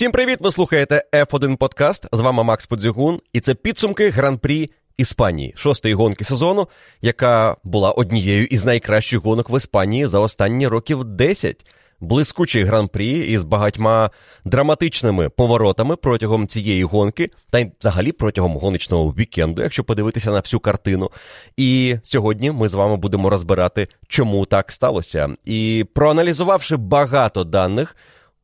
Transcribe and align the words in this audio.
Всім 0.00 0.12
привіт! 0.12 0.38
Ви 0.40 0.52
слухаєте 0.52 1.04
F1 1.12 1.56
Подкаст. 1.56 2.06
З 2.12 2.20
вами 2.20 2.44
Макс 2.44 2.66
Подзігун, 2.66 3.20
і 3.32 3.40
це 3.40 3.54
підсумки 3.54 4.10
гран-прі 4.10 4.70
Іспанії, 4.96 5.52
шостої 5.56 5.94
гонки 5.94 6.24
сезону, 6.24 6.68
яка 7.02 7.56
була 7.64 7.90
однією 7.90 8.44
із 8.44 8.64
найкращих 8.64 9.20
гонок 9.20 9.50
в 9.50 9.56
Іспанії 9.56 10.06
за 10.06 10.18
останні 10.18 10.68
років 10.68 11.04
10. 11.04 11.66
Блискучий 12.00 12.64
гран-прі 12.64 13.18
із 13.18 13.44
багатьма 13.44 14.10
драматичними 14.44 15.28
поворотами 15.28 15.96
протягом 15.96 16.48
цієї 16.48 16.84
гонки, 16.84 17.30
та 17.50 17.58
й 17.58 17.70
взагалі 17.80 18.12
протягом 18.12 18.56
гоночного 18.56 19.10
вікенду, 19.10 19.62
якщо 19.62 19.84
подивитися 19.84 20.30
на 20.30 20.38
всю 20.38 20.60
картину. 20.60 21.10
І 21.56 21.96
сьогодні 22.02 22.50
ми 22.50 22.68
з 22.68 22.74
вами 22.74 22.96
будемо 22.96 23.30
розбирати, 23.30 23.88
чому 24.08 24.46
так 24.46 24.72
сталося. 24.72 25.28
І 25.44 25.86
проаналізувавши 25.94 26.76
багато 26.76 27.44
даних. 27.44 27.96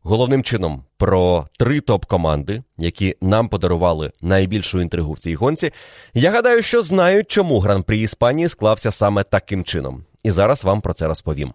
Головним 0.08 0.42
чином 0.42 0.84
про 0.96 1.48
три 1.58 1.80
топ-команди, 1.80 2.62
які 2.78 3.16
нам 3.20 3.48
подарували 3.48 4.12
найбільшу 4.20 4.80
інтригу 4.80 5.12
в 5.12 5.18
цій 5.18 5.34
гонці. 5.34 5.72
Я 6.14 6.30
гадаю, 6.30 6.62
що 6.62 6.82
знають, 6.82 7.28
чому 7.30 7.58
гран-прі 7.58 8.00
Іспанії 8.00 8.48
склався 8.48 8.90
саме 8.90 9.22
таким 9.24 9.64
чином. 9.64 10.04
І 10.24 10.30
зараз 10.30 10.64
вам 10.64 10.80
про 10.80 10.94
це 10.94 11.06
розповім. 11.06 11.52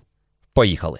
Поїхали! 0.53 0.99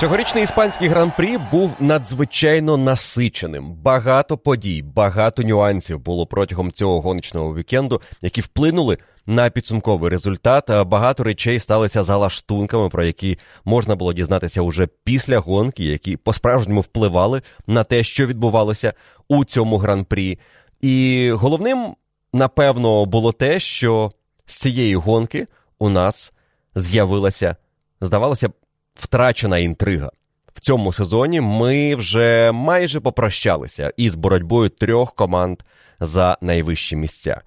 Цьогорічний 0.00 0.44
іспанський 0.44 0.88
гран-прі 0.88 1.38
був 1.50 1.76
надзвичайно 1.80 2.76
насиченим. 2.76 3.74
Багато 3.74 4.38
подій, 4.38 4.82
багато 4.82 5.42
нюансів 5.42 5.98
було 5.98 6.26
протягом 6.26 6.72
цього 6.72 7.00
гоночного 7.00 7.54
вікенду, 7.54 8.02
які 8.22 8.40
вплинули 8.40 8.98
на 9.26 9.50
підсумковий 9.50 10.10
результат. 10.10 10.70
Багато 10.86 11.24
речей 11.24 11.60
сталися 11.60 12.02
за 12.02 12.16
лаштунками, 12.16 12.88
про 12.88 13.04
які 13.04 13.38
можна 13.64 13.96
було 13.96 14.12
дізнатися 14.12 14.62
уже 14.62 14.88
після 15.04 15.38
гонки, 15.38 15.84
які 15.84 16.16
по-справжньому 16.16 16.80
впливали 16.80 17.42
на 17.66 17.84
те, 17.84 18.02
що 18.02 18.26
відбувалося 18.26 18.92
у 19.28 19.44
цьому 19.44 19.78
гран-прі. 19.78 20.38
І 20.80 21.30
головним, 21.34 21.94
напевно, 22.32 23.06
було 23.06 23.32
те, 23.32 23.60
що 23.60 24.12
з 24.46 24.58
цієї 24.58 24.94
гонки 24.96 25.46
у 25.78 25.88
нас 25.88 26.32
з'явилася, 26.74 27.56
здавалося 28.00 28.48
б, 28.48 28.52
втрачена 28.94 29.58
інтрига. 29.58 30.10
В 30.54 30.60
цьому 30.60 30.92
сезоні 30.92 31.40
ми 31.40 31.94
вже 31.94 32.52
майже 32.52 33.00
попрощалися 33.00 33.92
із 33.96 34.14
боротьбою 34.14 34.68
трьох 34.68 35.14
команд 35.14 35.58
за 36.00 36.38
найвищі 36.40 36.96
місця. 36.96 37.40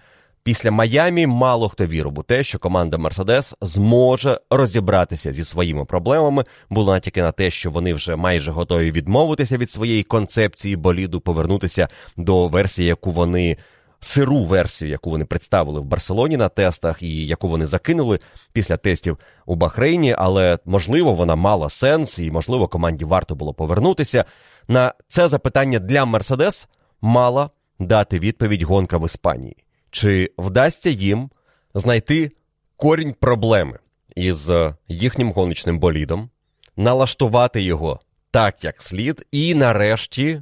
Після 0.43 0.71
Майамі 0.71 1.27
мало 1.27 1.69
хто 1.69 1.85
вірив 1.85 2.19
у 2.19 2.23
те, 2.23 2.43
що 2.43 2.59
команда 2.59 2.97
Мерседес 2.97 3.53
зможе 3.61 4.39
розібратися 4.49 5.33
зі 5.33 5.43
своїми 5.43 5.85
проблемами. 5.85 6.43
Було 6.69 6.93
натяки 6.93 7.21
на 7.21 7.31
те, 7.31 7.51
що 7.51 7.71
вони 7.71 7.93
вже 7.93 8.15
майже 8.15 8.51
готові 8.51 8.91
відмовитися 8.91 9.57
від 9.57 9.71
своєї 9.71 10.03
концепції 10.03 10.75
боліду, 10.75 11.21
повернутися 11.21 11.87
до 12.17 12.47
версії, 12.47 12.87
яку 12.87 13.11
вони 13.11 13.57
сиру 14.03 14.43
версію, 14.43 14.91
яку 14.91 15.09
вони 15.09 15.25
представили 15.25 15.79
в 15.79 15.85
Барселоні 15.85 16.37
на 16.37 16.49
тестах, 16.49 17.03
і 17.03 17.25
яку 17.27 17.47
вони 17.47 17.67
закинули 17.67 18.19
після 18.53 18.77
тестів 18.77 19.17
у 19.45 19.55
Бахрейні, 19.55 20.15
але 20.17 20.59
можливо 20.65 21.13
вона 21.13 21.35
мала 21.35 21.69
сенс, 21.69 22.19
і 22.19 22.31
можливо 22.31 22.67
команді 22.67 23.05
варто 23.05 23.35
було 23.35 23.53
повернутися. 23.53 24.25
На 24.67 24.93
це 25.07 25.27
запитання 25.27 25.79
для 25.79 26.05
Мерседес 26.05 26.67
мала 27.01 27.49
дати 27.79 28.19
відповідь 28.19 28.63
гонка 28.63 28.97
в 28.97 29.05
Іспанії. 29.05 29.57
Чи 29.91 30.31
вдасться 30.37 30.89
їм 30.89 31.29
знайти 31.73 32.31
корінь 32.75 33.13
проблеми 33.13 33.79
із 34.15 34.51
їхнім 34.87 35.31
гоночним 35.31 35.79
болідом, 35.79 36.29
налаштувати 36.77 37.61
його 37.61 37.99
так, 38.31 38.63
як 38.63 38.81
слід, 38.81 39.25
і 39.31 39.55
нарешті 39.55 40.41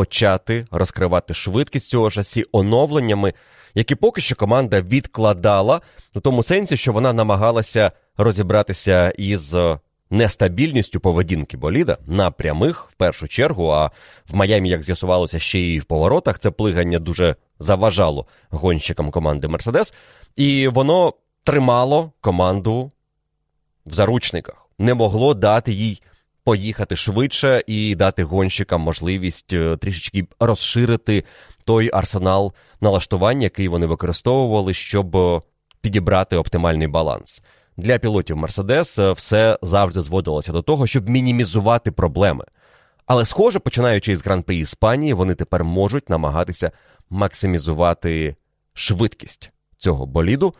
почати 0.00 0.66
розкривати 0.70 1.34
швидкість 1.34 1.88
цього 1.88 2.10
шасі 2.10 2.44
оновленнями, 2.52 3.34
які 3.74 3.94
поки 3.94 4.20
що 4.20 4.36
команда 4.36 4.80
відкладала, 4.80 5.80
у 6.14 6.20
тому 6.20 6.42
сенсі, 6.42 6.76
що 6.76 6.92
вона 6.92 7.12
намагалася 7.12 7.92
розібратися 8.16 9.12
із 9.18 9.56
нестабільністю 10.10 11.00
поведінки 11.00 11.56
боліда 11.56 11.98
на 12.06 12.30
прямих 12.30 12.88
в 12.90 12.94
першу 12.94 13.28
чергу. 13.28 13.68
А 13.68 13.86
в 14.30 14.34
Майамі, 14.34 14.68
як 14.68 14.82
з'ясувалося, 14.82 15.38
ще 15.38 15.60
і 15.60 15.78
в 15.78 15.84
поворотах 15.84 16.38
це 16.38 16.50
плигання 16.50 16.98
дуже 16.98 17.36
заважало 17.58 18.26
гонщикам 18.50 19.10
команди 19.10 19.48
Мерседес, 19.48 19.94
і 20.36 20.68
воно 20.68 21.14
тримало 21.44 22.12
команду 22.20 22.92
в 23.86 23.92
заручниках, 23.92 24.66
не 24.78 24.94
могло 24.94 25.34
дати 25.34 25.72
їй 25.72 26.02
поїхати 26.44 26.96
швидше 26.96 27.62
і 27.66 27.94
дати 27.94 28.24
гонщикам 28.24 28.80
можливість 28.80 29.52
е, 29.52 29.76
трішечки 29.76 30.26
розширити 30.40 31.24
той 31.64 31.90
арсенал 31.92 32.52
налаштування, 32.80 33.42
який 33.42 33.68
вони 33.68 33.86
використовували, 33.86 34.74
щоб 34.74 35.16
е, 35.16 35.40
підібрати 35.80 36.36
оптимальний 36.36 36.88
баланс. 36.88 37.42
Для 37.76 37.98
пілотів 37.98 38.36
Мерседес 38.36 38.98
все 38.98 39.58
завжди 39.62 40.02
зводилося 40.02 40.52
до 40.52 40.62
того, 40.62 40.86
щоб 40.86 41.08
мінімізувати 41.08 41.92
проблеми. 41.92 42.44
Але, 43.06 43.24
схоже, 43.24 43.58
починаючи 43.58 44.12
із 44.12 44.24
гран-при 44.24 44.56
Іспанії, 44.56 45.12
вони 45.12 45.34
тепер 45.34 45.64
можуть 45.64 46.10
намагатися 46.10 46.72
максимізувати 47.10 48.36
швидкість 48.74 49.50
цього 49.78 50.06
боліду, 50.06 50.54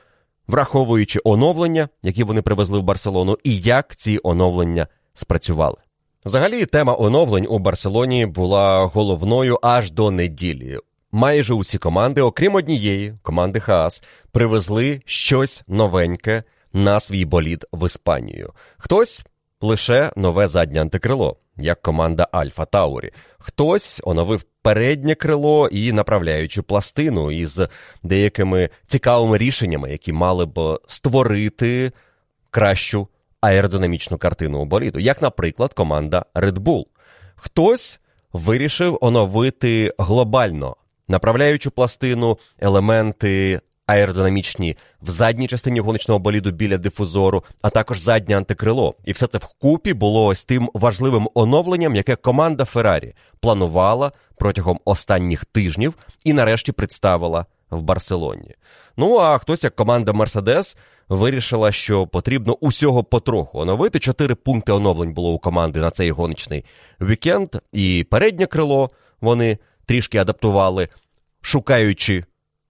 враховуючи 0.46 1.20
оновлення, 1.24 1.88
які 2.02 2.24
вони 2.24 2.42
привезли 2.42 2.78
в 2.78 2.82
Барселону, 2.82 3.38
і 3.44 3.56
як 3.56 3.96
ці 3.96 4.20
оновлення 4.22 4.86
спрацювали. 5.20 5.76
Взагалі, 6.24 6.66
тема 6.66 6.96
оновлень 6.98 7.46
у 7.50 7.58
Барселоні 7.58 8.26
була 8.26 8.84
головною 8.84 9.58
аж 9.62 9.90
до 9.90 10.10
неділі. 10.10 10.78
Майже 11.12 11.54
усі 11.54 11.78
команди, 11.78 12.20
окрім 12.20 12.54
однієї 12.54 13.14
команди 13.22 13.60
Хаас, 13.60 14.02
привезли 14.32 15.02
щось 15.04 15.62
новеньке 15.68 16.42
на 16.72 17.00
свій 17.00 17.24
болід 17.24 17.66
в 17.72 17.86
Іспанію. 17.86 18.52
Хтось 18.78 19.22
лише 19.60 20.12
нове 20.16 20.48
заднє 20.48 20.80
антикрило, 20.80 21.36
як 21.56 21.82
команда 21.82 22.28
Альфа 22.32 22.64
Таурі. 22.64 23.10
Хтось 23.38 24.00
оновив 24.04 24.42
переднє 24.62 25.14
крило 25.14 25.68
і 25.68 25.92
направляючу 25.92 26.62
пластину 26.62 27.30
із 27.30 27.60
деякими 28.02 28.70
цікавими 28.86 29.38
рішеннями, 29.38 29.90
які 29.90 30.12
мали 30.12 30.46
б 30.46 30.78
створити 30.88 31.92
кращу 32.50 33.08
аеродинамічну 33.40 34.18
картину 34.18 34.60
у 34.60 34.64
боліду, 34.64 34.98
як, 34.98 35.22
наприклад, 35.22 35.72
команда 35.74 36.24
Red 36.34 36.58
Bull. 36.58 36.84
Хтось 37.36 38.00
вирішив 38.32 38.98
оновити 39.00 39.94
глобально 39.98 40.76
направляючу 41.08 41.70
пластину, 41.70 42.38
елементи 42.58 43.60
аеродинамічні 43.86 44.76
в 45.02 45.10
задній 45.10 45.48
частині 45.48 45.80
гоночного 45.80 46.18
боліду 46.18 46.50
біля 46.50 46.78
дифузору, 46.78 47.44
а 47.62 47.70
також 47.70 48.00
заднє 48.00 48.36
антикрило. 48.36 48.94
І 49.04 49.12
все 49.12 49.26
це 49.26 49.38
вкупі 49.38 49.94
було 49.94 50.24
ось 50.24 50.44
тим 50.44 50.70
важливим 50.74 51.28
оновленням, 51.34 51.96
яке 51.96 52.16
команда 52.16 52.64
Феррарі 52.64 53.14
планувала 53.40 54.12
протягом 54.38 54.80
останніх 54.84 55.44
тижнів 55.44 55.94
і 56.24 56.32
нарешті 56.32 56.72
представила 56.72 57.46
в 57.70 57.82
Барселоні. 57.82 58.54
Ну 58.96 59.16
а 59.18 59.38
хтось, 59.38 59.64
як 59.64 59.76
команда 59.76 60.12
Мерседес, 60.12 60.76
вирішила, 61.10 61.72
що 61.72 62.06
потрібно 62.06 62.52
усього 62.52 63.04
потроху 63.04 63.58
оновити. 63.58 63.98
Чотири 63.98 64.34
пункти 64.34 64.72
оновлень 64.72 65.12
було 65.12 65.32
у 65.32 65.38
команди 65.38 65.80
на 65.80 65.90
цей 65.90 66.10
гоночний 66.10 66.64
вікенд, 67.00 67.48
і 67.72 68.06
переднє 68.10 68.46
крило 68.46 68.90
вони 69.20 69.58
трішки 69.86 70.18
адаптували, 70.18 70.88
шукаючи. 71.40 72.24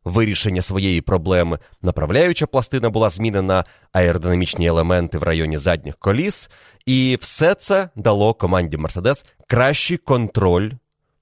Вирішення 0.05 0.63
своєї 0.63 1.01
проблеми 1.01 1.59
направляюча 1.83 2.47
пластина 2.47 2.91
була 2.91 3.09
змінена, 3.09 3.65
аеродинамічні 3.93 4.67
елементи 4.67 5.19
в 5.19 5.23
районі 5.23 5.59
задніх 5.59 5.97
коліс, 5.97 6.51
і 6.87 7.19
все 7.21 7.55
це 7.55 7.89
дало 7.97 8.35
команді 8.35 8.77
Мерседес 8.77 9.25
кращий 9.47 9.97
контроль 9.97 10.71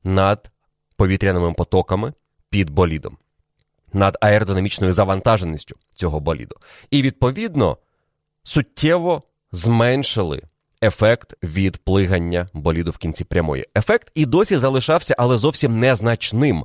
над 0.05 0.51
повітряними 0.97 1.53
потоками 1.53 2.13
під 2.51 2.71
болідом, 2.71 3.17
над 3.93 4.17
аеродинамічною 4.21 4.93
завантаженістю 4.93 5.77
цього 5.95 6.21
боліду. 6.21 6.57
І, 6.91 7.03
відповідно, 7.03 7.77
суттєво 8.43 9.23
зменшили 9.53 10.43
ефект 10.83 11.35
від 11.43 11.77
плигання 11.77 12.49
боліду 12.55 12.91
в 12.91 12.99
кінці 12.99 13.25
прямої. 13.25 13.67
Ефект 13.77 14.11
і 14.15 14.27
досі 14.27 14.59
залишався, 14.59 15.15
але 15.19 15.39
зовсім 15.39 15.79
незначним 15.79 16.65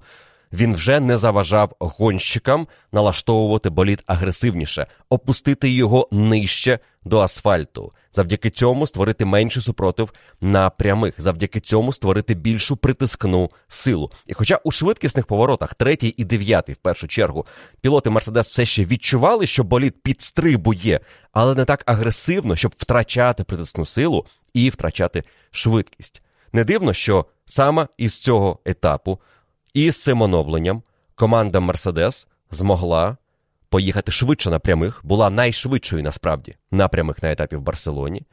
він 0.53 0.75
вже 0.75 0.99
не 0.99 1.17
заважав 1.17 1.75
гонщикам 1.79 2.67
налаштовувати 2.91 3.69
болід 3.69 4.03
агресивніше, 4.05 4.87
опустити 5.09 5.69
його 5.69 6.09
нижче 6.11 6.79
до 7.05 7.19
асфальту, 7.19 7.91
завдяки 8.11 8.49
цьому 8.49 8.87
створити 8.87 9.25
менший 9.25 9.61
супротив 9.61 10.13
на 10.41 10.69
прямих, 10.69 11.21
завдяки 11.21 11.59
цьому 11.59 11.93
створити 11.93 12.33
більшу 12.33 12.77
притискну 12.77 13.51
силу. 13.67 14.11
І 14.27 14.33
хоча 14.33 14.59
у 14.63 14.71
швидкісних 14.71 15.25
поворотах, 15.25 15.73
третій 15.73 16.13
і 16.17 16.23
дев'ятий, 16.23 16.75
в 16.75 16.77
першу 16.77 17.07
чергу, 17.07 17.45
пілоти 17.81 18.09
Мерседес 18.09 18.49
все 18.49 18.65
ще 18.65 18.85
відчували, 18.85 19.47
що 19.47 19.63
болід 19.63 20.03
підстрибує, 20.03 20.99
але 21.31 21.55
не 21.55 21.65
так 21.65 21.83
агресивно, 21.85 22.55
щоб 22.55 22.73
втрачати 22.77 23.43
притискну 23.43 23.85
силу 23.85 24.25
і 24.53 24.69
втрачати 24.69 25.23
швидкість. 25.51 26.21
Не 26.53 26.63
дивно, 26.63 26.93
що 26.93 27.25
саме 27.45 27.87
із 27.97 28.17
цього 28.17 28.59
етапу 28.65 29.19
і 29.73 29.91
з 29.91 30.03
цим 30.03 30.21
оновленням 30.21 30.83
команда 31.15 31.59
Мерседес 31.59 32.27
змогла 32.51 33.17
поїхати 33.69 34.11
швидше 34.11 34.49
на 34.49 34.59
прямих, 34.59 35.01
була 35.03 35.29
найшвидшою 35.29 36.03
насправді 36.03 36.55
на 36.71 36.87
прямих 36.87 37.23
на 37.23 37.31
етапі 37.31 37.55
в 37.55 37.61
Барселоні, 37.61 38.23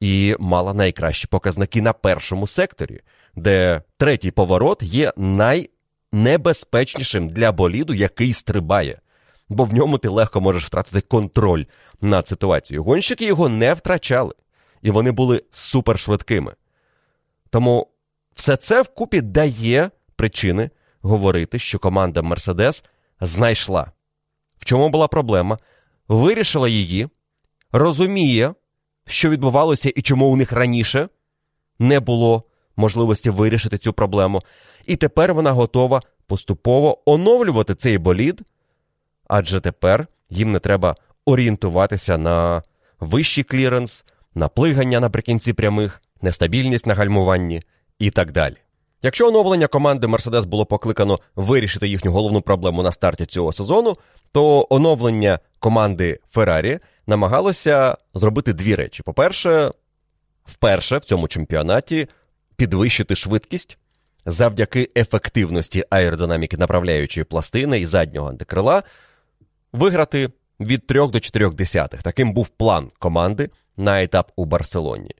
і 0.00 0.36
мала 0.38 0.74
найкращі 0.74 1.26
показники 1.26 1.82
на 1.82 1.92
першому 1.92 2.46
секторі, 2.46 3.00
де 3.36 3.82
третій 3.96 4.30
поворот 4.30 4.82
є 4.82 5.12
найнебезпечнішим 5.16 7.28
для 7.28 7.52
боліду, 7.52 7.94
який 7.94 8.32
стрибає. 8.32 9.00
Бо 9.48 9.64
в 9.64 9.74
ньому 9.74 9.98
ти 9.98 10.08
легко 10.08 10.40
можеш 10.40 10.64
втратити 10.64 11.00
контроль 11.00 11.64
над 12.00 12.28
ситуацією. 12.28 12.84
Гонщики 12.84 13.24
його 13.24 13.48
не 13.48 13.74
втрачали, 13.74 14.34
і 14.82 14.90
вони 14.90 15.12
були 15.12 15.42
супершвидкими. 15.50 16.54
Тому 17.50 17.88
все 18.34 18.56
це 18.56 18.82
вкупі 18.82 19.20
дає 19.20 19.90
причини 20.16 20.70
говорити, 21.08 21.58
що 21.58 21.78
команда 21.78 22.22
Мерседес 22.22 22.84
знайшла. 23.20 23.92
В 24.58 24.64
чому 24.64 24.88
була 24.88 25.08
проблема? 25.08 25.58
Вирішила 26.08 26.68
її, 26.68 27.08
розуміє, 27.72 28.54
що 29.06 29.30
відбувалося 29.30 29.92
і 29.96 30.02
чому 30.02 30.26
у 30.26 30.36
них 30.36 30.52
раніше 30.52 31.08
не 31.78 32.00
було 32.00 32.42
можливості 32.76 33.30
вирішити 33.30 33.78
цю 33.78 33.92
проблему. 33.92 34.42
І 34.86 34.96
тепер 34.96 35.34
вона 35.34 35.52
готова 35.52 36.02
поступово 36.26 37.10
оновлювати 37.10 37.74
цей 37.74 37.98
болід, 37.98 38.42
адже 39.28 39.60
тепер 39.60 40.06
їм 40.30 40.52
не 40.52 40.58
треба 40.58 40.96
орієнтуватися 41.24 42.18
на 42.18 42.62
вищий 43.00 43.44
кліренс, 43.44 44.04
на 44.34 44.48
плигання 44.48 45.00
наприкінці 45.00 45.52
прямих, 45.52 46.02
нестабільність 46.22 46.86
на 46.86 46.94
гальмуванні 46.94 47.62
і 47.98 48.10
так 48.10 48.32
далі. 48.32 48.56
Якщо 49.02 49.28
оновлення 49.28 49.66
команди 49.66 50.06
Мерседес 50.06 50.44
було 50.44 50.66
покликано 50.66 51.18
вирішити 51.36 51.88
їхню 51.88 52.12
головну 52.12 52.40
проблему 52.40 52.82
на 52.82 52.92
старті 52.92 53.26
цього 53.26 53.52
сезону, 53.52 53.96
то 54.32 54.66
оновлення 54.70 55.38
команди 55.58 56.20
Феррарі 56.30 56.78
намагалося 57.06 57.96
зробити 58.14 58.52
дві 58.52 58.74
речі: 58.74 59.02
по-перше, 59.02 59.72
вперше 60.44 60.98
в 60.98 61.04
цьому 61.04 61.28
чемпіонаті 61.28 62.08
підвищити 62.56 63.16
швидкість 63.16 63.78
завдяки 64.26 64.90
ефективності 64.96 65.84
аеродинаміки 65.90 66.56
направляючої 66.56 67.24
пластини 67.24 67.80
і 67.80 67.86
заднього 67.86 68.28
антикрила, 68.28 68.82
виграти 69.72 70.30
від 70.60 70.86
3 70.86 71.06
до 71.06 71.20
4 71.20 71.50
десятих. 71.50 72.02
Таким 72.02 72.32
був 72.32 72.48
план 72.48 72.90
команди 72.98 73.50
на 73.76 74.02
етап 74.02 74.32
у 74.36 74.44
Барселоні. 74.44 75.10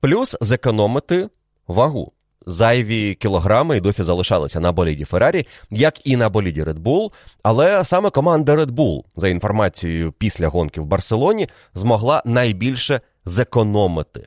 Плюс 0.00 0.36
зекономити 0.40 1.28
вагу 1.66 2.12
зайві 2.46 3.14
кілограми 3.14 3.76
і 3.76 3.80
досі 3.80 4.04
залишалися 4.04 4.60
на 4.60 4.72
боліді 4.72 5.04
Феррарі, 5.04 5.46
як 5.70 6.06
і 6.06 6.16
на 6.16 6.28
боліді 6.28 6.62
Red 6.62 6.82
Bull. 6.82 7.12
Але 7.42 7.84
саме 7.84 8.10
команда 8.10 8.56
Red 8.56 8.70
Bull, 8.70 9.02
за 9.16 9.28
інформацією 9.28 10.12
після 10.12 10.48
гонки 10.48 10.80
в 10.80 10.86
Барселоні, 10.86 11.48
змогла 11.74 12.22
найбільше 12.24 13.00
зекономити. 13.24 14.26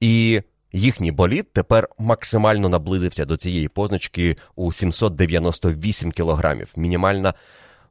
І 0.00 0.42
їхній 0.72 1.12
болід 1.12 1.52
тепер 1.52 1.88
максимально 1.98 2.68
наблизився 2.68 3.24
до 3.24 3.36
цієї 3.36 3.68
позначки 3.68 4.36
у 4.56 4.72
798 4.72 6.12
кілограмів. 6.12 6.72
Мінімальна. 6.76 7.34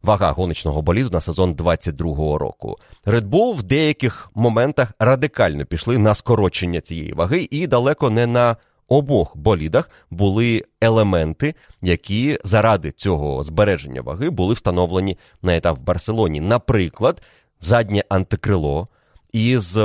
Вага 0.02 0.32
гоночного 0.32 0.82
боліду 0.82 1.10
на 1.10 1.22
сезон 1.22 1.54
22-го 1.54 2.38
року. 2.38 2.78
Red 3.06 3.28
Bull 3.28 3.54
в 3.54 3.64
деяких 3.64 4.32
моментах 4.36 4.94
радикально 5.00 5.66
пішли 5.66 5.98
на 5.98 6.16
скорочення 6.16 6.82
цієї 6.82 7.14
ваги 7.14 7.48
і 7.52 7.68
далеко 7.68 8.10
не 8.10 8.28
на 8.28 8.56
обох 8.90 9.38
болідах 9.38 9.90
були 10.12 10.64
елементи, 10.82 11.56
які 11.82 12.38
заради 12.44 12.92
цього 12.92 13.44
збереження 13.44 14.02
ваги 14.02 14.30
були 14.30 14.54
встановлені 14.54 15.18
на 15.42 15.58
етап 15.58 15.78
в 15.78 15.82
Барселоні. 15.82 16.42
Наприклад, 16.42 17.22
заднє 17.60 18.04
антикрило 18.10 18.88
із 19.32 19.78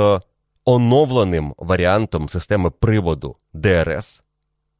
оновленим 0.65 1.53
варіантом 1.57 2.29
системи 2.29 2.69
приводу 2.69 3.35
ДРС, 3.53 4.23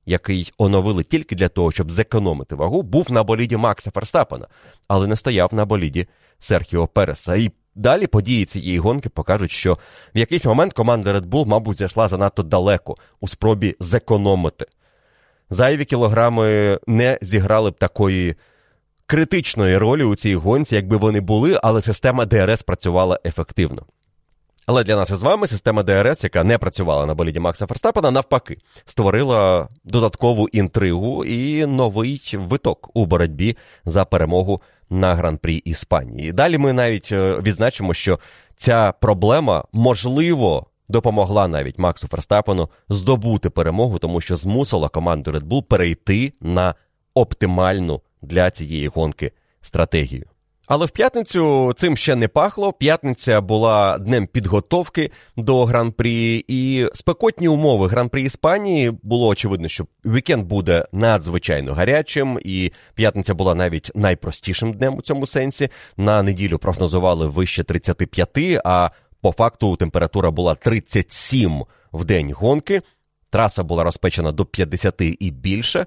який 0.06 0.54
оновили 0.57 1.04
тільки 1.04 1.36
для 1.36 1.48
того, 1.50 1.71
щоб 1.71 1.92
зекономити 1.92 2.56
вагу, 2.56 2.81
був 2.81 3.12
на 3.12 3.24
боліді 3.24 3.57
Макса 3.57 3.92
Ферстапена, 3.92 4.48
але 4.88 5.07
не 5.07 5.16
стояв 5.16 5.54
на 5.54 5.66
боліді 5.66 6.07
Серхіо 6.39 6.88
Переса. 6.88 7.36
І 7.36 7.51
Далі 7.75 8.07
події 8.07 8.45
цієї 8.45 8.80
гонки 8.80 9.10
покажуть, 9.10 9.51
що 9.51 9.77
в 10.16 10.18
якийсь 10.18 10.45
момент 10.45 10.74
команда 10.74 11.13
Red 11.13 11.25
Bull, 11.25 11.45
мабуть, 11.45 11.77
зайшла 11.77 12.07
занадто 12.07 12.44
далеко 12.44 12.95
у 13.19 13.27
спробі 13.27 13.75
зекономити. 13.80 14.66
Зайві 15.50 15.86
кілограми 15.86 16.80
не 16.88 17.19
зіграли 17.22 17.72
б 17.72 17.77
такої 17.77 18.36
критичної 19.06 19.77
ролі 19.77 20.04
у 20.04 20.16
цій 20.16 20.36
гонці, 20.36 20.75
якби 20.75 20.98
вони 20.98 21.22
були, 21.22 21.60
але 21.63 21.81
система 21.81 22.25
ДРС 22.25 22.63
працювала 22.63 23.19
ефективно. 23.25 23.86
Але 24.66 24.83
для 24.83 24.95
нас 24.95 25.12
із 25.12 25.21
вами 25.21 25.48
система 25.48 25.83
ДРС, 25.83 26.24
яка 26.24 26.44
не 26.44 26.57
працювала 26.57 27.06
на 27.06 27.13
боліді 27.13 27.39
Макса 27.39 27.68
Ферстапена, 27.68 28.12
навпаки, 28.12 28.57
створила 28.86 29.68
додаткову 29.83 30.48
інтригу 30.48 31.25
і 31.25 31.66
новий 31.66 32.36
виток 32.38 32.89
у 32.94 33.06
боротьбі 33.06 33.57
за 33.85 34.06
перемогу 34.06 34.61
на 34.89 35.15
гран-прі 35.15 35.56
Іспанії. 35.56 36.31
Далі 36.31 36.57
ми 36.57 36.73
навіть 36.73 37.09
е, 37.11 37.39
відзначимо, 37.42 37.94
що 37.94 38.19
ця 38.56 38.92
проблема 38.92 39.63
можливо 39.71 40.68
допомогла 40.89 41.47
навіть 41.47 41.80
Максу 41.80 42.07
Ферстапену 42.07 42.69
здобути 42.89 43.49
перемогу, 43.49 43.99
тому 43.99 44.21
що 44.21 44.35
змусила 44.35 44.89
команду 44.89 45.31
Red 45.31 45.44
Bull 45.44 45.63
перейти 45.63 46.33
на 46.42 46.75
оптимальну 47.13 48.01
для 48.21 48.51
цієї 48.51 48.87
гонки 48.87 49.31
стратегію. 49.61 50.25
Але 50.68 50.86
в 50.86 50.92
п'ятницю 50.92 51.74
цим 51.78 51.98
ще 51.98 52.16
не 52.16 52.28
пахло. 52.28 52.74
П'ятниця 52.74 53.42
була 53.42 53.98
днем 53.98 54.28
підготовки 54.28 55.12
до 55.38 55.66
гран-прі, 55.66 56.45
і 56.48 56.88
спекотні 56.94 57.48
умови 57.48 57.88
гран-прі 57.88 58.24
Іспанії 58.24 58.92
було 59.04 59.28
очевидно, 59.28 59.68
що 59.68 59.86
вікенд 60.06 60.45
буде 60.45 60.86
надзвичайно 60.92 61.74
гарячим, 61.74 62.40
і 62.45 62.72
п'ятниця 62.95 63.34
була 63.34 63.56
навіть 63.56 63.92
найпростішим 63.95 64.74
днем 64.74 64.95
у 64.98 65.02
цьому 65.02 65.28
сенсі. 65.28 65.69
На 65.98 66.24
неділю 66.24 66.57
прогнозували 66.57 67.28
вище 67.28 67.64
35, 67.64 68.62
а 68.66 68.90
по 69.22 69.31
факту 69.31 69.76
температура 69.76 70.31
була 70.31 70.56
37 70.56 71.64
в 71.94 72.06
день 72.06 72.34
гонки. 72.34 72.81
Траса 73.30 73.64
була 73.64 73.84
розпечена 73.84 74.31
до 74.31 74.45
50 74.45 75.02
і 75.19 75.31
більше. 75.31 75.86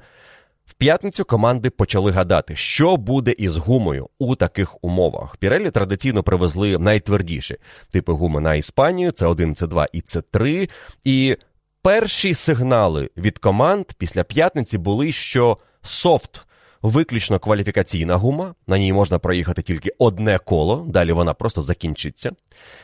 В 0.68 0.74
п'ятницю 0.74 1.24
команди 1.24 1.70
почали 1.70 2.10
гадати, 2.10 2.56
що 2.56 2.96
буде 2.96 3.34
із 3.38 3.56
гумою 3.56 4.08
у 4.18 4.36
таких 4.36 4.84
умовах. 4.84 5.36
Пірелі 5.36 5.70
традиційно 5.70 6.22
привезли 6.22 6.78
найтвердіші 6.78 7.56
типи 7.92 8.12
гуми 8.12 8.40
на 8.40 8.54
Іспанію: 8.54 9.10
це 9.10 9.26
1 9.26 9.54
це 9.54 9.66
2 9.66 9.86
і 9.92 10.00
це 10.00 10.20
3 10.20 10.68
І 11.04 11.36
перші 11.82 12.34
сигнали 12.34 13.10
від 13.16 13.38
команд 13.38 13.84
після 13.98 14.24
п'ятниці 14.24 14.78
були, 14.78 15.12
що 15.12 15.58
софт. 15.82 16.40
Виключно 16.82 17.38
кваліфікаційна 17.38 18.16
гума, 18.16 18.54
на 18.66 18.78
ній 18.78 18.92
можна 18.92 19.18
проїхати 19.18 19.62
тільки 19.62 19.90
одне 19.98 20.38
коло, 20.38 20.86
далі 20.88 21.12
вона 21.12 21.34
просто 21.34 21.62
закінчиться. 21.62 22.30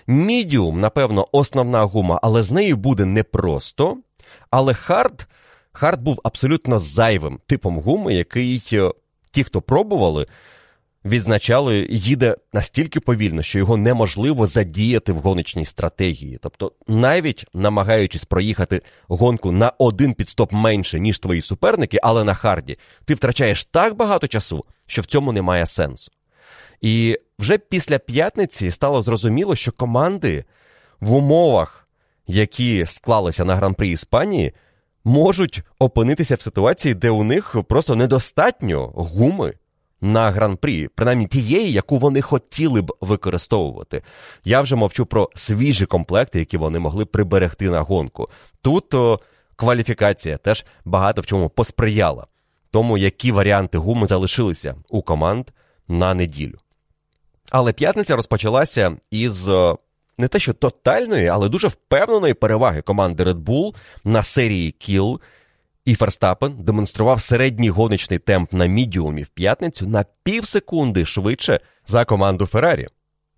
Мідіум, 0.07 0.81
напевно, 0.81 1.29
основна 1.33 1.85
гума, 1.85 2.21
але 2.23 2.43
з 2.43 2.53
нею 2.53 2.77
буде 2.77 3.05
непросто. 3.05 3.97
Але 4.51 4.75
hard 4.75 5.27
Hard 5.77 6.03
був 6.03 6.21
абсолютно 6.25 6.79
зайвим 6.79 7.41
типом 7.47 7.81
гуми, 7.81 8.15
який 8.15 8.63
е, 8.73 8.91
ті, 9.31 9.45
хто 9.45 9.61
пробували, 9.63 10.27
відзначали, 11.05 11.87
їде 11.91 12.37
настільки 12.53 13.01
повільно, 13.01 13.43
що 13.43 13.59
його 13.59 13.77
неможливо 13.77 14.47
задіяти 14.47 15.13
в 15.13 15.17
гоночній 15.17 15.65
стратегії. 15.65 16.39
Тобто, 16.43 16.73
навіть 16.89 17.47
намагаючись 17.55 18.25
проїхати 18.25 18.83
гонку 19.09 19.53
на 19.53 19.73
один 19.79 20.15
піт-стоп 20.15 20.53
менше, 20.53 21.01
ніж 21.01 21.19
твої 21.19 21.43
суперники, 21.43 21.99
але 22.03 22.25
на 22.25 22.35
харді, 22.35 22.79
ти 23.05 23.15
втрачаєш 23.15 23.65
так 23.65 23.97
багато 23.97 24.27
часу, 24.27 24.65
що 24.87 25.03
в 25.03 25.07
цьому 25.07 25.33
немає 25.33 25.67
сенсу. 25.67 26.13
І 26.81 27.19
вже 27.39 27.59
після 27.59 27.99
п'ятниці 27.99 28.71
стало 28.71 29.03
зрозуміло, 29.03 29.57
що 29.57 29.73
команди 29.73 30.45
в 31.01 31.13
умовах, 31.13 31.89
які 32.27 32.87
склалися 32.87 33.45
на 33.45 33.57
гран-при 33.57 33.89
Іспанії, 33.89 34.53
можуть 35.05 35.63
опинитися 35.79 36.35
в 36.35 36.41
ситуації, 36.41 36.95
де 36.95 37.11
у 37.11 37.25
них 37.25 37.57
просто 37.69 37.97
недостатньо 37.97 38.87
гуми 38.87 39.55
на 40.01 40.31
гран-прі, 40.31 40.89
принаймні 40.89 41.27
тієї, 41.27 41.73
яку 41.73 41.99
вони 41.99 42.23
хотіли 42.23 42.83
б 42.83 42.93
використовувати. 43.01 44.03
Я 44.45 44.61
вже 44.61 44.77
мовчу 44.77 45.07
про 45.07 45.31
свіжі 45.35 45.87
комплекти, 45.87 46.39
які 46.39 46.57
вони 46.57 46.79
могли 46.79 47.05
приберегти 47.05 47.71
на 47.71 47.81
гонку. 47.81 48.29
Тут 48.63 48.95
о, 48.95 49.21
кваліфікація 49.57 50.37
теж 50.37 50.65
багато 50.85 51.21
в 51.21 51.27
чому 51.27 51.49
посприяла 51.49 52.27
тому, 52.71 52.99
які 52.99 53.33
варіанти 53.33 53.79
гуми 53.79 54.07
залишилися 54.07 54.75
у 54.89 55.03
команд 55.03 55.51
на 55.89 56.15
неділю. 56.15 56.59
Але 57.51 57.73
п'ятниця 57.73 58.17
розпочалася 58.17 58.97
із 59.11 59.49
не 60.19 60.29
те, 60.29 60.39
що 60.39 60.53
тотальної, 60.53 61.27
але 61.27 61.49
дуже 61.49 61.69
впевненої 61.69 62.35
переваги 62.35 62.83
команди 62.83 63.25
Red 63.25 63.45
Bull 63.45 63.75
на 64.05 64.23
серії 64.23 64.71
кіл. 64.71 65.21
І 65.85 65.95
Ферстапен 65.95 66.57
демонстрував 66.59 67.21
середній 67.21 67.71
гоночний 67.71 68.19
темп 68.19 68.53
на 68.53 68.67
мідіумі 68.67 69.23
в 69.23 69.29
п'ятницю 69.29 69.87
на 69.87 70.05
пів 70.23 70.47
секунди 70.47 71.05
швидше 71.05 71.61
за 71.87 72.05
команду 72.05 72.47
Феррарі. 72.47 72.87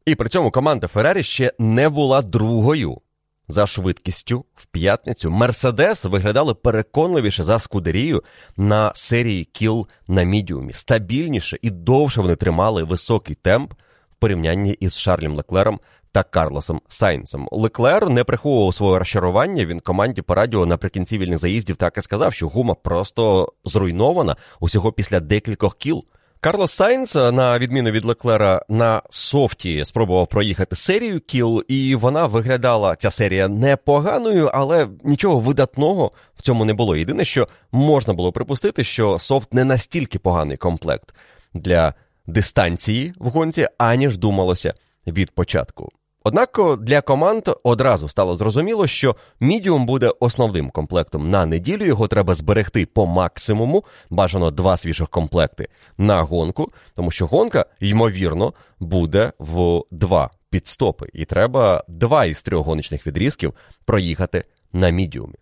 І 0.07 0.15
при 0.15 0.29
цьому 0.29 0.51
команда 0.51 0.87
Феррарі 0.87 1.23
ще 1.23 1.53
не 1.59 1.89
була 1.89 2.23
другою 2.23 3.01
за 3.49 3.67
швидкістю 3.67 4.45
в 4.55 4.67
п'ятницю. 4.67 5.31
Мерседес 5.31 6.05
виглядали 6.05 6.55
переконливіше 6.55 7.45
за 7.45 7.59
Скудерію 7.59 8.23
на 8.57 8.93
серії 8.95 9.45
кіл 9.45 9.89
на 10.09 10.23
мідіумі. 10.23 10.73
Стабільніше 10.73 11.59
і 11.63 11.71
довше 11.71 12.21
вони 12.21 12.37
тримали 12.37 12.83
високий 12.83 13.35
темп 13.35 13.73
в 14.11 14.15
порівнянні 14.15 14.73
із 14.73 14.99
Шарлем 14.99 15.35
Леклером 15.35 15.81
та 16.17 16.23
Карлосом 16.23 16.81
Сайнсом. 16.89 17.49
Леклер 17.53 18.11
не 18.11 18.25
приховував 18.25 18.75
своє 18.75 18.99
розчарування. 18.99 19.65
Він 19.65 19.81
команді 19.81 20.23
по 20.23 20.35
радіо 20.35 20.67
наприкінці 20.67 21.19
вільних 21.19 21.39
заїздів 21.39 21.77
так 21.77 21.99
і 21.99 22.01
сказав, 22.01 22.33
що 22.33 22.49
гума 22.49 22.75
просто 22.75 23.53
зруйнована 23.65 24.37
усього 24.61 24.93
після 24.93 25.21
декількох 25.21 25.77
кіл. 25.77 26.05
Карлос 26.41 26.73
Сайнс, 26.73 27.15
на 27.15 27.59
відміну 27.59 27.91
від 27.91 28.05
Леклера, 28.05 28.63
на 28.69 29.03
софті 29.11 29.85
спробував 29.85 30.27
проїхати 30.27 30.77
серію 30.77 31.21
кіл, 31.21 31.65
і 31.69 31.95
вона 31.95 32.27
виглядала 32.27 32.97
ця 32.97 33.11
серія 33.11 33.49
непоганою, 33.49 34.51
але 34.55 34.89
нічого 35.05 35.39
видатного 35.39 36.13
в 36.37 36.43
цьому 36.43 36.65
не 36.65 36.75
було. 36.75 36.97
Єдине, 36.97 37.25
що 37.25 37.49
можна 37.73 38.13
було 38.13 38.33
припустити, 38.33 38.85
що 38.85 39.19
soft 39.19 39.55
не 39.55 39.65
настільки 39.65 40.19
поганий 40.19 40.57
комплект 40.57 41.15
для 41.55 41.95
дистанції 42.27 43.13
в 43.19 43.29
гонці, 43.29 43.67
аніж 43.79 44.19
думалося 44.19 44.75
від 45.07 45.31
початку. 45.31 45.93
Однак 46.27 46.59
для 46.81 47.03
команд 47.03 47.49
одразу 47.63 48.09
стало 48.09 48.37
зрозуміло, 48.37 48.87
що 48.87 49.17
мідіум 49.41 49.87
буде 49.87 50.13
основним 50.21 50.71
комплектом 50.71 51.31
на 51.31 51.47
неділю. 51.47 51.85
Його 51.85 52.09
треба 52.09 52.35
зберегти 52.35 52.87
по 52.87 53.07
максимуму. 53.07 53.85
Бажано 54.11 54.51
два 54.51 54.77
свіжих 54.77 55.09
комплекти 55.09 55.69
на 55.99 56.23
гонку, 56.23 56.73
тому 56.95 57.11
що 57.11 57.27
гонка, 57.27 57.67
ймовірно, 57.81 58.55
буде 58.81 59.33
в 59.39 59.83
два 59.91 60.31
підстопи, 60.51 61.09
і 61.13 61.25
треба 61.25 61.85
два 61.89 62.25
із 62.25 62.43
трьох 62.43 62.67
гоночних 62.67 63.07
відрізків 63.07 63.55
проїхати 63.85 64.45
на 64.73 64.91
мідіумі. 64.91 65.37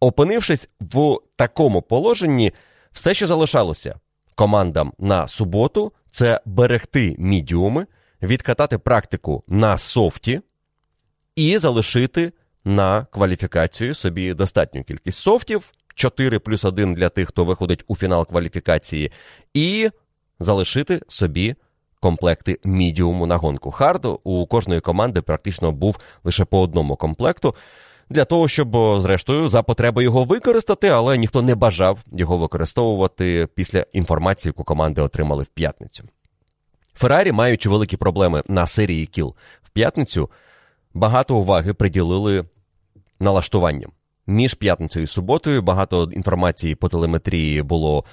Опинившись 0.00 0.68
в 0.80 1.18
такому 1.36 1.82
положенні, 1.82 2.52
все, 2.92 3.14
що 3.14 3.26
залишалося 3.26 3.94
командам 4.34 4.92
на 4.98 5.28
суботу, 5.28 5.92
це 6.10 6.40
берегти 6.44 7.16
мідіуми 7.18 7.86
відкатати 8.22 8.78
практику 8.78 9.44
на 9.48 9.78
софті 9.78 10.40
і 11.36 11.58
залишити 11.58 12.32
на 12.64 13.06
кваліфікацію 13.10 13.94
собі 13.94 14.34
достатню 14.34 14.84
кількість 14.84 15.18
софтів, 15.18 15.72
4 15.94 16.38
плюс 16.38 16.64
1 16.64 16.94
для 16.94 17.08
тих, 17.08 17.28
хто 17.28 17.44
виходить 17.44 17.84
у 17.86 17.96
фінал 17.96 18.26
кваліфікації, 18.26 19.12
і 19.54 19.90
залишити 20.40 21.00
собі 21.08 21.54
комплекти 22.00 22.60
мідіуму 22.64 23.26
на 23.26 23.36
гонку. 23.36 23.70
Харду 23.70 24.20
у 24.24 24.46
кожної 24.46 24.80
команди 24.80 25.22
практично 25.22 25.72
був 25.72 25.98
лише 26.24 26.44
по 26.44 26.60
одному 26.60 26.96
комплекту. 26.96 27.54
Для 28.10 28.24
того, 28.24 28.48
щоб, 28.48 29.00
зрештою, 29.00 29.48
за 29.48 29.62
потреби 29.62 30.04
його 30.04 30.24
використати, 30.24 30.88
але 30.88 31.18
ніхто 31.18 31.42
не 31.42 31.54
бажав 31.54 31.98
його 32.12 32.38
використовувати 32.38 33.48
після 33.54 33.86
інформації, 33.92 34.50
яку 34.50 34.64
команди 34.64 35.02
отримали 35.02 35.42
в 35.42 35.46
п'ятницю. 35.46 36.04
Феррарі, 36.94 37.32
маючи 37.32 37.68
великі 37.68 37.96
проблеми 37.96 38.42
на 38.48 38.66
серії 38.66 39.06
кіл 39.06 39.34
в 39.62 39.70
п'ятницю, 39.70 40.30
багато 40.94 41.36
уваги 41.36 41.74
приділили 41.74 42.44
налаштуванням. 43.20 43.90
Між 44.26 44.54
п'ятницею 44.54 45.02
і 45.02 45.06
суботою 45.06 45.62
багато 45.62 46.10
інформації 46.12 46.74
по 46.74 46.88
телеметрії 46.88 47.62
було 47.62 48.04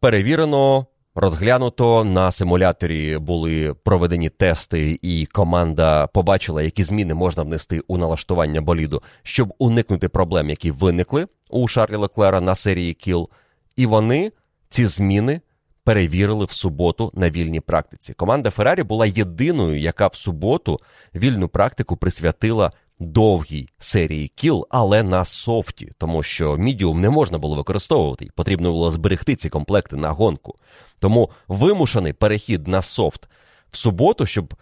перевірено, 0.00 0.86
розглянуто. 1.14 2.04
На 2.04 2.30
симуляторі 2.30 3.18
були 3.18 3.74
проведені 3.84 4.28
тести, 4.28 4.98
і 5.02 5.26
команда 5.26 6.06
побачила, 6.06 6.62
які 6.62 6.84
зміни 6.84 7.14
можна 7.14 7.42
внести 7.42 7.80
у 7.88 7.98
налаштування 7.98 8.60
боліду, 8.60 9.02
щоб 9.22 9.54
уникнути 9.58 10.08
проблем, 10.08 10.50
які 10.50 10.70
виникли 10.70 11.26
у 11.50 11.68
Шарлі 11.68 11.96
Леклера 11.96 12.40
на 12.40 12.54
серії 12.54 12.94
кіл. 12.94 13.28
І 13.76 13.86
вони 13.86 14.32
ці 14.68 14.86
зміни 14.86 15.40
перевірили 15.88 16.44
в 16.44 16.50
суботу 16.52 17.10
на 17.14 17.30
вільній 17.30 17.60
практиці. 17.60 18.14
Команда 18.14 18.50
Феррарі 18.50 18.82
була 18.82 19.06
єдиною, 19.06 19.80
яка 19.80 20.06
в 20.06 20.14
суботу 20.14 20.80
вільну 21.14 21.48
практику 21.48 21.96
присвятила 21.96 22.72
довгій 23.00 23.68
серії 23.78 24.28
кіл, 24.28 24.66
але 24.70 25.02
на 25.02 25.24
софті, 25.24 25.92
тому 25.98 26.22
що 26.22 26.56
мідіум 26.56 27.00
не 27.00 27.10
можна 27.10 27.38
було 27.38 27.56
використовувати, 27.56 28.28
потрібно 28.34 28.72
було 28.72 28.90
зберегти 28.90 29.36
ці 29.36 29.48
комплекти 29.48 29.96
на 29.96 30.10
гонку. 30.10 30.54
Тому 30.98 31.30
вимушений 31.48 32.12
перехід 32.12 32.68
на 32.68 32.82
софт 32.82 33.28
в 33.70 33.76
суботу, 33.76 34.26
щоб 34.26 34.54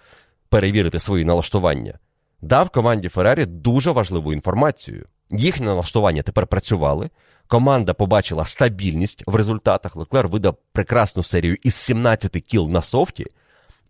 перевірити 0.49 1.01
свої 1.01 1.25
налаштування, 1.25 1.99
дав 2.41 2.71
команді 2.71 3.09
Феррарі 3.09 3.47
дуже 3.47 3.91
важливу 3.91 4.33
інформацію. 4.33 5.07
Їхнє 5.31 5.67
налаштування 5.67 6.23
тепер 6.23 6.47
працювали. 6.47 7.11
Команда 7.49 7.95
побачила 7.95 8.45
стабільність 8.45 9.23
в 9.27 9.35
результатах. 9.35 9.97
Леклер 9.97 10.29
видав 10.29 10.57
прекрасну 10.73 11.23
серію 11.23 11.57
із 11.63 11.75
17 11.75 12.33
кіл 12.33 12.69
на 12.69 12.83
софті, 12.83 13.27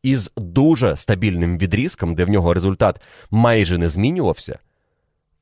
із 0.03 0.31
дуже 0.37 0.97
стабільним 0.97 1.59
відрізком, 1.59 2.15
де 2.15 2.25
в 2.25 2.29
нього 2.29 2.55
результат 2.55 3.01
майже 3.31 3.79
не 3.79 3.89
змінювався. 3.89 4.59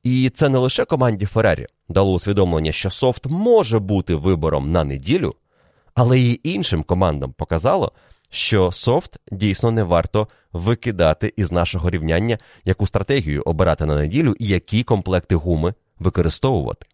І 0.03 0.29
це 0.29 0.49
не 0.49 0.57
лише 0.57 0.85
команді 0.85 1.25
Феррарі 1.25 1.67
дало 1.89 2.13
усвідомлення, 2.13 2.71
що 2.71 2.89
софт 2.89 3.25
може 3.25 3.79
бути 3.79 4.15
вибором 4.15 4.71
на 4.71 4.83
неділю, 4.83 5.35
але 5.93 6.19
і 6.19 6.41
іншим 6.43 6.83
командам 6.83 7.33
показало, 7.33 7.91
що 8.29 8.71
софт 8.71 9.19
дійсно 9.31 9.71
не 9.71 9.83
варто 9.83 10.27
викидати 10.53 11.33
із 11.37 11.51
нашого 11.51 11.89
рівняння, 11.89 12.37
яку 12.65 12.87
стратегію 12.87 13.43
обирати 13.45 13.85
на 13.85 13.95
неділю 13.95 14.35
і 14.39 14.47
які 14.47 14.83
комплекти 14.83 15.35
гуми 15.35 15.73
використовувати. 15.99 16.87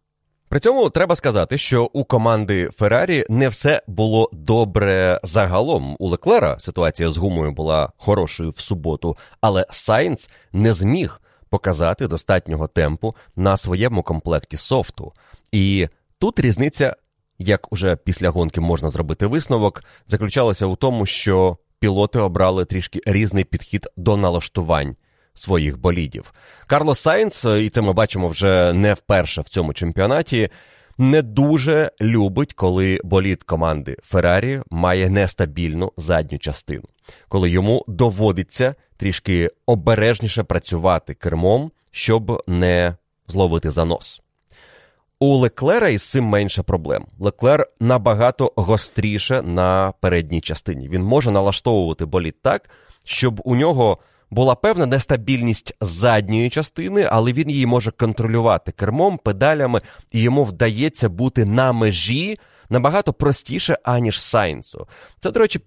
При 0.52 0.60
цьому 0.60 0.90
треба 0.90 1.16
сказати, 1.16 1.58
що 1.58 1.90
у 1.94 2.04
команди 2.04 2.70
Феррарі 2.78 3.26
не 3.30 3.50
все 3.50 3.82
було 3.88 4.30
добре 4.34 5.20
загалом. 5.24 5.96
У 6.00 6.08
Леклера 6.08 6.60
ситуація 6.60 7.12
з 7.12 7.18
гумою 7.18 7.52
була 7.52 7.92
хорошою 7.98 8.50
в 8.50 8.60
суботу, 8.60 9.18
але 9.42 9.66
Сайнц 9.70 10.30
не 10.54 10.74
зміг 10.74 11.22
показати 11.50 12.08
достатнього 12.08 12.68
темпу 12.68 13.16
на 13.36 13.58
своєму 13.58 14.04
комплекті 14.04 14.58
софту. 14.58 15.14
І 15.52 15.88
тут 16.20 16.40
різниця, 16.40 16.96
як 17.40 17.74
уже 17.74 17.96
після 17.96 18.30
гонки 18.30 18.62
можна 18.62 18.90
зробити 18.90 19.26
висновок, 19.26 19.84
заключалася 20.08 20.66
у 20.66 20.76
тому, 20.76 21.06
що 21.06 21.58
пілоти 21.80 22.20
обрали 22.20 22.66
трішки 22.66 23.02
різний 23.06 23.44
підхід 23.44 23.88
до 23.98 24.18
налаштувань 24.18 24.96
своїх 25.34 25.80
болідів. 25.80 26.34
Карлос 26.68 27.00
Сайнс, 27.00 27.46
і 27.46 27.70
це 27.70 27.82
ми 27.82 27.94
бачимо 27.94 28.28
вже 28.28 28.74
не 28.74 28.94
вперше 28.94 29.42
в 29.42 29.50
цьому 29.50 29.74
чемпіонаті. 29.74 30.50
Не 30.98 31.22
дуже 31.22 31.92
любить, 32.02 32.54
коли 32.54 33.00
болід 33.04 33.44
команди 33.44 33.98
Феррарі 34.04 34.62
має 34.70 35.10
нестабільну 35.10 35.92
задню 35.98 36.40
частину, 36.40 36.84
коли 37.28 37.50
йому 37.50 37.86
доводиться 37.88 38.76
трішки 38.98 39.50
обережніше 39.66 40.44
працювати 40.44 41.14
кермом, 41.14 41.72
щоб 41.92 42.44
не 42.48 42.96
зловити 43.28 43.72
занос. 43.72 44.22
У 45.20 45.36
Леклера 45.36 45.90
із 45.90 46.10
цим 46.10 46.26
менше 46.26 46.64
проблем. 46.64 47.06
Леклер 47.20 47.66
набагато 47.80 48.54
гостріше 48.56 49.42
на 49.42 49.94
передній 50.00 50.42
частині. 50.42 50.90
Він 50.90 51.04
може 51.04 51.32
налаштовувати 51.32 52.06
болід 52.06 52.36
так, 52.42 52.70
щоб 53.04 53.42
у 53.44 53.56
нього 53.56 53.98
була 54.32 54.56
певна 54.56 54.86
нестабільність 54.86 55.76
задньої 55.82 56.50
частини, 56.50 57.08
але 57.12 57.34
він 57.34 57.50
її 57.50 57.66
може 57.66 57.92
контролювати 57.92 58.72
кермом, 58.72 59.18
педалями, 59.18 59.82
і 60.12 60.22
йому 60.22 60.44
вдається 60.44 61.10
бути 61.10 61.46
на 61.46 61.72
межі 61.72 62.40
набагато 62.70 63.14
простіше, 63.14 63.78
аніж 63.84 64.22
Сайнцу. 64.22 64.88
Це, 65.20 65.32
до 65.32 65.40
речі, 65.40 65.60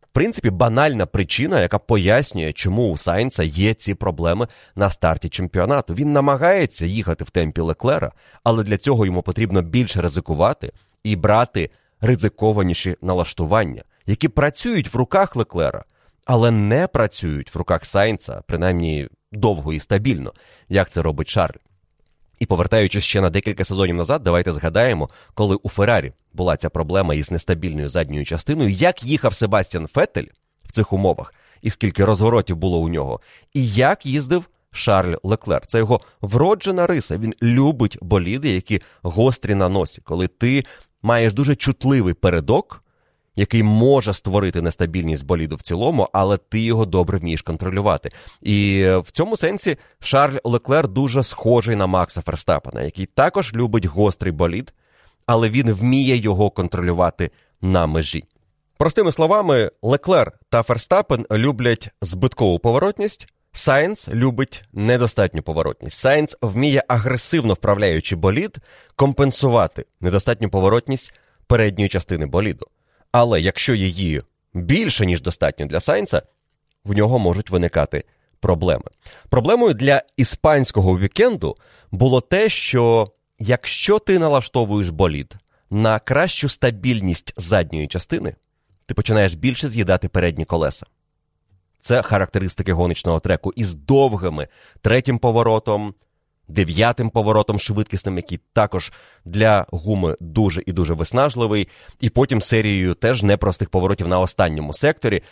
в 0.00 0.12
принципі, 0.12 0.50
банальна 0.50 1.06
причина, 1.06 1.60
яка 1.60 1.78
пояснює, 1.78 2.52
чому 2.52 2.90
у 2.90 2.96
Сайнца 2.96 3.42
є 3.42 3.74
ці 3.74 3.94
проблеми 3.94 4.46
на 4.76 4.90
старті 4.90 5.28
чемпіонату. 5.28 5.94
Він 5.94 6.12
намагається 6.12 6.86
їхати 6.86 7.24
в 7.24 7.30
темпі 7.30 7.60
Леклера, 7.60 8.12
але 8.44 8.62
для 8.62 8.78
цього 8.78 9.06
йому 9.06 9.22
потрібно 9.22 9.62
більше 9.62 10.00
ризикувати 10.00 10.72
і 11.04 11.16
брати 11.16 11.70
ризикованіші 12.00 12.96
налаштування, 13.02 13.82
які 14.06 14.28
працюють 14.28 14.94
в 14.94 14.96
руках 14.96 15.36
Леклера, 15.36 15.84
але 16.24 16.50
не 16.50 16.86
працюють 16.86 17.54
в 17.54 17.58
руках 17.58 17.86
Сайнца, 17.86 18.42
принаймні 18.46 19.08
довго 19.32 19.72
і 19.72 19.80
стабільно, 19.80 20.32
як 20.68 20.90
це 20.90 21.02
робить 21.02 21.28
Шарль. 21.28 21.58
І 22.38 22.46
повертаючись 22.46 23.04
ще 23.04 23.20
на 23.20 23.30
декілька 23.30 23.64
сезонів 23.64 23.96
назад, 23.96 24.22
давайте 24.22 24.52
згадаємо, 24.52 25.10
коли 25.34 25.56
у 25.56 25.68
Феррарі 25.68 26.12
була 26.32 26.56
ця 26.56 26.70
проблема 26.70 27.14
із 27.14 27.30
нестабільною 27.30 27.88
задньою 27.88 28.24
частиною, 28.24 28.70
як 28.70 29.02
їхав 29.02 29.34
Себастьян 29.34 29.86
Феттель 29.86 30.26
в 30.64 30.72
цих 30.72 30.92
умовах, 30.92 31.34
і 31.62 31.70
скільки 31.70 32.04
розворотів 32.04 32.56
було 32.56 32.78
у 32.78 32.88
нього, 32.88 33.20
і 33.54 33.68
як 33.68 34.06
їздив 34.06 34.44
Шарль 34.72 35.14
Леклер. 35.22 35.66
Це 35.66 35.78
його 35.78 36.00
вроджена 36.20 36.86
риса. 36.86 37.18
Він 37.18 37.34
любить 37.42 37.98
боліди, 38.00 38.50
які 38.50 38.82
гострі 39.02 39.54
на 39.54 39.68
носі, 39.68 40.00
коли 40.04 40.28
ти 40.28 40.64
маєш 41.02 41.32
дуже 41.32 41.56
чутливий 41.56 42.14
передок 42.14 42.84
який 43.36 43.62
може 43.62 44.14
створити 44.14 44.62
нестабільність 44.62 45.26
боліду 45.26 45.56
в 45.56 45.62
цілому, 45.62 46.08
але 46.12 46.36
ти 46.36 46.60
його 46.60 46.86
добре 46.86 47.18
вмієш 47.18 47.42
контролювати. 47.42 48.10
І 48.42 48.86
в 49.04 49.10
цьому 49.10 49.36
сенсі 49.36 49.76
Шарль 50.00 50.38
Леклер 50.44 50.88
дуже 50.88 51.22
схожий 51.22 51.76
на 51.76 51.86
Макса 51.86 52.20
Ферстапена, 52.20 52.82
який 52.82 53.06
також 53.06 53.54
любить 53.54 53.86
гострий 53.86 54.32
болід, 54.32 54.74
але 55.26 55.48
він 55.48 55.72
вміє 55.72 56.16
його 56.16 56.50
контролювати 56.50 57.30
на 57.60 57.86
межі. 57.86 58.24
Простими 58.78 59.12
словами, 59.12 59.70
Леклер 59.82 60.32
та 60.48 60.62
Ферстапен 60.62 61.26
люблять 61.30 61.90
збиткову 62.02 62.58
поворотність. 62.58 63.26
Сайнс 63.52 64.08
любить 64.08 64.62
недостатню 64.72 65.42
поворотність. 65.42 65.96
Сайнс 65.96 66.36
вміє 66.42 66.84
агресивно 66.88 67.54
вправляючи 67.54 68.16
болід, 68.16 68.56
компенсувати 68.96 69.84
недостатню 70.00 70.50
поворотність 70.50 71.12
передньої 71.46 71.88
частини 71.88 72.26
боліду. 72.26 72.66
Але 73.12 73.40
якщо 73.40 73.74
її 73.74 74.22
більше, 74.54 75.06
ніж 75.06 75.22
достатньо 75.22 75.66
для 75.66 75.80
Сайнца, 75.80 76.22
в 76.84 76.92
нього 76.92 77.18
можуть 77.18 77.50
виникати 77.50 78.04
проблеми. 78.40 78.84
Проблемою 79.28 79.74
для 79.74 80.02
іспанського 80.16 80.98
вікенду 80.98 81.56
було 81.90 82.20
те, 82.20 82.48
що 82.48 83.12
якщо 83.38 83.98
ти 83.98 84.18
налаштовуєш 84.18 84.90
болід 84.90 85.34
на 85.70 85.98
кращу 85.98 86.48
стабільність 86.48 87.34
задньої 87.36 87.88
частини, 87.88 88.34
ти 88.86 88.94
починаєш 88.94 89.34
більше 89.34 89.68
з'їдати 89.68 90.08
передні 90.08 90.44
колеса. 90.44 90.86
Це 91.80 92.02
характеристики 92.02 92.72
гоночного 92.72 93.20
треку 93.20 93.52
із 93.56 93.74
довгими 93.74 94.48
третім 94.80 95.18
поворотом, 95.18 95.94
дев'ятим 96.50 97.10
поворотом 97.10 97.58
швидкісним, 97.58 98.16
який 98.16 98.40
також 98.52 98.92
для 99.24 99.66
гуми 99.70 100.16
дуже 100.20 100.62
і 100.66 100.72
дуже 100.72 100.94
виснажливий, 100.94 101.68
і 102.00 102.10
потім 102.10 102.42
серією 102.42 102.94
теж 102.94 103.22
непростих 103.22 103.68
поворотів 103.70 104.08
на 104.08 104.20
останньому 104.20 104.72
секторі. 104.72 105.22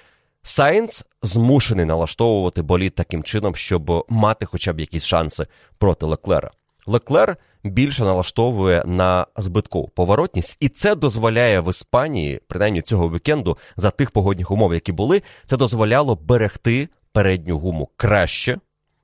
Сайнц 0.42 1.04
змушений 1.22 1.84
налаштовувати 1.84 2.62
болід 2.62 2.94
таким 2.94 3.22
чином, 3.22 3.56
щоб 3.56 4.06
мати 4.08 4.46
хоча 4.46 4.72
б 4.72 4.80
якісь 4.80 5.04
шанси 5.04 5.46
проти 5.78 6.06
Леклера. 6.06 6.50
Леклер 6.86 7.36
більше 7.64 8.02
налаштовує 8.02 8.82
на 8.86 9.26
збиткову 9.36 9.88
поворотність, 9.88 10.56
і 10.60 10.68
це 10.68 10.94
дозволяє 10.94 11.60
в 11.60 11.70
Іспанії, 11.70 12.40
принаймні 12.48 12.82
цього 12.82 13.10
вікенду, 13.10 13.56
за 13.76 13.90
тих 13.90 14.10
погодних 14.10 14.50
умов, 14.50 14.74
які 14.74 14.92
були, 14.92 15.22
це 15.46 15.56
дозволяло 15.56 16.16
берегти 16.16 16.88
передню 17.12 17.58
гуму 17.58 17.88
краще, 17.96 18.58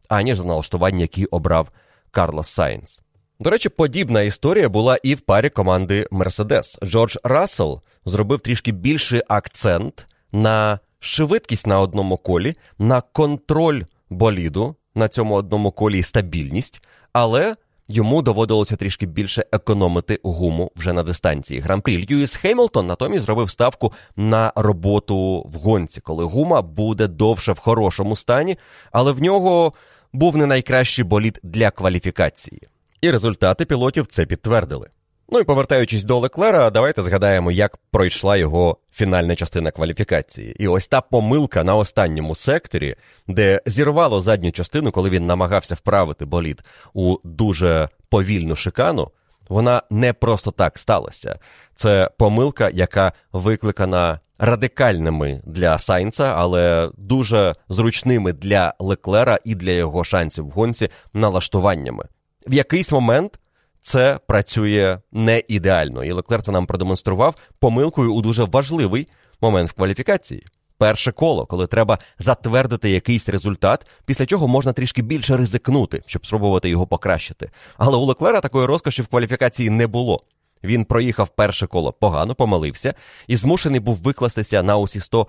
аніж 0.09 0.39
за 0.39 0.45
налаштування, 0.45 1.01
які 1.01 1.25
обрав 1.25 1.69
Карлос 2.15 2.49
Сайнс. 2.49 3.03
До 3.41 3.51
речі, 3.51 3.69
подібна 3.69 4.23
історія 4.23 4.69
була 4.69 4.99
і 5.03 5.15
в 5.15 5.21
парі 5.21 5.51
команди 5.51 6.07
Мерседес. 6.11 6.79
Джордж 6.85 7.17
Рассел 7.25 7.81
зробив 8.05 8.41
трішки 8.41 8.73
більший 8.73 9.23
акцент 9.29 10.07
на 10.33 10.79
швидкість 11.01 11.67
на 11.67 11.81
одному 11.81 12.17
колі, 12.17 12.55
на 12.79 13.01
контроль 13.01 13.83
боліду 14.11 14.77
на 14.95 15.09
цьому 15.09 15.35
одному 15.35 15.71
колі 15.71 15.99
і 15.99 16.03
стабільність, 16.03 16.83
але 17.13 17.57
йому 17.89 18.23
доводилося 18.23 18.77
трішки 18.77 19.07
більше 19.07 19.45
економити 19.53 20.21
гуму 20.23 20.71
вже 20.77 20.93
на 20.93 21.03
дистанції. 21.03 21.61
Гран-прі 21.61 22.07
Льюіс 22.11 22.37
Хемілтон 22.37 22.87
натомість 22.87 23.25
зробив 23.25 23.51
ставку 23.51 23.93
на 24.17 24.53
роботу 24.57 25.43
в 25.43 25.55
гонці, 25.55 26.01
коли 26.01 26.25
гума 26.25 26.63
буде 26.63 27.07
довше 27.07 27.53
в 27.53 27.59
хорошому 27.59 28.17
стані, 28.17 28.59
але 28.93 29.13
в 29.13 29.23
нього 29.23 29.73
був 30.15 30.37
не 30.37 30.47
найкращий 30.47 31.05
болід 31.05 31.41
для 31.43 31.71
кваліфікації. 31.71 32.69
І 33.01 33.11
результати 33.11 33.65
пілотів 33.65 34.07
це 34.07 34.27
підтвердили. 34.27 34.89
Ну 35.29 35.41
і 35.41 35.45
повертаючись 35.45 36.05
до 36.05 36.19
Леклера, 36.19 36.71
давайте 36.71 37.03
згадаємо, 37.03 37.53
як 37.53 37.79
пройшла 37.91 38.37
його 38.37 38.79
фінальна 38.93 39.37
частина 39.37 39.71
кваліфікації. 39.71 40.57
І 40.59 40.69
ось 40.69 40.89
та 40.89 41.01
помилка 41.01 41.65
на 41.65 41.77
останньому 41.77 42.35
секторі, 42.35 42.97
де 43.29 43.61
зірвало 43.67 44.21
задню 44.21 44.53
частину, 44.53 44.93
коли 44.93 45.11
він 45.11 45.27
намагався 45.27 45.75
вправити 45.75 46.25
болід 46.25 46.63
у 46.93 47.17
дуже 47.25 47.89
повільну 48.09 48.57
шикану, 48.57 49.11
вона 49.49 49.83
не 49.91 50.13
просто 50.13 50.51
так 50.51 50.79
сталася. 50.79 51.39
Це 51.75 52.11
помилка, 52.19 52.71
яка 52.73 53.13
викликана 53.33 54.21
радикальними 54.39 55.43
для 55.47 55.79
Сайнца, 55.79 56.35
але 56.37 56.91
дуже 56.97 57.55
зручними 57.69 58.33
для 58.33 58.75
Леклера 58.79 59.39
і 59.45 59.55
для 59.55 59.71
його 59.71 60.05
шансів 60.05 60.47
в 60.47 60.51
гонці 60.51 60.89
налаштуваннями. 61.15 62.05
В 62.47 62.55
якийсь 62.55 62.93
момент 62.93 63.41
це 63.81 64.19
працює 64.27 64.99
не 65.13 65.43
ідеально, 65.49 66.05
і 66.05 66.13
Леклер 66.13 66.43
це 66.43 66.53
нам 66.53 66.67
продемонстрував 66.67 67.35
помилкою 67.59 68.15
у 68.15 68.23
дуже 68.23 68.45
важливий 68.45 69.09
момент 69.41 69.71
в 69.71 69.73
кваліфікації. 69.73 70.45
Перше 70.79 71.13
коло, 71.13 71.47
коли 71.47 71.67
треба 71.67 71.99
затвердити 72.19 72.91
якийсь 72.91 73.29
результат, 73.29 73.87
після 74.05 74.27
чого 74.27 74.49
можна 74.49 74.73
трішки 74.73 75.03
більше 75.03 75.37
ризикнути, 75.37 76.03
щоб 76.07 76.27
спробувати 76.27 76.69
його 76.69 76.87
покращити. 76.87 77.51
Але 77.77 77.97
у 77.97 78.05
Леклера 78.05 78.41
такої 78.41 78.67
розкоші 78.67 79.03
в 79.03 79.07
кваліфікації 79.07 79.71
не 79.71 79.87
було. 79.87 80.23
Він 80.65 80.85
проїхав 80.85 81.29
перше 81.29 81.67
коло 81.67 81.93
погано, 81.93 82.35
помилився 82.35 82.95
і 83.27 83.37
змушений 83.37 83.81
був 83.81 83.97
викластися 83.97 84.63
на 84.63 84.77
усі 84.77 85.01
100 85.01 85.27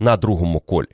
на 0.00 0.16
другому 0.16 0.60
колі. 0.60 0.88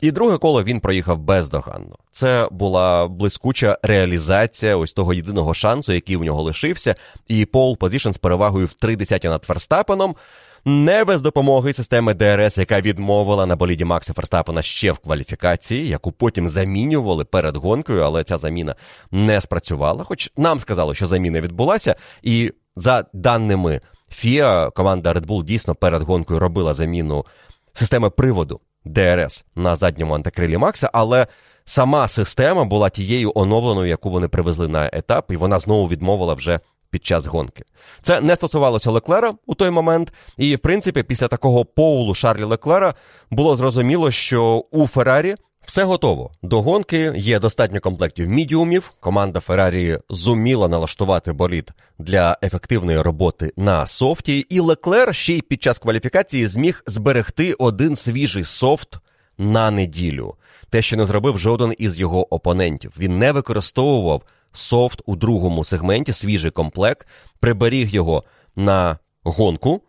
І 0.00 0.10
друге 0.10 0.38
коло 0.38 0.62
він 0.62 0.80
проїхав 0.80 1.18
бездоганно. 1.18 1.96
Це 2.12 2.48
була 2.50 3.08
блискуча 3.08 3.78
реалізація 3.82 4.76
ось 4.76 4.92
того 4.92 5.14
єдиного 5.14 5.54
шансу, 5.54 5.92
який 5.92 6.16
у 6.16 6.24
нього 6.24 6.42
лишився, 6.42 6.94
і 7.28 7.44
pole 7.44 7.78
position 7.78 8.10
з 8.10 8.18
перевагою 8.18 8.66
в 8.66 8.74
3 8.74 8.96
десяті 8.96 9.28
над 9.28 9.44
Ферстапеном. 9.44 10.16
Не 10.64 11.04
без 11.04 11.22
допомоги 11.22 11.72
системи 11.72 12.14
ДРС, 12.14 12.58
яка 12.58 12.80
відмовила 12.80 13.46
на 13.46 13.56
боліді 13.56 13.84
Макса 13.84 14.12
Ферстапена 14.12 14.62
ще 14.62 14.92
в 14.92 14.98
кваліфікації, 14.98 15.88
яку 15.88 16.12
потім 16.12 16.48
замінювали 16.48 17.24
перед 17.24 17.56
гонкою, 17.56 18.02
але 18.02 18.24
ця 18.24 18.36
заміна 18.36 18.74
не 19.10 19.40
спрацювала. 19.40 20.04
Хоч 20.04 20.30
нам 20.36 20.60
сказали, 20.60 20.94
що 20.94 21.06
заміна 21.06 21.40
відбулася, 21.40 21.96
і 22.22 22.52
за 22.76 23.04
даними 23.12 23.80
FIA, 24.10 24.72
команда 24.72 25.12
Red 25.12 25.26
Bull 25.26 25.44
дійсно 25.44 25.74
перед 25.74 26.02
гонкою 26.02 26.40
робила 26.40 26.74
заміну 26.74 27.26
системи 27.72 28.10
приводу 28.10 28.60
ДРС 28.84 29.44
на 29.54 29.76
задньому 29.76 30.14
антикрилі 30.14 30.56
Макса, 30.56 30.90
але 30.92 31.26
сама 31.64 32.08
система 32.08 32.64
була 32.64 32.90
тією 32.90 33.32
оновленою, 33.34 33.88
яку 33.88 34.10
вони 34.10 34.28
привезли 34.28 34.68
на 34.68 34.90
етап, 34.92 35.26
і 35.30 35.36
вона 35.36 35.58
знову 35.58 35.88
відмовила 35.88 36.34
вже 36.34 36.60
під 36.90 37.06
час 37.06 37.26
гонки. 37.26 37.64
Це 38.02 38.20
не 38.20 38.36
стосувалося 38.36 38.90
Леклера 38.90 39.34
у 39.46 39.54
той 39.54 39.70
момент, 39.70 40.12
і 40.36 40.56
в 40.56 40.58
принципі, 40.58 41.02
після 41.02 41.28
такого 41.28 41.64
поулу 41.64 42.14
Шарля 42.14 42.42
Леклера 42.42 42.94
було 43.30 43.56
зрозуміло, 43.56 44.10
що 44.10 44.64
у 44.70 44.86
Феррарі 44.86 45.34
все 45.66 45.84
готово. 45.84 46.30
До 46.42 46.62
гонки 46.62 47.12
є 47.16 47.38
достатньо 47.38 47.80
комплектів 47.80 48.28
мідіумів. 48.28 48.92
Команда 49.00 49.40
Феррарі 49.40 49.98
зуміла 50.10 50.68
налаштувати 50.68 51.32
болід 51.32 51.70
для 51.98 52.38
ефективної 52.42 53.00
роботи 53.00 53.52
на 53.56 53.86
софті, 53.86 54.38
і 54.38 54.60
Леклер 54.60 55.14
ще 55.14 55.32
й 55.32 55.42
під 55.42 55.62
час 55.62 55.78
кваліфікації 55.78 56.46
зміг 56.46 56.82
зберегти 56.86 57.54
один 57.54 57.96
свіжий 57.96 58.44
soft 58.44 58.98
на 59.38 59.70
неділю. 59.70 60.34
Те, 60.70 60.82
що 60.82 60.96
не 60.96 61.06
зробив 61.06 61.38
жоден 61.38 61.74
із 61.78 61.96
його 61.96 62.34
опонентів. 62.34 62.92
Він 62.98 63.18
не 63.18 63.32
використовував 63.32 64.22
софт 64.52 65.02
у 65.06 65.16
другому 65.16 65.64
сегменті, 65.64 66.12
свіжий 66.12 66.50
комплект, 66.50 67.08
приберіг 67.40 67.88
його 67.88 68.24
на 68.56 68.98
гонку, 69.22 69.82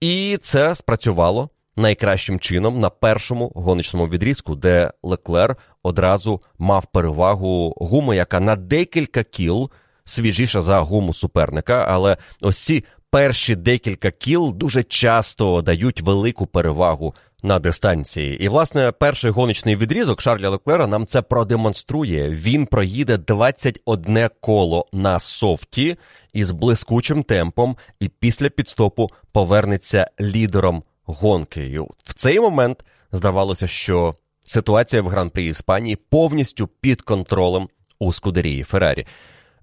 і 0.00 0.38
це 0.42 0.74
спрацювало 0.74 1.50
найкращим 1.76 2.40
чином 2.40 2.80
на 2.80 2.90
першому 2.90 3.52
гоночному 3.54 4.08
відрізку, 4.08 4.54
де 4.54 4.92
Леклер 5.02 5.56
одразу 5.82 6.40
мав 6.58 6.86
перевагу 6.86 7.74
гуми, 7.76 8.16
яка 8.16 8.40
на 8.40 8.56
декілька 8.56 9.22
кіл 9.22 9.70
свіжіша 10.04 10.60
за 10.60 10.80
гуму 10.80 11.14
суперника. 11.14 11.86
Але 11.88 12.16
ось 12.40 12.58
ці 12.58 12.84
перші 13.10 13.56
декілька 13.56 14.10
кіл 14.10 14.52
дуже 14.54 14.82
часто 14.82 15.62
дають 15.62 16.00
велику 16.00 16.46
перевагу 16.46 17.14
на 17.42 17.58
дистанції. 17.58 18.44
І, 18.44 18.48
власне, 18.48 18.92
перший 18.92 19.30
гоночний 19.30 19.76
відрізок 19.76 20.20
Шарля 20.20 20.48
Леклера 20.48 20.86
нам 20.86 21.06
це 21.06 21.22
продемонструє. 21.22 22.30
Він 22.30 22.66
проїде 22.66 23.16
21 23.18 24.28
коло 24.40 24.86
на 24.92 25.18
софті 25.18 25.96
із 26.32 26.50
блискучим 26.50 27.22
темпом, 27.22 27.76
і 28.00 28.08
після 28.08 28.48
підстопу 28.48 29.10
повернеться 29.32 30.10
лідером 30.20 30.82
гонки. 31.12 31.66
І 31.66 31.78
В 31.78 32.14
цей 32.14 32.40
момент 32.40 32.84
здавалося, 33.12 33.68
що 33.68 34.14
ситуація 34.44 35.02
в 35.02 35.08
гран-прі 35.08 35.46
Іспанії 35.46 35.96
повністю 35.96 36.66
під 36.66 37.02
контролем 37.02 37.68
у 37.98 38.12
Скудерії 38.12 38.62
Феррарі. 38.62 39.06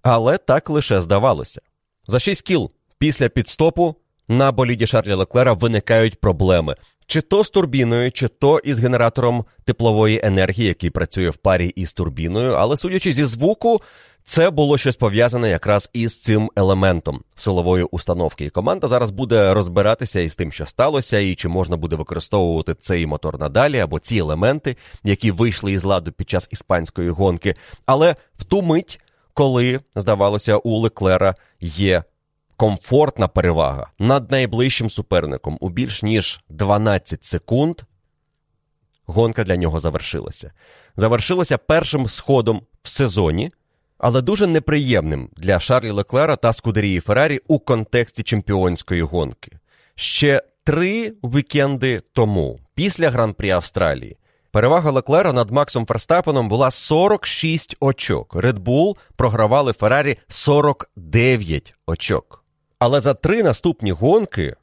Але 0.02 0.38
так 0.38 0.70
лише 0.70 1.02
здавалося. 1.02 1.62
За 2.08 2.20
6 2.20 2.42
кіл 2.42 2.72
після 3.00 3.30
підстопу 3.30 3.96
на 4.28 4.52
боліді 4.52 4.88
Шарля 4.88 5.16
Леклера 5.16 5.54
виникають 5.54 6.20
проблеми. 6.20 6.76
Чи 7.08 7.22
то 7.22 7.44
з 7.44 7.50
турбіною, 7.50 8.12
чи 8.12 8.28
то 8.28 8.60
із 8.60 8.80
генератором 8.80 9.46
теплової 9.66 10.22
енергії, 10.24 10.68
який 10.68 10.90
працює 10.90 11.30
в 11.30 11.38
парі 11.38 11.68
із 11.68 11.94
турбіною, 11.94 12.52
але 12.52 12.78
судячи 12.78 13.14
зі 13.14 13.26
звуку, 13.26 13.82
це 14.28 14.50
було 14.50 14.78
щось 14.78 14.96
пов'язане 14.96 15.50
якраз 15.50 15.90
із 15.94 16.22
цим 16.22 16.52
елементом 16.56 17.24
силової 17.36 17.84
установки. 17.84 18.46
І 18.46 18.50
команда 18.50 18.88
зараз 18.88 19.12
буде 19.12 19.54
розбиратися 19.54 20.20
із 20.20 20.36
тим, 20.36 20.52
що 20.52 20.66
сталося, 20.66 21.20
і 21.20 21.36
чи 21.36 21.48
можна 21.48 21.78
буде 21.78 21.96
використовувати 21.96 22.74
цей 22.74 23.06
мотор 23.06 23.40
надалі, 23.40 23.80
або 23.80 24.00
ці 24.00 24.18
елементи, 24.18 24.78
які 25.04 25.32
вийшли 25.32 25.72
із 25.72 25.84
ладу 25.84 26.12
під 26.12 26.30
час 26.30 26.48
іспанської 26.52 27.10
гонки. 27.10 27.56
Але 27.86 28.16
в 28.36 28.44
ту 28.44 28.62
мить, 28.62 29.00
коли 29.34 29.80
здавалося, 29.96 30.58
у 30.58 30.78
Леклера 30.78 31.36
є 31.62 32.04
комфортна 32.58 33.28
перевага 33.28 33.90
над 34.00 34.32
найближчим 34.32 34.90
суперником 34.90 35.58
у 35.62 35.70
більш 35.70 36.04
ніж 36.04 36.42
12 36.50 37.26
секунд. 37.26 37.82
Гонка 39.06 39.44
для 39.44 39.56
нього 39.56 39.80
завершилася. 39.80 40.52
Завершилася 40.98 41.58
першим 41.58 42.08
сходом 42.08 42.62
в 42.84 42.88
сезоні, 42.88 43.52
але 43.98 44.22
дуже 44.22 44.48
неприємним 44.48 45.30
для 45.38 45.60
Шарлі 45.60 45.92
Леклера 45.92 46.36
та 46.36 46.54
Скудерії 46.54 47.00
Феррарі 47.00 47.42
у 47.48 47.60
контексті 47.60 48.24
чемпіонської 48.24 49.02
гонки. 49.02 49.52
Ще 49.96 50.42
три 50.64 51.14
вікенди 51.24 52.02
тому, 52.14 52.60
після 52.76 53.10
гран-прі 53.10 53.50
Австралії, 53.50 54.18
перевага 54.52 54.92
Леклера 54.92 55.34
над 55.34 55.52
Максом 55.52 55.86
Ферстапеном 55.86 56.50
була 56.50 56.72
46 56.72 57.78
очок. 57.80 58.36
Red 58.36 58.60
Bull 58.60 58.96
програвали 59.16 59.74
Феррарі 59.74 60.18
49 60.28 61.74
очок. 61.88 62.44
Але 62.80 63.02
за 63.02 63.14
три 63.14 63.44
наступні 63.44 63.92
гонки 63.92 64.56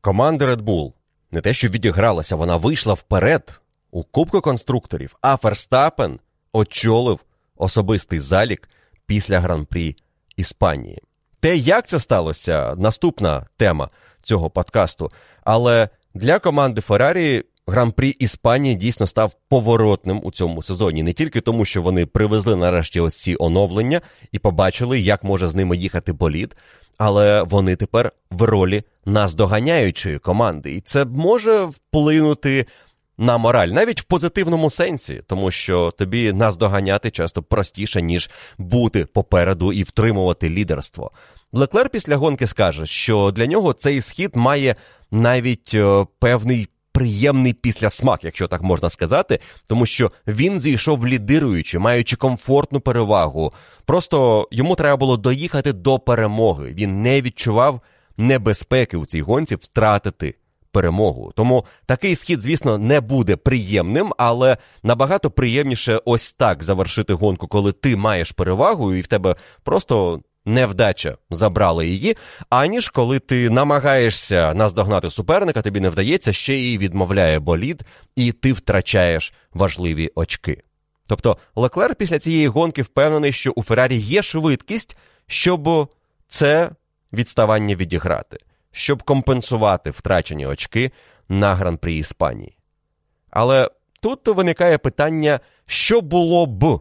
команда 0.00 0.46
Red 0.46 0.62
Bull 0.62 0.92
не 1.32 1.40
те, 1.40 1.54
що 1.54 1.68
відігралася, 1.68 2.36
вона 2.36 2.56
вийшла 2.56 2.94
вперед 2.94 3.60
у 3.90 4.04
Кубку 4.04 4.40
конструкторів, 4.40 5.16
а 5.20 5.36
Ферстапен 5.36 6.20
очолив 6.52 7.24
особистий 7.58 8.20
залік 8.20 8.68
після 9.06 9.40
гран-прі 9.40 9.96
Іспанії. 10.36 11.02
Те, 11.40 11.56
як 11.56 11.86
це 11.86 12.00
сталося, 12.00 12.74
наступна 12.78 13.46
тема 13.56 13.88
цього 14.22 14.50
подкасту. 14.50 15.10
Але 15.44 15.88
для 16.14 16.38
команди 16.38 16.80
Феррарі 16.80 17.44
гран-прі 17.66 18.08
Іспанії 18.08 18.74
дійсно 18.74 19.06
став 19.06 19.32
поворотним 19.48 20.20
у 20.22 20.30
цьому 20.30 20.62
сезоні. 20.62 21.02
Не 21.02 21.12
тільки 21.12 21.40
тому, 21.40 21.64
що 21.64 21.82
вони 21.82 22.06
привезли 22.06 22.56
нарешті 22.56 23.00
ось 23.00 23.20
ці 23.22 23.36
оновлення 23.38 24.00
і 24.32 24.38
побачили, 24.38 25.00
як 25.00 25.24
може 25.24 25.46
з 25.46 25.54
ними 25.54 25.76
їхати 25.76 26.12
болід, 26.12 26.56
але 26.98 27.42
вони 27.42 27.76
тепер 27.76 28.12
в 28.30 28.42
ролі 28.42 28.82
наздоганяючої 29.06 30.18
команди, 30.18 30.72
і 30.72 30.80
це 30.80 31.04
може 31.04 31.64
вплинути 31.64 32.66
на 33.18 33.38
мораль, 33.38 33.68
навіть 33.68 34.00
в 34.00 34.04
позитивному 34.04 34.70
сенсі, 34.70 35.22
тому 35.26 35.50
що 35.50 35.90
тобі 35.90 36.32
наздоганяти 36.32 37.10
часто 37.10 37.42
простіше, 37.42 38.02
ніж 38.02 38.30
бути 38.58 39.04
попереду 39.04 39.72
і 39.72 39.82
втримувати 39.82 40.50
лідерство. 40.50 41.10
Леклер 41.52 41.90
після 41.90 42.16
гонки 42.16 42.46
скаже, 42.46 42.86
що 42.86 43.30
для 43.30 43.46
нього 43.46 43.72
цей 43.72 44.00
схід 44.00 44.36
має 44.36 44.76
навіть 45.10 45.70
е, 45.74 46.06
певний 46.18 46.68
приємний 46.92 47.52
післясмак, 47.52 48.24
якщо 48.24 48.48
так 48.48 48.62
можна 48.62 48.90
сказати, 48.90 49.40
тому 49.68 49.86
що 49.86 50.12
він 50.26 50.60
зійшов 50.60 51.06
лідируючи, 51.06 51.78
маючи 51.78 52.16
комфортну 52.16 52.80
перевагу. 52.80 53.52
Просто 53.84 54.48
йому 54.50 54.76
треба 54.76 54.96
було 54.96 55.16
доїхати 55.16 55.72
до 55.72 55.98
перемоги. 55.98 56.72
Він 56.72 57.02
не 57.02 57.22
відчував 57.22 57.80
небезпеки 58.16 58.96
у 58.96 59.06
цій 59.06 59.22
гонці 59.22 59.54
втратити. 59.54 60.34
Перемогу. 60.78 61.32
Тому 61.36 61.64
такий 61.86 62.16
схід, 62.16 62.40
звісно, 62.40 62.78
не 62.78 63.00
буде 63.00 63.36
приємним, 63.36 64.12
але 64.18 64.56
набагато 64.82 65.30
приємніше 65.30 66.00
ось 66.04 66.32
так 66.32 66.62
завершити 66.62 67.12
гонку, 67.12 67.48
коли 67.48 67.72
ти 67.72 67.96
маєш 67.96 68.32
перевагу, 68.32 68.94
і 68.94 69.00
в 69.00 69.06
тебе 69.06 69.36
просто 69.64 70.20
невдача 70.44 71.16
забрала 71.30 71.84
її, 71.84 72.16
аніж 72.50 72.88
коли 72.88 73.18
ти 73.18 73.50
намагаєшся 73.50 74.54
наздогнати 74.54 75.10
суперника, 75.10 75.62
тобі 75.62 75.80
не 75.80 75.90
вдається, 75.90 76.32
ще 76.32 76.54
й 76.54 76.78
відмовляє 76.78 77.38
болід, 77.38 77.82
і 78.16 78.32
ти 78.32 78.52
втрачаєш 78.52 79.32
важливі 79.52 80.10
очки. 80.14 80.62
Тобто 81.06 81.38
Леклер 81.56 81.94
після 81.94 82.18
цієї 82.18 82.48
гонки 82.48 82.82
впевнений, 82.82 83.32
що 83.32 83.50
у 83.50 83.62
Феррарі 83.62 83.96
є 83.96 84.22
швидкість, 84.22 84.96
щоб 85.26 85.88
це 86.28 86.70
відставання 87.12 87.74
відіграти, 87.74 88.38
щоб 88.78 89.02
компенсувати 89.02 89.90
втрачені 89.90 90.46
очки 90.46 90.92
на 91.28 91.54
гран-прі 91.54 91.96
Іспанії. 91.96 92.56
Але 93.30 93.70
тут 94.02 94.28
виникає 94.28 94.78
питання, 94.78 95.40
що 95.66 96.00
було 96.00 96.46
б, 96.46 96.80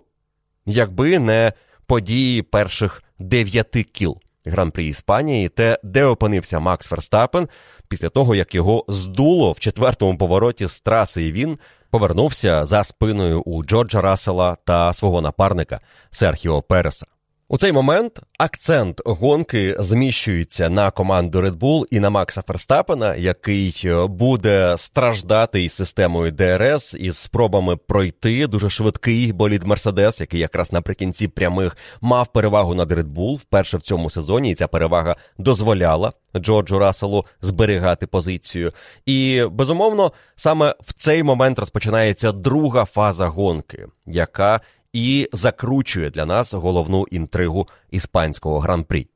якби 0.65 1.19
не 1.19 1.53
події 1.86 2.41
перших 2.41 3.03
дев'яти 3.19 3.83
кіл 3.83 4.17
гран-прі 4.45 4.88
Іспанії, 4.88 5.49
те, 5.49 5.79
де 5.83 6.05
опинився 6.05 6.60
Макс 6.60 6.88
Ферстапен 6.88 7.47
після 7.88 8.10
того, 8.10 8.36
як 8.36 8.55
його 8.55 8.86
здуло 8.88 9.51
в 9.51 9.60
четвертому 9.60 10.17
повороті 10.17 10.67
з 10.67 10.79
траси, 10.79 11.23
і 11.23 11.31
він 11.31 11.57
повернувся 11.89 12.65
за 12.65 12.83
спиною 12.83 13.41
у 13.41 13.63
Джорджа 13.63 14.01
Рассела 14.01 14.57
та 14.65 14.93
свого 14.93 15.21
напарника 15.21 15.81
Серхіо 16.10 16.62
Переса. 16.62 17.05
У 17.49 17.57
цей 17.57 17.71
момент 17.71 18.21
акцент 18.38 19.01
гонки 19.05 19.75
зміщується 19.79 20.69
на 20.69 20.91
команду 20.91 21.41
Red 21.41 21.57
Bull 21.57 21.86
і 21.91 21.99
на 21.99 22.10
Макса 22.10 22.41
Ферстапена, 22.41 23.15
який 23.15 23.81
е, 23.86 24.07
буде 24.07 24.75
страждати 24.77 25.63
із 25.63 25.73
системою 25.73 26.31
ДРС 26.31 26.93
із 26.93 27.17
спробами 27.17 27.77
пройти 27.77 28.47
дуже 28.47 28.69
швидкий 28.69 29.33
болід 29.33 29.63
Мерседес, 29.63 30.21
який 30.21 30.39
якраз 30.39 30.73
наприкінці 30.73 31.27
прямих 31.27 31.77
мав 32.01 32.27
перевагу 32.27 32.75
над 32.75 32.91
Red 32.91 33.13
Bull 33.13 33.38
вперше 33.38 33.77
в 33.77 33.81
цьому 33.81 34.10
сезоні. 34.10 34.51
І 34.51 34.55
ця 34.55 34.67
перевага 34.67 35.15
дозволяла 35.38 36.13
Джорджу 36.38 36.79
Расселу 36.79 37.25
зберігати 37.41 38.07
позицію. 38.07 38.71
І 39.05 39.43
безумовно, 39.51 40.12
саме 40.36 40.75
в 40.79 40.93
цей 40.93 41.23
момент 41.23 41.60
розпочинається 41.60 42.31
друга 42.31 42.86
фаза 42.86 43.27
гонки, 43.27 43.88
яка 44.05 44.62
і 44.93 45.30
закручує 45.34 46.10
для 46.10 46.26
нас 46.26 46.54
головну 46.54 47.06
інтригу 47.12 47.67
іспанського 47.91 48.60
гран-прі. 48.60 49.08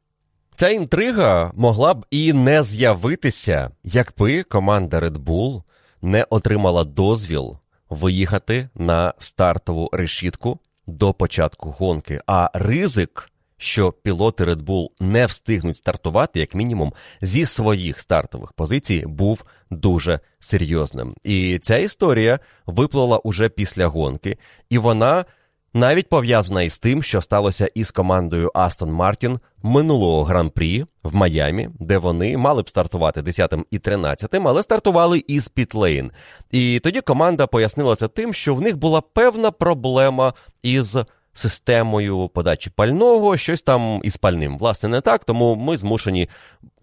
Ця 0.55 0.69
інтрига 0.69 1.51
могла 1.55 1.93
б 1.93 2.05
і 2.11 2.33
не 2.33 2.63
з'явитися, 2.63 3.71
якби 3.83 4.43
команда 4.43 4.99
Red 4.99 5.17
Bull 5.17 5.63
не 6.01 6.25
отримала 6.29 6.83
дозвіл 6.83 7.57
виїхати 7.89 8.69
на 8.75 9.13
стартову 9.17 9.89
решітку 9.93 10.59
до 10.87 11.13
початку 11.13 11.75
гонки. 11.79 12.21
А 12.27 12.49
ризик, 12.53 13.29
що 13.57 13.91
пілоти 13.91 14.45
Red 14.45 14.63
Bull 14.63 14.87
не 14.99 15.25
встигнуть 15.25 15.77
стартувати, 15.77 16.39
як 16.39 16.55
мінімум, 16.55 16.93
зі 17.21 17.45
своїх 17.45 17.99
стартових 17.99 18.53
позицій, 18.53 19.03
був 19.07 19.43
дуже 19.71 20.19
серйозним. 20.39 21.15
І 21.23 21.59
ця 21.59 21.77
історія 21.77 22.39
виплила 22.65 23.17
уже 23.17 23.49
після 23.49 23.87
гонки, 23.87 24.37
і 24.69 24.77
вона 24.77 25.25
навіть 25.73 26.09
пов'язана 26.09 26.61
із 26.61 26.79
тим, 26.79 27.03
що 27.03 27.21
сталося 27.21 27.69
із 27.75 27.91
командою 27.91 28.51
Астон 28.53 28.91
Мартін 28.91 29.39
минулого 29.63 30.23
гран-прі 30.23 30.85
в 31.03 31.15
Майамі, 31.15 31.69
де 31.79 31.97
вони 31.97 32.37
мали 32.37 32.61
б 32.61 32.69
стартувати 32.69 33.21
10-м 33.21 33.65
і 33.71 33.79
13-м, 33.79 34.47
але 34.47 34.63
стартували 34.63 35.23
із 35.27 35.47
Пітлейн. 35.47 36.11
І 36.51 36.79
тоді 36.83 37.01
команда 37.01 37.47
пояснила 37.47 37.95
це 37.95 38.07
тим, 38.07 38.33
що 38.33 38.55
в 38.55 38.61
них 38.61 38.77
була 38.77 39.01
певна 39.01 39.51
проблема 39.51 40.33
із 40.63 40.97
системою 41.33 42.29
подачі 42.29 42.69
пального, 42.69 43.37
щось 43.37 43.61
там 43.61 44.01
із 44.03 44.17
пальним. 44.17 44.57
Власне, 44.57 44.89
не 44.89 45.01
так, 45.01 45.23
тому 45.23 45.55
ми 45.55 45.77
змушені 45.77 46.29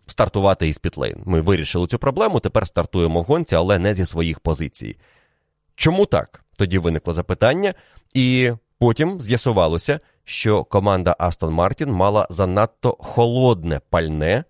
стартувати 0.07 0.68
із 0.68 0.79
пітлейн. 0.79 1.22
Ми 1.24 1.40
вирішили 1.40 1.87
цю 1.87 1.98
проблему, 1.98 2.40
тепер 2.40 2.66
стартуємо 2.66 3.22
в 3.22 3.24
гонці, 3.24 3.55
але 3.55 3.79
не 3.79 3.94
зі 3.94 4.07
своїх 4.07 4.40
позицій. 4.40 4.96
Чому 5.77 6.07
так? 6.07 6.44
Тоді 6.57 6.79
виникло 6.79 7.12
запитання, 7.12 7.74
і 8.14 8.53
потім 8.78 9.20
з'ясувалося, 9.20 10.00
що 10.24 10.64
команда 10.64 11.16
Астон 11.18 11.54
Мартін 11.54 11.90
мала 11.90 12.26
занадто 12.30 12.96
холодне 13.00 13.80
пальне, 13.90 14.44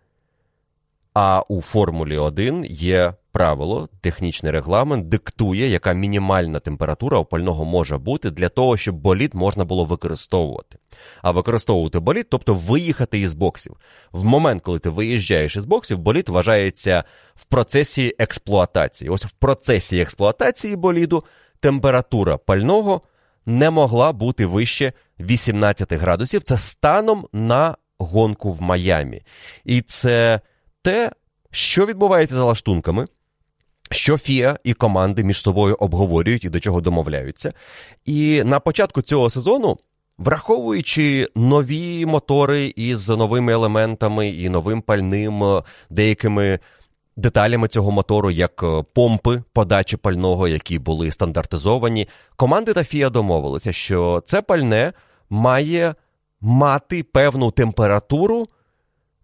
а 1.14 1.42
у 1.48 1.60
Формулі 1.60 2.18
1 2.18 2.64
є 2.64 3.14
правило, 3.32 3.88
технічний 4.00 4.52
регламент 4.52 5.08
диктує, 5.08 5.68
яка 5.68 5.92
мінімальна 5.92 6.60
температура 6.60 7.18
опального 7.18 7.64
може 7.64 7.98
бути 7.98 8.30
для 8.30 8.48
того, 8.48 8.76
щоб 8.76 8.94
болід 8.94 9.34
можна 9.34 9.64
було 9.64 9.84
використовувати. 9.84 10.78
А 11.22 11.30
використовувати 11.30 11.98
болід, 11.98 12.26
тобто 12.30 12.54
виїхати 12.54 13.20
із 13.20 13.34
боксів. 13.34 13.76
В 14.12 14.24
момент, 14.24 14.62
коли 14.62 14.78
ти 14.78 14.88
виїжджаєш 14.88 15.56
із 15.56 15.64
боксів, 15.64 15.98
болід 15.98 16.28
вважається 16.28 17.04
в 17.34 17.44
процесі 17.44 18.14
експлуатації. 18.18 19.10
Ось 19.10 19.24
в 19.24 19.30
процесі 19.30 20.00
експлуатації 20.00 20.76
боліду 20.76 21.24
температура 21.60 22.36
пального 22.36 23.00
не 23.48 23.70
могла 23.70 24.12
бути 24.12 24.46
вище 24.46 24.92
18 25.20 25.92
градусів. 25.92 26.42
Це 26.42 26.56
станом 26.56 27.26
на 27.32 27.76
гонку 27.98 28.52
в 28.52 28.62
Майамі. 28.62 29.22
І 29.64 29.80
це 29.80 30.40
те, 30.82 31.12
що 31.50 31.86
відбувається 31.86 32.34
за 32.34 32.44
лаштунками, 32.44 33.06
що 33.90 34.18
Фіа 34.18 34.58
і 34.64 34.74
команди 34.74 35.24
між 35.24 35.40
собою 35.40 35.76
обговорюють 35.80 36.44
і 36.44 36.48
до 36.48 36.60
чого 36.60 36.80
домовляються. 36.80 37.52
І 38.04 38.42
на 38.44 38.60
початку 38.60 39.02
цього 39.02 39.30
сезону, 39.30 39.78
враховуючи 40.18 41.28
нові 41.34 42.06
мотори 42.06 42.72
із 42.76 43.08
новими 43.08 43.52
елементами 43.52 44.28
і 44.28 44.48
новим 44.48 44.82
пальним, 44.82 45.62
деякими 45.90 46.58
деталями 47.18 47.68
цього 47.68 47.90
мотору, 47.90 48.30
як 48.30 48.64
помпи 48.94 49.42
подачі 49.52 49.96
пального, 49.96 50.48
які 50.48 50.78
були 50.78 51.10
стандартизовані, 51.10 52.08
команди 52.36 52.72
та 52.72 52.84
Фіа 52.84 53.10
домовилися, 53.10 53.72
що 53.72 54.22
це 54.26 54.42
пальне 54.42 54.92
має 55.30 55.94
мати 56.40 57.02
певну 57.02 57.50
температуру. 57.50 58.46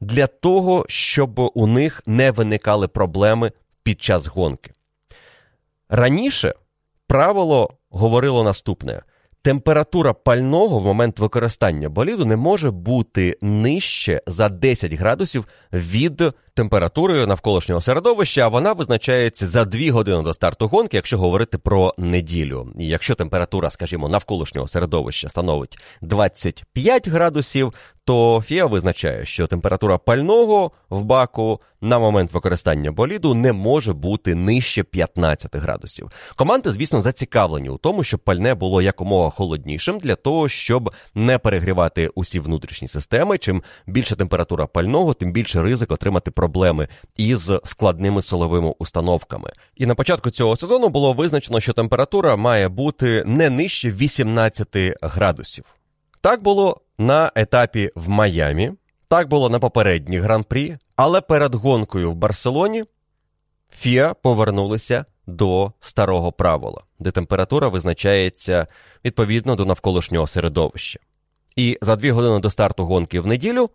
Для 0.00 0.26
того, 0.26 0.84
щоб 0.88 1.50
у 1.54 1.66
них 1.66 2.02
не 2.06 2.30
виникали 2.30 2.88
проблеми 2.88 3.52
під 3.82 4.02
час 4.02 4.26
гонки. 4.26 4.72
Раніше 5.88 6.54
правило 7.06 7.70
говорило 7.90 8.44
наступне: 8.44 9.02
температура 9.42 10.12
пального 10.12 10.78
в 10.78 10.84
момент 10.84 11.18
використання 11.18 11.88
боліду 11.88 12.24
не 12.24 12.36
може 12.36 12.70
бути 12.70 13.38
нижче 13.40 14.22
за 14.26 14.48
10 14.48 14.92
градусів 14.92 15.48
від 15.72 16.22
температури 16.54 17.26
навколишнього 17.26 17.80
середовища, 17.80 18.48
вона 18.48 18.72
визначається 18.72 19.46
за 19.46 19.64
2 19.64 19.92
години 19.92 20.22
до 20.22 20.34
старту 20.34 20.68
гонки, 20.68 20.96
якщо 20.96 21.18
говорити 21.18 21.58
про 21.58 21.94
неділю. 21.98 22.68
І 22.78 22.86
якщо 22.86 23.14
температура, 23.14 23.70
скажімо, 23.70 24.08
навколишнього 24.08 24.68
середовища 24.68 25.28
становить 25.28 25.78
25 26.02 27.08
градусів, 27.08 27.74
то 28.04 28.42
ФІА 28.46 28.66
визначає, 28.66 29.26
що 29.26 29.46
температура 29.46 29.98
пального 29.98 30.70
в 30.90 31.02
баку 31.02 31.60
на 31.80 31.98
момент 31.98 32.32
використання 32.32 32.92
боліду 32.92 33.34
не 33.34 33.52
може 33.52 33.92
бути 33.92 34.34
нижче 34.34 34.82
15 34.82 35.56
градусів. 35.56 36.10
Команди, 36.36 36.70
звісно, 36.70 37.02
зацікавлені 37.02 37.68
у 37.68 37.76
тому, 37.76 38.04
щоб 38.04 38.20
пальне 38.20 38.54
було 38.54 38.82
якомога 38.82 39.30
холоднішим 39.30 39.98
для 39.98 40.14
того, 40.14 40.48
щоб 40.48 40.94
не 41.14 41.38
перегрівати 41.38 42.10
усі 42.14 42.40
внутрішні 42.40 42.88
системи. 42.88 43.38
Чим 43.38 43.62
більша 43.86 44.14
температура 44.14 44.66
пального, 44.66 45.14
тим 45.14 45.32
більше 45.32 45.62
ризик 45.62 45.92
отримати 45.92 46.30
проблеми 46.44 46.88
із 47.16 47.52
складними 47.64 48.22
силовими 48.22 48.74
установками. 48.78 49.50
І 49.76 49.86
на 49.86 49.94
початку 49.94 50.30
цього 50.30 50.56
сезону 50.56 50.88
було 50.88 51.12
визначено, 51.12 51.60
що 51.60 51.72
температура 51.72 52.36
має 52.36 52.68
бути 52.68 53.22
не 53.26 53.50
нижче 53.50 53.90
18 53.90 54.68
градусів. 55.02 55.64
Так 56.20 56.42
було 56.42 56.80
на 56.98 57.32
етапі 57.34 57.90
в 57.94 58.08
Майамі, 58.08 58.72
так 59.08 59.28
було 59.28 59.50
на 59.50 59.58
попередній 59.58 60.18
гран-прі, 60.18 60.76
але 60.96 61.20
перед 61.20 61.54
гонкою 61.54 62.10
в 62.10 62.14
Барселоні 62.14 62.84
Фіа 63.70 64.14
повернулися 64.14 65.04
до 65.26 65.72
старого 65.80 66.32
правила, 66.32 66.82
де 66.98 67.10
температура 67.10 67.68
визначається 67.68 68.66
відповідно 69.04 69.56
до 69.56 69.64
навколишнього 69.64 70.26
середовища. 70.26 71.00
І 71.56 71.78
за 71.82 71.96
дві 71.96 72.10
години 72.10 72.38
до 72.38 72.50
старту 72.50 72.84
гонки 72.84 73.20
в 73.20 73.26
неділю 73.26 73.70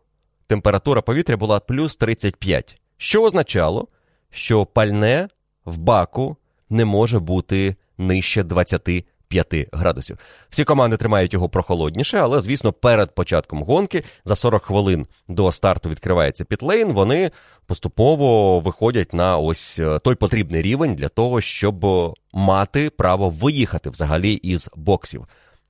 температура 0.50 1.02
повітря 1.02 1.38
була 1.38 1.60
плюс 1.60 1.96
35, 1.96 2.82
що 2.98 3.24
означало, 3.24 3.88
що 4.32 4.66
пальне 4.66 5.28
в 5.66 5.78
баку 5.78 6.38
не 6.70 6.86
може 6.86 7.20
бути 7.20 7.76
нижче 7.98 8.44
25 8.44 9.68
градусів. 9.72 10.18
Всі 10.50 10.64
команди 10.64 10.98
тримають 10.98 11.34
його 11.34 11.50
прохолодніше, 11.50 12.18
але, 12.18 12.42
звісно, 12.42 12.74
перед 12.74 13.16
початком 13.16 13.64
гонки 13.64 14.04
за 14.26 14.36
40 14.36 14.64
хвилин 14.64 15.06
до 15.28 15.52
старту 15.52 15.90
відкривається 15.90 16.46
пітлейн, 16.46 16.94
вони 16.94 17.32
поступово 17.66 18.60
виходять 18.60 19.14
на 19.14 19.38
ось 19.38 19.80
е, 19.80 20.00
той 20.00 20.16
потрібний 20.16 20.62
рівень 20.62 20.96
для 20.96 21.10
того, 21.10 21.42
щоб 21.42 21.86
мати 22.34 22.90
право 22.90 23.30
виїхати 23.30 23.90
взагалі 23.90 24.34
із 24.34 24.70
боксів. 24.76 25.28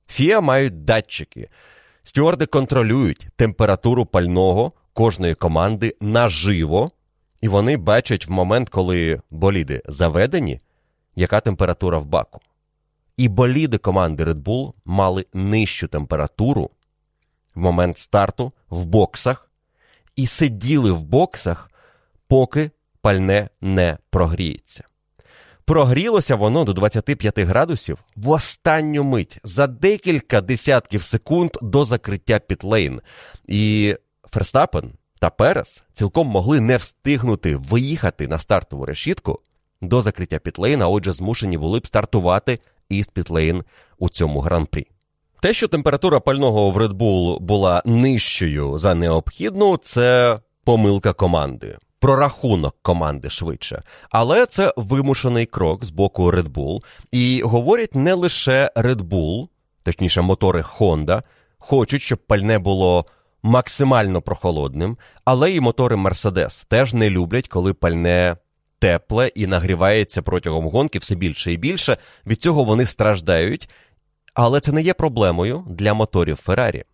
Фіа 0.08 0.40
мають 0.40 0.84
датчики. 0.84 1.48
Стюарди 2.02 2.46
контролюють 2.46 3.28
температуру 3.36 4.06
пального 4.06 4.72
кожної 4.92 5.34
команди 5.34 5.96
наживо, 6.00 6.90
і 7.40 7.48
вони 7.48 7.76
бачать 7.76 8.26
в 8.26 8.30
момент, 8.30 8.68
коли 8.68 9.22
боліди 9.30 9.82
заведені, 9.86 10.60
яка 11.16 11.40
температура 11.40 11.98
в 11.98 12.06
баку. 12.06 12.40
І 13.16 13.28
боліди 13.28 13.78
команди 13.78 14.24
Red 14.24 14.42
Bull 14.42 14.72
мали 14.84 15.26
нижчу 15.34 15.88
температуру 15.88 16.70
в 17.54 17.60
момент 17.60 17.98
старту 17.98 18.52
в 18.70 18.84
боксах 18.84 19.50
і 20.16 20.26
сиділи 20.26 20.92
в 20.92 21.02
боксах, 21.02 21.70
поки 22.28 22.70
пальне 23.00 23.48
не 23.60 23.98
прогріється. 24.10 24.84
Прогрілося 25.70 26.36
воно 26.36 26.64
до 26.64 26.72
25 26.72 27.38
градусів 27.38 28.04
в 28.16 28.30
останню 28.30 29.04
мить 29.04 29.38
за 29.44 29.66
декілька 29.66 30.40
десятків 30.40 31.02
секунд 31.02 31.50
до 31.62 31.84
закриття 31.84 32.38
пітлейн. 32.38 33.00
І 33.46 33.96
Ферстапен 34.30 34.92
та 35.20 35.30
Перес 35.30 35.84
цілком 35.92 36.26
могли 36.26 36.60
не 36.60 36.76
встигнути 36.76 37.56
виїхати 37.56 38.28
на 38.28 38.38
стартову 38.38 38.84
решітку 38.84 39.40
до 39.82 40.02
закриття 40.02 40.38
пітлейна, 40.38 40.88
отже, 40.88 41.12
змушені 41.12 41.58
були 41.58 41.80
б 41.80 41.86
стартувати 41.86 42.58
із 42.88 43.06
пітлейн 43.06 43.64
у 43.98 44.08
цьому 44.08 44.40
гран-прі. 44.40 44.86
Те, 45.40 45.54
що 45.54 45.68
температура 45.68 46.20
пального 46.20 46.70
в 46.70 46.78
Red 46.78 46.92
Bull 46.92 47.40
була 47.40 47.82
нижчою 47.84 48.78
за 48.78 48.94
необхідну, 48.94 49.76
це 49.76 50.38
помилка 50.64 51.12
команди 51.12 51.78
прорахунок 52.00 52.76
команди 52.82 53.30
швидше. 53.30 53.82
Але 54.10 54.46
це 54.46 54.74
вимушений 54.76 55.46
крок 55.46 55.84
з 55.84 55.90
боку 55.90 56.30
Red 56.32 56.48
Bull. 56.48 56.82
І 57.10 57.42
говорять 57.44 57.94
не 57.94 58.14
лише 58.14 58.70
Red 58.76 59.00
Bull, 59.00 59.48
точніше, 59.82 60.20
мотори 60.20 60.60
Honda, 60.60 61.22
хочуть, 61.58 62.02
щоб 62.02 62.18
пальне 62.18 62.58
було 62.58 63.06
максимально 63.42 64.22
прохолодним, 64.22 64.98
але 65.24 65.52
і 65.52 65.60
мотори 65.60 65.96
Mercedes 65.96 66.66
теж 66.68 66.94
не 66.94 67.10
люблять, 67.10 67.48
коли 67.48 67.72
пальне. 67.72 68.36
Тепле 68.82 69.28
і 69.28 69.46
нагрівається 69.46 70.22
протягом 70.22 70.68
гонки 70.68 70.98
все 70.98 71.14
більше 71.14 71.52
і 71.52 71.56
більше. 71.56 71.96
Від 72.26 72.42
цього 72.42 72.64
вони 72.64 72.86
страждають, 72.86 73.68
але 74.34 74.60
це 74.60 74.72
не 74.72 74.82
є 74.82 74.94
проблемою 74.94 75.64
для 75.68 75.94
моторів 75.94 76.36
Феррарі. 76.36 76.84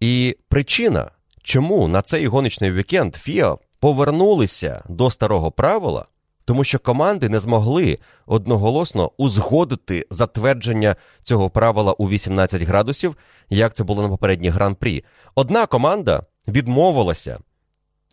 І 0.00 0.36
причина, 0.48 1.10
чому 1.42 1.88
на 1.88 2.02
цей 2.02 2.26
гоночний 2.26 2.72
вікенд 2.72 3.14
FIA 3.14 3.58
повернулися 3.80 4.82
до 4.88 5.10
старого 5.10 5.50
правила, 5.50 6.06
тому 6.44 6.64
що 6.64 6.78
команди 6.78 7.28
не 7.28 7.40
змогли 7.40 7.98
одноголосно 8.26 9.10
узгодити 9.16 10.06
затвердження 10.10 10.96
цього 11.22 11.50
правила 11.50 11.92
у 11.92 12.08
18 12.08 12.62
градусів, 12.62 13.16
як 13.50 13.74
це 13.74 13.84
було 13.84 14.02
на 14.02 14.08
попередній 14.08 14.48
гран-прі. 14.48 15.04
Одна 15.34 15.66
команда 15.66 16.22
відмовилася 16.48 17.38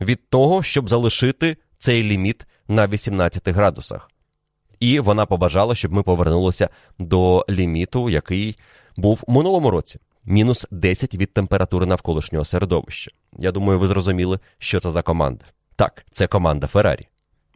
від 0.02 0.30
того, 0.30 0.64
щоб 0.64 0.90
залишити 0.90 1.58
цей 1.78 2.04
ліміт 2.04 2.46
на 2.68 2.88
18 2.88 3.50
градусах. 3.50 4.12
І 4.80 5.00
вона 5.00 5.26
побажала, 5.26 5.76
щоб 5.76 5.94
ми 5.94 6.04
повернулися 6.04 6.70
до 7.00 7.46
ліміту, 7.50 8.10
який 8.10 8.56
був 8.98 9.24
у 9.28 9.32
минулому 9.32 9.72
році 9.72 10.00
мінус 10.26 10.68
10 10.72 11.16
від 11.16 11.34
температури 11.34 11.86
навколишнього 11.86 12.46
середовища. 12.46 13.12
Я 13.40 13.52
думаю, 13.52 13.80
ви 13.80 13.88
зрозуміли, 13.88 14.40
що 14.58 14.80
це 14.80 14.92
за 14.92 15.02
команда. 15.02 15.46
Так, 15.76 16.06
це 16.12 16.28
команда 16.28 16.68
Феррарі. 16.68 17.08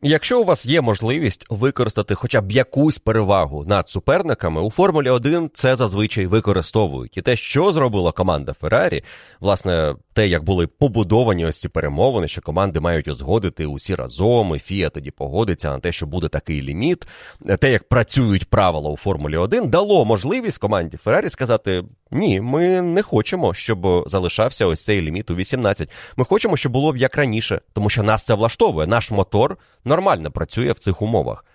Якщо 0.01 0.41
у 0.41 0.43
вас 0.43 0.65
є 0.65 0.81
можливість 0.81 1.45
використати 1.49 2.15
хоча 2.15 2.41
б 2.41 2.51
якусь 2.51 2.97
перевагу 2.99 3.65
над 3.65 3.89
суперниками, 3.89 4.61
у 4.61 4.71
Формулі 4.71 5.09
1 5.09 5.49
це 5.53 5.75
зазвичай 5.75 6.25
використовують. 6.25 7.17
І 7.17 7.21
те, 7.21 7.35
що 7.35 7.71
зробила 7.71 8.11
команда 8.11 8.53
Феррарі, 8.53 9.03
власне, 9.39 9.95
те, 10.13 10.27
як 10.27 10.43
були 10.43 10.67
побудовані 10.67 11.45
ось 11.45 11.59
ці 11.59 11.69
перемовини, 11.69 12.27
що 12.27 12.41
команди 12.41 12.79
мають 12.79 13.07
узгодити 13.07 13.65
усі 13.65 13.95
разом, 13.95 14.55
і 14.55 14.59
Фія 14.59 14.89
тоді 14.89 15.11
погодиться 15.11 15.71
на 15.71 15.79
те, 15.79 15.91
що 15.91 16.05
буде 16.05 16.27
такий 16.27 16.61
ліміт, 16.61 17.07
те, 17.59 17.71
як 17.71 17.89
працюють 17.89 18.49
правила 18.49 18.89
у 18.89 18.97
Формулі 18.97 19.37
1, 19.37 19.69
дало 19.69 20.05
можливість 20.05 20.57
команді 20.57 20.97
Феррарі 20.97 21.29
сказати: 21.29 21.83
ні, 22.11 22.41
ми 22.41 22.81
не 22.81 23.01
хочемо, 23.01 23.53
щоб 23.53 24.03
залишався 24.09 24.65
ось 24.65 24.83
цей 24.83 25.01
ліміт 25.01 25.29
у 25.29 25.35
18. 25.35 25.89
Ми 26.17 26.25
хочемо, 26.25 26.57
щоб 26.57 26.71
було 26.71 26.93
б 26.93 26.97
як 26.97 27.15
раніше, 27.15 27.61
тому 27.73 27.89
що 27.89 28.03
нас 28.03 28.25
це 28.25 28.33
влаштовує. 28.33 28.87
Наш 28.87 29.11
мотор 29.11 29.57
нормально 29.85 30.31
працює 30.31 30.71
в 30.71 30.79
цих 30.79 31.01
умовах. 31.01 31.45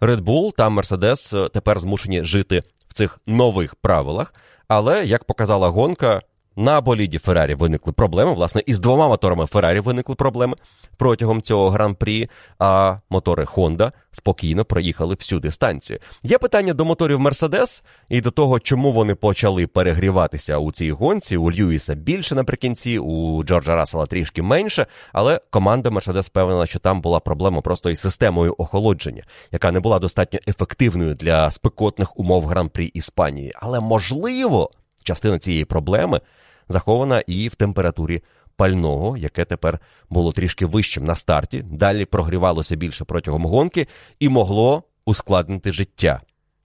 Red 0.00 0.20
Bull 0.20 0.52
та 0.56 0.68
Mercedes 0.68 1.50
тепер 1.50 1.78
змушені 1.78 2.22
жити 2.22 2.60
в 2.88 2.94
цих 2.94 3.18
нових 3.26 3.74
правилах, 3.74 4.34
але 4.68 5.04
як 5.04 5.24
показала 5.24 5.68
гонка, 5.68 6.22
на 6.56 6.80
боліді 6.80 7.18
Феррарі 7.18 7.54
виникли 7.54 7.92
проблеми. 7.92 8.32
Власне, 8.32 8.62
із 8.66 8.80
двома 8.80 9.08
моторами 9.08 9.46
Феррарі 9.46 9.80
виникли 9.80 10.14
проблеми 10.14 10.54
протягом 10.96 11.42
цього 11.42 11.70
гран-прі, 11.70 12.30
а 12.58 12.96
мотори 13.10 13.44
Honda 13.44 13.92
спокійно 14.12 14.64
проїхали 14.64 15.14
всю 15.14 15.40
дистанцію. 15.40 15.98
Є 16.22 16.38
питання 16.38 16.74
до 16.74 16.84
моторів 16.84 17.20
Mercedes 17.20 17.82
і 18.08 18.20
до 18.20 18.30
того, 18.30 18.60
чому 18.60 18.92
вони 18.92 19.14
почали 19.14 19.66
перегріватися 19.66 20.58
у 20.58 20.72
цій 20.72 20.92
гонці. 20.92 21.36
У 21.36 21.50
Льюіса 21.50 21.94
більше 21.94 22.34
наприкінці, 22.34 22.98
у 22.98 23.44
Джорджа 23.44 23.76
Рассела 23.76 24.06
трішки 24.06 24.42
менше, 24.42 24.86
але 25.12 25.40
команда 25.50 25.90
Mercedes 25.90 26.22
впевнена, 26.22 26.66
що 26.66 26.78
там 26.78 27.00
була 27.00 27.20
проблема 27.20 27.60
просто 27.60 27.90
із 27.90 28.00
системою 28.00 28.54
охолодження, 28.58 29.24
яка 29.52 29.72
не 29.72 29.80
була 29.80 29.98
достатньо 29.98 30.38
ефективною 30.48 31.14
для 31.14 31.50
спекотних 31.50 32.18
умов 32.18 32.44
гран-прі 32.46 32.86
Іспанії. 32.86 33.52
Але 33.54 33.80
можливо, 33.80 34.70
частина 35.04 35.38
цієї 35.38 35.64
проблеми 35.64 36.20
захована 36.68 37.20
і 37.26 37.48
в 37.48 37.54
температурі 37.54 38.22
пального, 38.56 39.16
яке 39.16 39.44
тепер 39.44 39.80
було 40.10 40.32
трішки 40.32 40.66
вищим 40.66 41.04
на 41.04 41.14
старті, 41.14 41.62
далі 41.62 42.04
прогрівалося 42.04 42.76
більше 42.76 43.04
протягом 43.04 43.44
гонки 43.46 43.86
і 44.18 44.28
могло 44.28 44.82
ускладнити 45.04 45.72
життя 45.72 46.20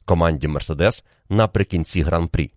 команді 0.05 0.47
Мерседес 0.47 1.03
наприкінці 1.29 2.01
гран-прі. 2.01 2.51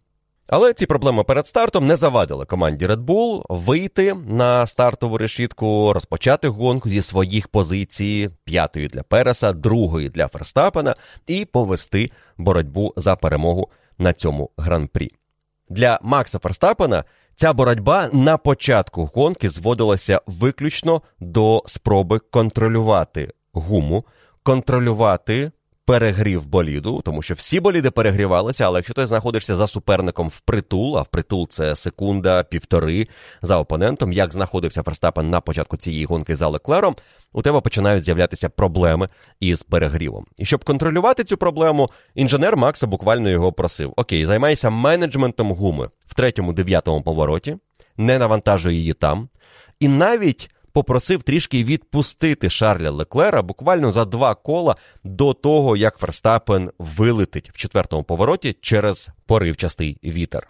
Але 0.48 0.72
ці 0.72 0.87
проблеми 0.87 1.24
перед 1.24 1.46
стартом 1.46 1.87
не 1.87 1.96
завадили 1.96 2.44
команді 2.44 2.87
Red 2.87 3.05
Bull 3.05 3.44
вийти 3.48 4.14
на 4.14 4.66
стартову 4.66 5.18
решітку, 5.18 5.92
розпочати 5.92 6.48
гонку 6.48 6.88
зі 6.88 7.02
своїх 7.02 7.48
позицій, 7.48 8.28
п'ятої 8.44 8.88
для 8.88 9.02
Переса, 9.02 9.52
другої 9.52 10.09
для 10.09 10.28
Ферстапена, 10.28 10.94
і 11.26 11.44
повести 11.44 12.11
боротьбу 12.38 12.92
за 12.96 13.16
перемогу 13.16 13.70
на 13.98 14.12
цьому 14.12 14.50
гран-прі. 14.57 15.11
Для 15.68 15.98
Макса 16.02 16.38
Ферстапена 16.38 17.05
Ця 17.37 17.53
боротьба 17.53 18.09
на 18.12 18.37
початку 18.37 19.11
гонки 19.14 19.49
зводилася 19.51 20.21
виключно 20.27 21.03
до 21.21 21.62
спроби 21.66 22.18
контролювати 22.18 23.33
гуму, 23.53 24.05
контролювати 24.42 25.51
перегрів 25.85 26.47
боліду, 26.47 27.03
тому 27.05 27.23
що 27.23 27.35
всі 27.35 27.61
боліди 27.61 27.90
перегрівалися, 27.90 28.64
але 28.66 28.79
якщо 28.79 28.95
ти 28.95 29.07
знаходишся 29.07 29.57
за 29.57 29.66
суперником 29.66 30.29
в 30.29 30.40
притул, 30.40 30.99
а 30.99 31.03
в 31.03 31.07
притул 31.07 31.49
це 31.49 31.77
секунда, 31.77 32.42
півтори 32.42 33.09
за 33.42 33.59
опонентом, 33.59 34.12
як 34.12 34.33
знаходився 34.33 34.83
Ферстапен 34.83 35.31
на 35.31 35.40
початку 35.40 35.77
цієї 35.77 36.05
гонки 36.05 36.37
за 36.37 36.49
Леклером, 36.49 36.97
у 37.33 37.42
тебе 37.42 37.61
починають 37.61 38.05
з'являтися 38.05 38.49
проблеми 38.49 39.09
із 39.40 39.62
перегрівом. 39.62 40.27
І 40.38 40.45
щоб 40.45 40.64
контролювати 40.64 41.25
цю 41.25 41.37
проблему, 41.37 41.90
інженер 42.14 42.57
Макса 42.57 42.87
буквально 42.87 43.31
його 43.31 43.53
просив: 43.53 43.92
Окей, 43.97 44.27
займайся 44.27 44.71
менеджментом 44.71 45.53
гуми 45.53 45.88
в 46.12 46.14
третьому 46.14 46.53
дев'ятому 46.53 47.03
повороті, 47.03 47.57
не 47.96 48.18
навантажуй 48.18 48.77
її 48.77 48.92
там. 48.92 49.29
І 49.81 49.88
навіть 49.88 50.51
попросив 50.72 51.22
трішки 51.22 51.64
відпустити 51.64 52.51
Шарля 52.51 52.90
Леклера 52.90 53.42
буквально 53.42 53.92
за 53.92 54.05
два 54.05 54.35
кола 54.35 54.77
до 55.05 55.33
того, 55.33 55.77
як 55.77 55.98
Ферстапен 55.98 56.70
вилетить 56.79 57.51
в 57.51 57.57
четвертому 57.57 58.05
повороті 58.05 58.57
через 58.61 59.11
поривчастий 59.27 59.98
вітер. 60.05 60.48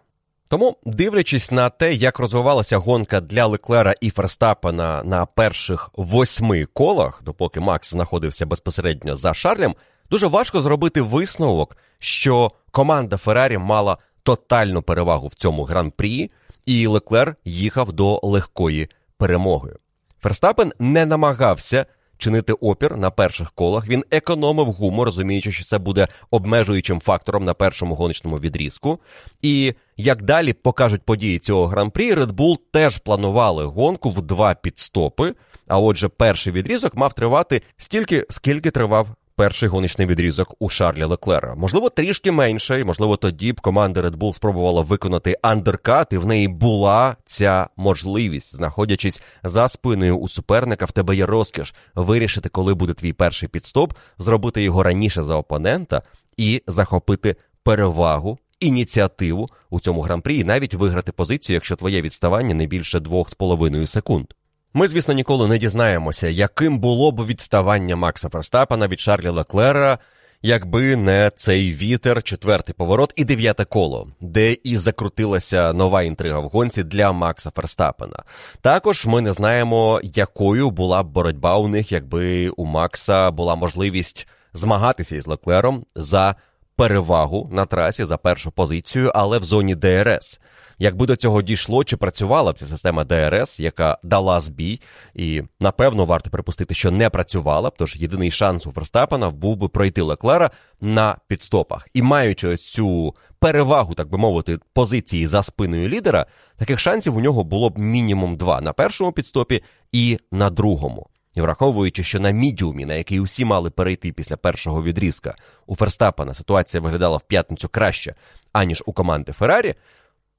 Тому, 0.51 0.77
дивлячись 0.85 1.51
на 1.51 1.71
те, 1.71 1.93
як 1.95 2.19
розвивалася 2.19 2.77
гонка 2.77 3.21
для 3.21 3.47
Леклера 3.47 3.95
і 4.01 4.11
Ферстапена 4.11 5.03
на 5.05 5.27
перших 5.27 5.91
восьми 5.97 6.65
колах, 6.65 7.23
допоки 7.25 7.61
Макс 7.61 7.91
знаходився 7.91 8.47
безпосередньо 8.47 9.17
за 9.17 9.35
Шарлем, 9.35 9.75
дуже 10.11 10.27
важко 10.27 10.63
зробити 10.63 11.03
висновок, 11.03 11.77
що 11.99 12.53
команда 12.71 13.17
Феррарі 13.17 13.59
мала 13.59 13.99
тотальну 14.23 14.83
перевагу 14.83 15.29
в 15.29 15.35
цьому 15.35 15.65
гран-прі, 15.65 16.31
і 16.67 16.87
Леклер 16.87 17.37
їхав 17.45 17.93
до 17.93 18.21
легкої 18.23 18.89
перемоги. 19.17 19.73
Ферстапен 20.21 20.73
не 20.79 21.07
намагався 21.07 21.87
чинити 22.23 22.53
опір 22.53 22.97
на 22.97 23.11
перших 23.11 23.51
колах. 23.53 23.89
Він 23.89 24.05
економив 24.11 24.67
гумор, 24.67 25.05
розуміючи, 25.05 25.53
що 25.53 25.65
це 25.65 25.79
буде 25.79 26.09
обмежуючим 26.31 27.01
фактором 27.01 27.45
на 27.45 27.55
першому 27.55 27.95
гоночному 27.95 28.39
відрізку. 28.39 28.99
І 29.43 29.75
як 29.97 30.23
далі 30.23 30.53
покажуть 30.53 31.03
події 31.03 31.39
цього 31.39 31.67
гран-прі, 31.67 32.15
Red 32.15 32.33
Bull 32.33 32.57
теж 32.73 32.99
планували 32.99 33.65
гонку 33.65 34.11
в 34.11 34.23
два 34.23 34.55
підстопи. 34.55 35.35
А 35.69 35.79
отже, 35.79 36.09
перший 36.09 36.53
відрізок 36.53 36.95
мав 36.95 37.13
тривати 37.13 37.63
стільки, 37.77 38.27
скільки 38.31 38.71
тривав 38.71 39.09
перший 39.43 39.69
гоночний 39.69 40.07
відрізок 40.07 40.55
у 40.59 40.69
Шарлі 40.69 41.05
Леклера. 41.05 41.55
Можливо, 41.55 41.91
трішки 41.91 42.33
менше, 42.33 42.81
і 42.81 42.85
можливо, 42.85 43.17
тоді 43.17 43.53
б 43.53 43.61
команда 43.61 44.01
Red 44.01 44.17
Bull 44.17 44.35
спробувала 44.35 44.81
виконати 44.81 45.37
андеркат, 45.43 46.13
і 46.13 46.19
в 46.19 46.27
неї 46.27 46.49
була 46.49 47.17
ця 47.27 47.69
можливість, 47.77 48.57
знаходячись 48.57 49.23
за 49.43 49.69
спиною 49.69 50.19
у 50.19 50.29
суперника, 50.29 50.85
в 50.85 50.93
тебе 50.93 51.17
є 51.17 51.27
розкіш 51.27 51.75
вирішити, 51.95 52.49
коли 52.49 52.75
буде 52.75 52.95
твій 52.95 53.13
перший 53.13 53.49
підстоп, 53.49 53.93
зробити 54.19 54.63
його 54.63 54.83
раніше 54.83 55.23
за 55.23 55.37
опонента 55.37 56.03
і 56.37 56.63
захопити 56.67 57.37
перевагу. 57.63 58.39
Ініціативу 58.61 59.49
у 59.71 59.81
цьому 59.81 60.01
гран-прі 60.01 60.39
і 60.39 60.45
навіть 60.45 60.75
виграти 60.75 61.13
позицію, 61.13 61.55
якщо 61.55 61.77
твоє 61.77 62.03
відставання 62.03 62.55
не 62.55 62.67
більше 62.67 62.99
2,5 62.99 63.87
секунд. 63.87 64.27
Ми, 64.75 64.89
звісно, 64.89 65.15
ніколи 65.15 65.49
не 65.49 65.59
дізнаємося, 65.59 66.29
яким 66.29 66.79
було 66.79 67.13
б 67.13 67.27
відставання 67.27 67.97
Макса 67.97 68.29
Ферстапена 68.29 68.89
від 68.89 69.01
Шарлі 69.01 69.29
Леклера, 69.29 69.99
якби 70.43 70.97
не 70.97 71.31
цей 71.37 71.73
вітер, 71.73 72.23
четвертий 72.23 72.75
поворот 72.79 73.13
і 73.17 73.25
дев'яте 73.25 73.65
коло, 73.65 74.09
де 74.21 74.53
і 74.53 74.77
закрутилася 74.77 75.73
нова 75.73 76.03
інтрига 76.03 76.39
в 76.39 76.49
гонці 76.49 76.83
для 76.83 77.13
Макса 77.13 77.51
Ферстапена. 77.51 78.23
Також 78.61 79.07
ми 79.07 79.21
не 79.21 79.33
знаємо, 79.33 80.01
якою 80.03 80.71
була 80.71 81.03
б 81.03 81.07
боротьба 81.07 81.57
у 81.57 81.69
них, 81.69 81.93
якби 81.93 82.49
у 82.49 82.65
Макса 82.65 83.31
була 83.31 83.55
можливість 83.55 84.29
змагатися 84.53 85.17
із 85.17 85.27
Леклером 85.27 85.85
за 85.97 86.35
перевагу 86.77 87.49
на 87.53 87.65
трасі 87.65 88.05
за 88.05 88.17
першу 88.17 88.51
позицію, 88.51 89.13
але 89.15 89.39
в 89.39 89.45
зоні 89.45 89.75
ДРС. 89.75 90.41
Якби 90.79 91.07
до 91.07 91.17
цього 91.17 91.43
дійшло, 91.43 91.85
чи 91.85 91.97
працювала 91.97 92.53
б 92.53 92.59
ця 92.59 92.67
система 92.67 93.05
ДРС, 93.05 93.61
яка 93.61 93.99
дала 94.03 94.41
збій, 94.41 94.81
і 95.15 95.43
напевно 95.61 96.05
варто 96.05 96.31
припустити, 96.31 96.75
що 96.75 96.91
не 96.91 97.11
працювала 97.11 97.71
б, 97.71 97.75
тож 97.79 97.97
єдиний 97.97 98.31
шанс 98.31 98.67
у 98.67 98.73
Ферстапена 98.73 99.31
був 99.31 99.57
би 99.57 99.69
пройти 99.69 100.03
Леклера 100.03 100.51
на 100.81 101.17
підстопах. 101.29 101.89
І 101.95 102.03
маючи 102.03 102.49
ось 102.49 102.71
цю 102.71 103.15
перевагу, 103.39 103.95
так 103.95 104.09
би 104.09 104.19
мовити, 104.19 104.59
позиції 104.73 105.27
за 105.27 105.43
спиною 105.43 105.89
лідера, 105.89 106.27
таких 106.57 106.79
шансів 106.79 107.17
у 107.17 107.21
нього 107.21 107.45
було 107.45 107.71
б 107.71 107.79
мінімум 107.79 108.37
два 108.37 108.61
на 108.61 108.73
першому 108.73 109.13
підстопі 109.13 109.63
і 109.93 110.19
на 110.33 110.51
другому. 110.51 111.09
І 111.35 111.41
враховуючи, 111.41 112.05
що 112.05 112.21
на 112.21 112.31
мідіумі, 112.31 112.85
на 112.85 112.95
який 112.95 113.21
усі 113.21 113.45
мали 113.45 113.71
перейти 113.71 114.13
після 114.13 114.37
першого 114.37 114.83
відрізка, 114.83 115.35
у 115.67 115.77
Ферстапена 115.77 116.35
ситуація 116.35 116.81
виглядала 116.81 117.17
в 117.17 117.23
п'ятницю 117.23 117.69
краще, 117.69 118.15
аніж 118.53 118.83
у 118.87 118.93
команди 118.93 119.33
Феррарі, 119.33 119.75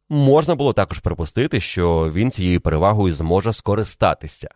можна 0.09 0.55
було 0.55 0.73
також 0.73 0.99
припустити, 0.99 1.61
що 1.61 2.11
він 2.13 2.31
цією 2.31 2.61
перевагою 2.61 3.13
зможе 3.13 3.53
скористатися. 3.53 4.49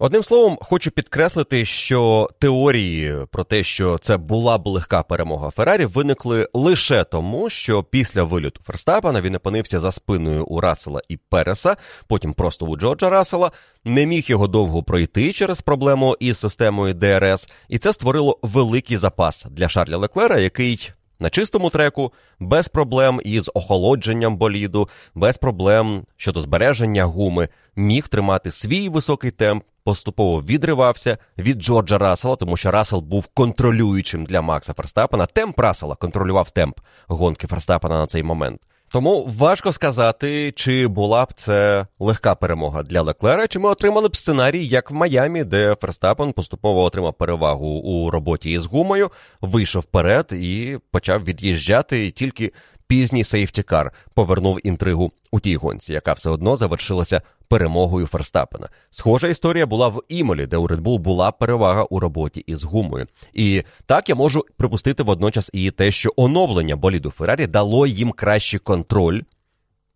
Одним 0.00 0.24
словом, 0.24 0.58
хочу 0.60 0.90
підкреслити, 0.90 1.64
що 1.64 2.28
теорії 2.38 3.16
про 3.30 3.44
те, 3.44 3.62
що 3.62 3.98
це 3.98 4.16
була 4.16 4.58
б 4.58 4.66
легка 4.66 5.02
перемога 5.02 5.50
Феррарі, 5.50 5.84
виникли 5.84 6.48
лише 6.54 7.04
тому, 7.04 7.50
що 7.50 7.82
після 7.82 8.22
виліту 8.22 8.60
Ферстапена 8.64 9.20
він 9.20 9.34
опинився 9.34 9.80
за 9.80 9.92
спиною 9.92 10.44
у 10.46 10.60
Рассела 10.60 11.00
і 11.08 11.16
Переса, 11.16 11.76
потім 12.06 12.34
просто 12.34 12.66
у 12.66 12.76
Джорджа 12.76 13.08
Рассела, 13.08 13.52
не 13.84 14.06
міг 14.06 14.24
його 14.26 14.46
довго 14.46 14.82
пройти 14.82 15.32
через 15.32 15.60
проблему 15.60 16.16
із 16.20 16.38
системою 16.38 16.94
ДРС, 16.94 17.48
і 17.68 17.78
це 17.78 17.92
створило 17.92 18.38
великий 18.42 18.96
запас 18.96 19.46
для 19.50 19.68
Шарля 19.68 19.96
Леклера, 19.96 20.38
який 20.38 20.90
на 21.20 21.30
чистому 21.30 21.70
треку, 21.70 22.12
без 22.38 22.68
проблем 22.68 23.20
із 23.24 23.50
охолодженням 23.54 24.36
боліду, 24.36 24.88
без 25.14 25.38
проблем 25.38 26.02
щодо 26.16 26.40
збереження 26.40 27.04
гуми, 27.04 27.48
міг 27.76 28.08
тримати 28.08 28.50
свій 28.50 28.88
високий 28.88 29.30
темп 29.30 29.64
поступово 29.84 30.42
відривався 30.42 31.18
від 31.38 31.58
Джорджа 31.62 31.98
Рассела, 31.98 32.36
тому 32.36 32.56
що 32.56 32.70
Рассел 32.70 33.00
був 33.00 33.26
контролюючим 33.26 34.26
для 34.26 34.40
Макса 34.40 34.72
Ферстапена. 34.72 35.26
Темп 35.26 35.58
Рассела 35.58 35.94
контролював 35.94 36.50
темп 36.50 36.80
гонки 37.06 37.46
Ферстапена 37.46 37.98
на 37.98 38.06
цей 38.06 38.22
момент. 38.22 38.60
Тому 38.90 39.30
важко 39.38 39.72
сказати, 39.72 40.52
чи 40.56 40.86
була 40.86 41.24
б 41.24 41.32
це 41.32 41.86
легка 41.98 42.34
перемога 42.34 42.82
для 42.82 43.02
Леклера, 43.02 43.48
чи 43.48 43.58
ми 43.58 43.68
отримали 43.68 44.08
б 44.08 44.16
сценарій, 44.16 44.66
як 44.66 44.90
в 44.90 44.94
Майамі, 44.94 45.44
де 45.44 45.76
Ферстапен 45.80 46.32
поступово 46.32 46.82
отримав 46.82 47.14
перевагу 47.14 47.66
у 47.68 48.10
роботі 48.10 48.50
із 48.50 48.66
гумою, 48.66 49.10
вийшов 49.40 49.82
вперед 49.82 50.32
і 50.32 50.78
почав 50.90 51.24
від'їжджати 51.24 52.10
тільки 52.10 52.52
пізній 52.86 53.24
сейфтікар 53.24 53.92
повернув 54.14 54.66
інтригу 54.66 55.12
у 55.30 55.40
тій 55.40 55.56
гонці, 55.56 55.92
яка 55.92 56.12
все 56.12 56.30
одно 56.30 56.56
завершилася 56.56 57.22
перемогою 57.48 58.06
Ферстапена. 58.06 58.68
Схожа 58.90 59.28
історія 59.28 59.66
була 59.66 59.88
в 59.88 60.02
Імолі, 60.08 60.46
де 60.46 60.56
у 60.56 60.66
Red 60.68 60.80
Bull 60.80 60.98
була 60.98 61.32
перевага 61.32 61.82
у 61.82 62.00
роботі 62.00 62.40
із 62.40 62.64
гумою. 62.64 63.06
І 63.32 63.62
так 63.86 64.08
я 64.08 64.14
можу 64.14 64.44
припустити 64.56 65.02
водночас 65.02 65.50
і 65.52 65.70
те, 65.70 65.90
що 65.90 66.10
оновлення 66.16 66.76
боліду 66.76 67.10
Феррарі 67.10 67.46
дало 67.46 67.86
їм 67.86 68.12
кращий 68.12 68.60
контроль 68.60 69.22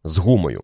з 0.04 0.18
гумою. 0.18 0.62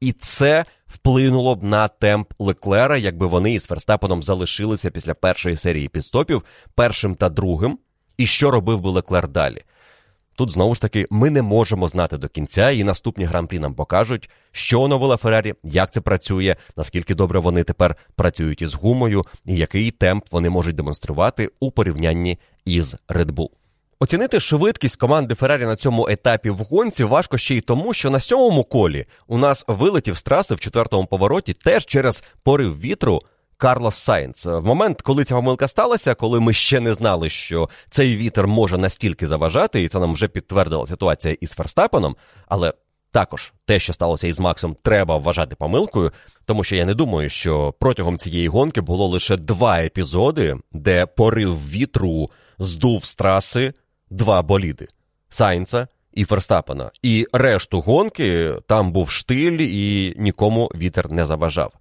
І 0.00 0.12
це 0.12 0.64
вплинуло 0.86 1.54
б 1.54 1.62
на 1.62 1.88
темп 1.88 2.32
Леклера, 2.38 2.96
якби 2.96 3.26
вони 3.26 3.52
із 3.52 3.64
Ферстапеном 3.64 4.22
залишилися 4.22 4.90
після 4.90 5.14
першої 5.14 5.56
серії 5.56 5.88
підстопів 5.88 6.44
першим 6.74 7.14
та 7.14 7.28
другим. 7.28 7.78
І 8.16 8.26
що 8.26 8.50
робив 8.50 8.80
би 8.80 8.90
Леклер 8.90 9.28
далі? 9.28 9.62
Тут 10.36 10.50
знову 10.50 10.74
ж 10.74 10.80
таки 10.80 11.06
ми 11.10 11.30
не 11.30 11.42
можемо 11.42 11.88
знати 11.88 12.16
до 12.16 12.28
кінця, 12.28 12.70
і 12.70 12.84
наступні 12.84 13.24
гран-прі 13.24 13.58
нам 13.58 13.74
покажуть, 13.74 14.30
що 14.52 14.80
оновила 14.80 15.16
Феррарі, 15.16 15.54
як 15.62 15.92
це 15.92 16.00
працює, 16.00 16.56
наскільки 16.76 17.14
добре 17.14 17.38
вони 17.38 17.64
тепер 17.64 17.96
працюють 18.16 18.62
із 18.62 18.74
гумою, 18.74 19.24
і 19.44 19.56
який 19.56 19.90
темп 19.90 20.24
вони 20.30 20.50
можуть 20.50 20.76
демонструвати 20.76 21.50
у 21.60 21.70
порівнянні 21.70 22.38
із 22.64 22.96
Red 23.08 23.30
Bull. 23.32 23.48
Оцінити 23.98 24.40
швидкість 24.40 24.96
команди 24.96 25.34
Феррарі 25.34 25.66
на 25.66 25.76
цьому 25.76 26.08
етапі 26.08 26.50
в 26.50 26.58
гонці 26.58 27.04
важко 27.04 27.38
ще 27.38 27.54
й 27.54 27.60
тому, 27.60 27.94
що 27.94 28.10
на 28.10 28.20
сьомому 28.20 28.64
колі 28.64 29.06
у 29.26 29.38
нас 29.38 29.64
вилетів 29.68 30.16
з 30.16 30.22
траси 30.22 30.54
в 30.54 30.60
четвертому 30.60 31.06
повороті 31.06 31.52
теж 31.52 31.86
через 31.86 32.24
порив 32.42 32.80
вітру 32.80 33.22
Карлос 33.56 33.96
Сайнц. 33.96 34.46
В 34.46 34.60
момент, 34.60 35.02
коли 35.02 35.24
ця 35.24 35.34
помилка 35.34 35.68
сталася, 35.68 36.14
коли 36.14 36.40
ми 36.40 36.52
ще 36.52 36.80
не 36.80 36.94
знали, 36.94 37.30
що 37.30 37.68
цей 37.90 38.16
вітер 38.16 38.48
може 38.48 38.78
настільки 38.78 39.26
заважати, 39.26 39.82
і 39.82 39.88
це 39.88 40.00
нам 40.00 40.14
вже 40.14 40.28
підтвердила 40.28 40.86
ситуація 40.86 41.36
із 41.40 41.50
Ферстапеном, 41.50 42.16
але 42.48 42.72
також 43.14 43.52
те, 43.66 43.78
що 43.78 43.92
сталося 43.92 44.26
із 44.26 44.40
Максом, 44.40 44.76
треба 44.82 45.16
вважати 45.16 45.56
помилкою, 45.56 46.12
тому 46.44 46.64
що 46.64 46.76
я 46.76 46.84
не 46.84 46.94
думаю, 46.94 47.28
що 47.28 47.74
протягом 47.80 48.18
цієї 48.18 48.48
гонки 48.48 48.80
було 48.80 49.06
лише 49.06 49.36
два 49.36 49.78
епізоди, 49.78 50.56
де 50.72 51.06
порив 51.06 51.70
вітру 51.70 52.30
здув 52.58 53.04
з 53.04 53.14
траси 53.14 53.74
два 54.10 54.42
боліди 54.42 54.88
Сайнца 55.28 55.88
і 56.12 56.24
Ферстапена. 56.24 56.90
І 57.02 57.26
решту 57.32 57.80
гонки 57.80 58.54
там 58.66 58.92
був 58.92 59.10
штиль, 59.10 59.58
і 59.60 60.14
нікому 60.16 60.70
вітер 60.74 61.12
не 61.12 61.26
заважав. 61.26 61.72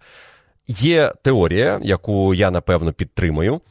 Є 0.68 1.14
теорія, 1.24 1.80
яку 1.84 2.34
я 2.34 2.52
напевно 2.52 2.94
підтримую, 2.94 3.62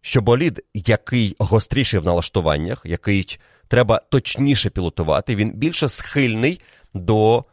що 0.00 0.20
болід, 0.20 0.64
який 0.74 1.36
гостріший 1.38 2.00
в 2.00 2.04
налаштуваннях, 2.04 2.82
який 2.84 3.38
треба 3.68 4.00
точніше 4.08 4.70
пілотувати, 4.70 5.36
він 5.36 5.52
більше 5.52 5.88
схильний 5.88 6.60
до 6.94 7.44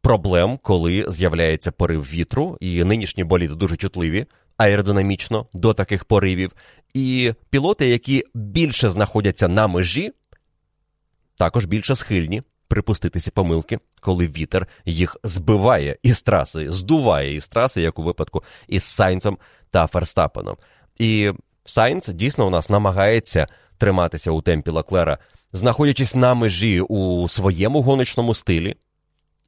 проблем, 0.00 0.58
коли 0.62 1.06
з'являється 1.08 1.70
порив 1.72 2.02
вітру, 2.02 2.58
і 2.60 2.84
нинішні 2.84 3.24
боліди 3.24 3.54
дуже 3.54 3.76
чутливі 3.76 4.26
аеродинамічно 4.56 5.46
до 5.52 5.74
таких 5.74 6.04
поривів. 6.04 6.52
І 6.94 7.34
пілоти, 7.50 7.88
які 7.88 8.24
більше 8.34 8.90
знаходяться 8.90 9.48
на 9.48 9.66
межі, 9.66 10.12
також 11.36 11.64
більше 11.64 11.96
схильні 11.96 12.42
припуститися 12.70 13.30
помилки, 13.30 13.78
коли 14.00 14.26
вітер 14.26 14.66
їх 14.84 15.16
збиває 15.24 15.96
із 16.02 16.22
траси, 16.22 16.70
здуває 16.70 17.34
із 17.34 17.48
траси, 17.48 17.80
як 17.80 17.98
у 17.98 18.02
випадку 18.02 18.42
із 18.68 18.84
Сайнсом 18.84 19.38
та 19.70 19.86
Ферстапеном. 19.86 20.56
І 20.98 21.32
Сайнс 21.64 22.08
дійсно 22.08 22.46
у 22.46 22.50
нас 22.50 22.70
намагається 22.70 23.46
триматися 23.78 24.30
у 24.30 24.42
темпі 24.42 24.70
Леклера, 24.70 25.18
знаходячись 25.52 26.14
на 26.14 26.34
межі 26.34 26.80
у 26.80 27.28
своєму 27.28 27.82
гоночному 27.82 28.34
стилі. 28.34 28.74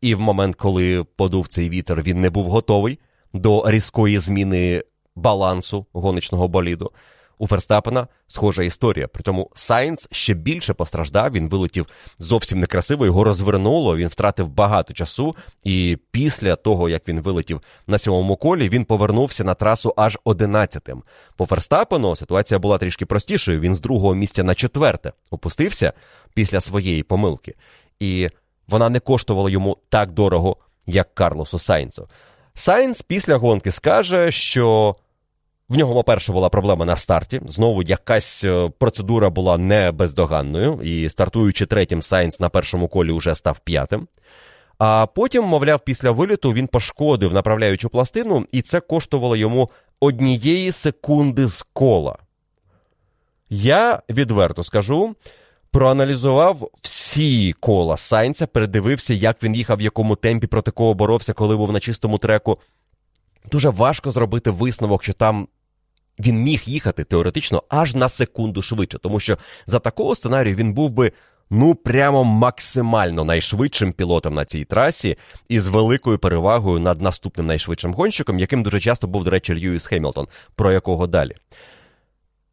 І 0.01 0.15
в 0.15 0.21
момент, 0.21 0.57
коли 0.57 1.05
подув 1.05 1.49
цей 1.49 1.71
вітер, 1.71 2.03
він 2.03 2.21
не 2.21 2.31
був 2.31 2.45
готовий 2.45 2.99
до 3.33 3.71
різкої 3.71 4.19
зміни 4.19 4.85
балансу 5.17 5.87
гоночного 5.93 6.49
боліду. 6.49 6.93
У 7.39 7.47
Ферстапена 7.47 8.07
схожа 8.27 8.63
історія. 8.63 9.09
При 9.09 9.23
цьому 9.23 9.51
Сайнс 9.55 10.09
ще 10.13 10.35
більше 10.35 10.75
постраждав. 10.75 11.33
Він 11.33 11.49
вилетів 11.49 11.87
зовсім 12.19 12.59
некрасиво, 12.59 13.07
його 13.07 13.25
розвернуло. 13.25 13.97
Він 13.97 14.09
втратив 14.09 14.49
багато 14.49 14.95
часу. 14.95 15.37
І 15.65 15.99
після 16.11 16.57
того, 16.57 16.89
як 16.89 17.09
він 17.09 17.21
вилетів 17.21 17.61
на 17.87 17.99
сьомому 17.99 18.37
колі, 18.37 18.69
він 18.69 18.85
повернувся 18.85 19.45
на 19.45 19.55
трасу 19.55 19.95
аж 19.97 20.19
одинадцятим. 20.25 21.03
По 21.37 21.47
Ферстапену 21.47 22.17
ситуація 22.17 22.59
була 22.59 22.79
трішки 22.79 23.07
простішою. 23.07 23.61
Він 23.61 23.75
з 23.75 23.81
другого 23.81 24.15
місця 24.15 24.45
на 24.45 24.55
четверте 24.55 25.13
опустився 25.31 25.93
після 26.35 26.61
своєї 26.61 27.03
помилки, 27.03 27.55
і 28.01 28.29
вона 28.69 28.89
не 28.89 29.01
коштувала 29.01 29.51
йому 29.51 29.77
так 29.89 30.13
дорого, 30.13 30.57
як 30.87 31.15
Карлосу 31.15 31.59
Сайнсу. 31.59 32.09
Сайнс 32.55 33.03
після 33.03 33.37
гонки 33.37 33.71
скаже, 33.71 34.33
що 34.33 34.97
в 35.73 35.77
нього, 35.77 35.95
по-перше, 35.95 36.33
була 36.33 36.49
проблема 36.49 36.85
на 36.85 36.97
старті. 36.97 37.41
Знову 37.47 37.83
якась 37.83 38.45
е, 38.45 38.71
процедура 38.79 39.31
була 39.31 39.59
не 39.59 39.93
бездоганною, 39.93 40.81
і 40.83 41.11
стартуючи 41.11 41.67
третім, 41.67 42.03
Сайнс 42.03 42.41
на 42.41 42.49
першому 42.49 42.89
колі 42.89 43.13
вже 43.13 43.35
став 43.35 43.59
п'ятим. 43.59 44.09
А 44.79 45.07
потім, 45.07 45.45
мовляв, 45.45 45.81
після 45.81 46.11
виліту 46.11 46.53
він 46.53 46.67
пошкодив 46.67 47.35
направляючу 47.35 47.89
пластину, 47.89 48.47
і 48.53 48.63
це 48.63 48.81
коштувало 48.81 49.37
йому 49.37 49.71
однієї 50.01 50.73
секунди 50.73 51.47
з 51.47 51.65
кола. 51.73 52.19
Я 53.51 54.03
відверто 54.11 54.65
скажу, 54.65 55.15
проаналізував 55.71 56.71
всі 56.83 57.53
кола 57.53 57.97
Сайнца, 57.97 58.47
передивився, 58.47 59.15
як 59.15 59.43
він 59.43 59.55
їхав, 59.55 59.79
в 59.79 59.83
якому 59.83 60.17
темпі 60.17 60.47
проти 60.47 60.71
кого 60.71 60.95
боровся, 60.95 61.33
коли 61.33 61.57
був 61.57 61.73
на 61.73 61.81
чистому 61.81 62.19
треку. 62.19 62.59
Дуже 63.51 63.69
важко 63.69 64.11
зробити 64.11 64.51
висновок, 64.51 65.05
що 65.05 65.13
там 65.13 65.49
він 66.27 66.43
міг 66.43 66.63
їхати 66.65 67.05
теоретично 67.05 67.63
аж 67.69 67.95
на 67.95 68.09
секунду 68.09 68.63
швидше, 68.63 68.99
тому 68.99 69.21
що 69.21 69.39
за 69.67 69.79
такого 69.79 70.15
сценарію 70.15 70.57
він 70.57 70.73
був 70.73 70.91
би 70.91 71.13
ну 71.51 71.75
прямо 71.75 72.25
максимально 72.25 73.25
найшвидшим 73.25 73.93
пілотом 73.93 74.35
на 74.35 74.45
цій 74.45 74.65
трасі 74.65 75.17
і 75.49 75.61
з 75.61 75.67
великою 75.67 76.19
перевагою 76.19 76.79
над 76.79 77.01
наступним 77.03 77.47
найшвидшим 77.47 77.95
гонщиком, 77.95 78.39
яким 78.39 78.63
дуже 78.63 78.81
часто 78.81 79.07
був, 79.07 79.25
до 79.25 79.31
речі, 79.31 79.55
Льюіс 79.55 79.87
Хемілтон, 79.87 80.29
про 80.55 80.73
якого 80.73 81.07
далі. 81.07 81.35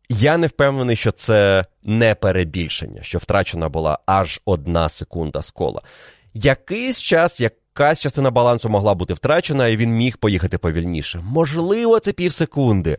Я 0.09 0.38
не 0.38 0.47
впевнений, 0.47 0.95
що 0.95 1.11
це 1.11 1.65
не 1.84 2.15
перебільшення, 2.15 3.03
що 3.03 3.17
втрачена 3.17 3.70
була 3.70 3.99
аж 4.05 4.41
одна 4.45 4.89
секунда 4.89 5.41
з 5.41 5.51
кола. 5.51 5.82
Якийсь 6.34 6.99
час, 6.99 7.41
якась 7.41 7.99
частина 7.99 8.32
балансу 8.32 8.70
могла 8.70 8.93
бути 8.93 9.13
втрачена, 9.13 9.67
і 9.67 9.78
він 9.78 9.91
міг 9.91 10.17
поїхати 10.17 10.57
повільніше. 10.57 11.22
Можливо, 11.24 11.99
це 11.99 12.11
пів 12.11 12.34
секунди. 12.34 12.97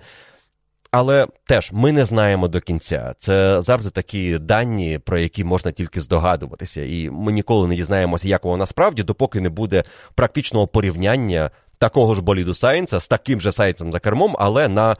Але 0.90 1.26
теж 1.44 1.70
ми 1.72 1.92
не 1.92 2.04
знаємо 2.04 2.48
до 2.48 2.60
кінця. 2.60 3.14
Це 3.18 3.60
завжди 3.60 3.90
такі 3.90 4.38
дані, 4.38 5.00
про 5.04 5.18
які 5.18 5.44
можна 5.44 5.72
тільки 5.72 6.00
здогадуватися, 6.00 6.82
і 6.82 7.10
ми 7.10 7.32
ніколи 7.32 7.68
не 7.68 7.76
дізнаємося, 7.76 8.28
як 8.28 8.44
воно 8.44 8.56
насправді, 8.56 9.02
допоки 9.02 9.40
не 9.40 9.48
буде 9.48 9.84
практичного 10.14 10.66
порівняння 10.66 11.50
такого 11.78 12.14
ж 12.14 12.22
боліду 12.22 12.54
Сайнца 12.54 13.00
з 13.00 13.08
таким 13.08 13.40
же 13.40 13.52
Сайнцем 13.52 13.92
за 13.92 14.00
кермом, 14.00 14.36
але 14.38 14.68
на 14.68 14.96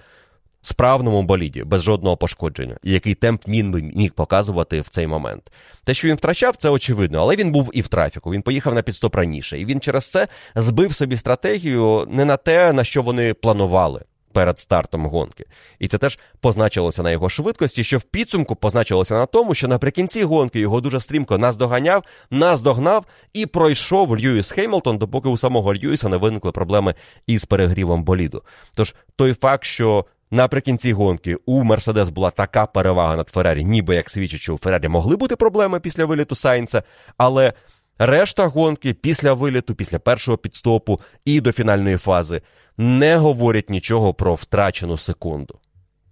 справному 0.62 1.22
боліді, 1.22 1.64
без 1.64 1.82
жодного 1.82 2.16
пошкодження, 2.16 2.76
який 2.82 3.14
темп 3.14 3.49
він 3.49 3.93
міг 3.97 4.12
показувати 4.12 4.80
в 4.80 4.88
цей 4.88 5.07
момент. 5.07 5.53
Те, 5.84 5.95
що 5.95 6.09
він 6.09 6.16
втрачав, 6.16 6.57
це 6.57 6.68
очевидно, 6.68 7.20
але 7.20 7.36
він 7.36 7.53
був 7.53 7.70
і 7.72 7.80
в 7.80 7.88
трафіку. 7.88 8.32
Він 8.32 8.43
поїхав 8.43 8.74
на 8.74 8.82
підстоп 8.82 9.14
раніше, 9.14 9.59
і 9.59 9.64
він 9.64 9.80
через 9.80 10.11
це 10.11 10.28
збив 10.55 10.95
собі 10.95 11.16
стратегію 11.16 12.07
не 12.11 12.24
на 12.24 12.36
те, 12.36 12.72
на 12.72 12.84
що 12.84 13.03
вони 13.03 13.34
планували 13.34 14.05
перед 14.32 14.60
стартом 14.60 15.06
гонки. 15.06 15.44
І 15.78 15.88
це 15.88 15.98
теж 15.98 16.18
позначилося 16.40 17.02
на 17.02 17.10
його 17.10 17.30
швидкості, 17.30 17.84
що 17.84 17.98
в 17.98 18.02
підсумку 18.02 18.56
позначилося 18.56 19.14
на 19.14 19.26
тому, 19.26 19.54
що 19.54 19.68
наприкінці 19.68 20.24
гонки 20.24 20.60
його 20.60 20.80
дуже 20.80 21.00
стрімко 21.00 21.38
наздоганяв, 21.38 22.04
наздогнав 22.30 23.04
і 23.32 23.46
пройшов 23.46 24.18
Льюіс 24.18 24.50
Хеймлтон, 24.50 24.98
допоки 24.98 25.28
у 25.28 25.36
самого 25.36 25.74
Льюіса 25.74 26.08
не 26.08 26.16
виникли 26.16 26.52
проблеми 26.52 26.94
із 27.26 27.44
перегрівом 27.44 28.04
боліду. 28.04 28.42
Тож 28.74 28.94
той 29.16 29.34
факт, 29.34 29.64
що 29.64 30.04
Наприкінці 30.32 30.92
гонки 30.92 31.36
у 31.46 31.64
Мерседес 31.64 32.08
була 32.08 32.30
така 32.30 32.66
перевага 32.66 33.16
над 33.16 33.28
Феррарі, 33.28 33.64
ніби 33.64 33.94
як 33.94 34.10
свідчить, 34.10 34.40
що 34.40 34.54
у 34.54 34.58
Феррарі 34.58 34.88
могли 34.88 35.16
бути 35.16 35.36
проблеми 35.36 35.80
після 35.80 36.04
виліту 36.04 36.34
Сайнца, 36.34 36.82
але 37.16 37.52
решта 37.98 38.46
гонки 38.46 38.94
після 38.94 39.32
виліту, 39.32 39.74
після 39.74 39.98
першого 39.98 40.38
підстопу 40.38 41.00
і 41.24 41.40
до 41.40 41.52
фінальної 41.52 41.96
фази 41.96 42.42
не 42.80 43.16
говорять 43.16 43.70
нічого 43.70 44.14
про 44.14 44.34
втрачену 44.34 44.98
секунду. 44.98 45.58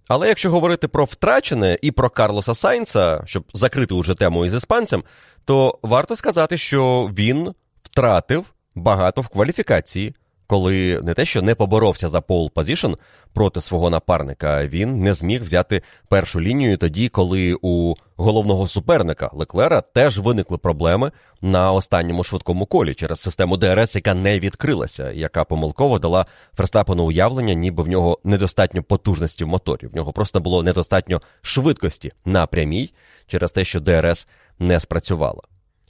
Але 0.07 0.27
якщо 0.27 0.51
говорити 0.51 0.87
про 0.87 1.05
втрачене 1.05 1.77
і 1.81 1.91
про 1.91 2.09
Карлоса 2.09 2.55
Сайнца, 2.55 3.23
щоб 3.25 3.43
закрити 3.53 3.93
уже 3.93 4.15
тему 4.15 4.45
із 4.45 4.53
іспанцем, 4.53 5.03
то 5.45 5.79
варто 5.81 6.15
сказати, 6.15 6.57
що 6.57 7.09
він 7.13 7.53
втратив 7.83 8.45
багато 8.75 9.21
в 9.21 9.27
кваліфікації, 9.27 10.15
коли 10.49 10.99
не 11.03 11.13
те, 11.13 11.25
що 11.25 11.41
не 11.41 11.55
поборовся 11.55 12.09
за 12.09 12.21
pole 12.21 12.51
position 12.51 12.91
проти 13.33 13.61
свого 13.61 13.89
напарника, 13.89 14.67
він 14.67 15.01
не 15.03 15.13
зміг 15.13 15.43
взяти 15.43 15.81
першу 16.07 16.41
лінію 16.41 16.77
тоді, 16.77 17.09
коли 17.09 17.55
у 17.61 17.93
головного 18.15 18.67
суперника 18.67 19.29
Леклера 19.33 19.81
теж 19.81 20.19
виникли 20.19 20.57
проблеми 20.57 21.11
на 21.41 21.71
останньому 21.71 22.23
швидкому 22.23 22.65
колі 22.65 22.93
через 22.93 23.19
систему 23.19 23.57
ДРС, 23.57 23.95
яка 23.95 24.13
не 24.13 24.39
відкрилася, 24.39 25.11
яка 25.11 25.43
помилково 25.43 25.99
дала 25.99 26.25
Ферстапену 26.57 27.03
уявлення, 27.05 27.53
ніби 27.53 27.83
в 27.83 27.87
нього 27.87 28.19
недостатньо 28.23 28.83
потужності 28.83 29.43
в 29.43 29.47
моторі. 29.47 29.87
В 29.87 29.95
нього 29.95 30.13
просто 30.13 30.39
було 30.39 30.63
недостатньо 30.63 31.21
швидкості 31.41 32.11
на 32.25 32.47
прямій 32.47 32.93
через 33.27 33.51
те, 33.51 33.65
що 33.65 33.79
ДРС 33.79 34.27
не 34.59 34.79
спрацювала. 34.79 35.41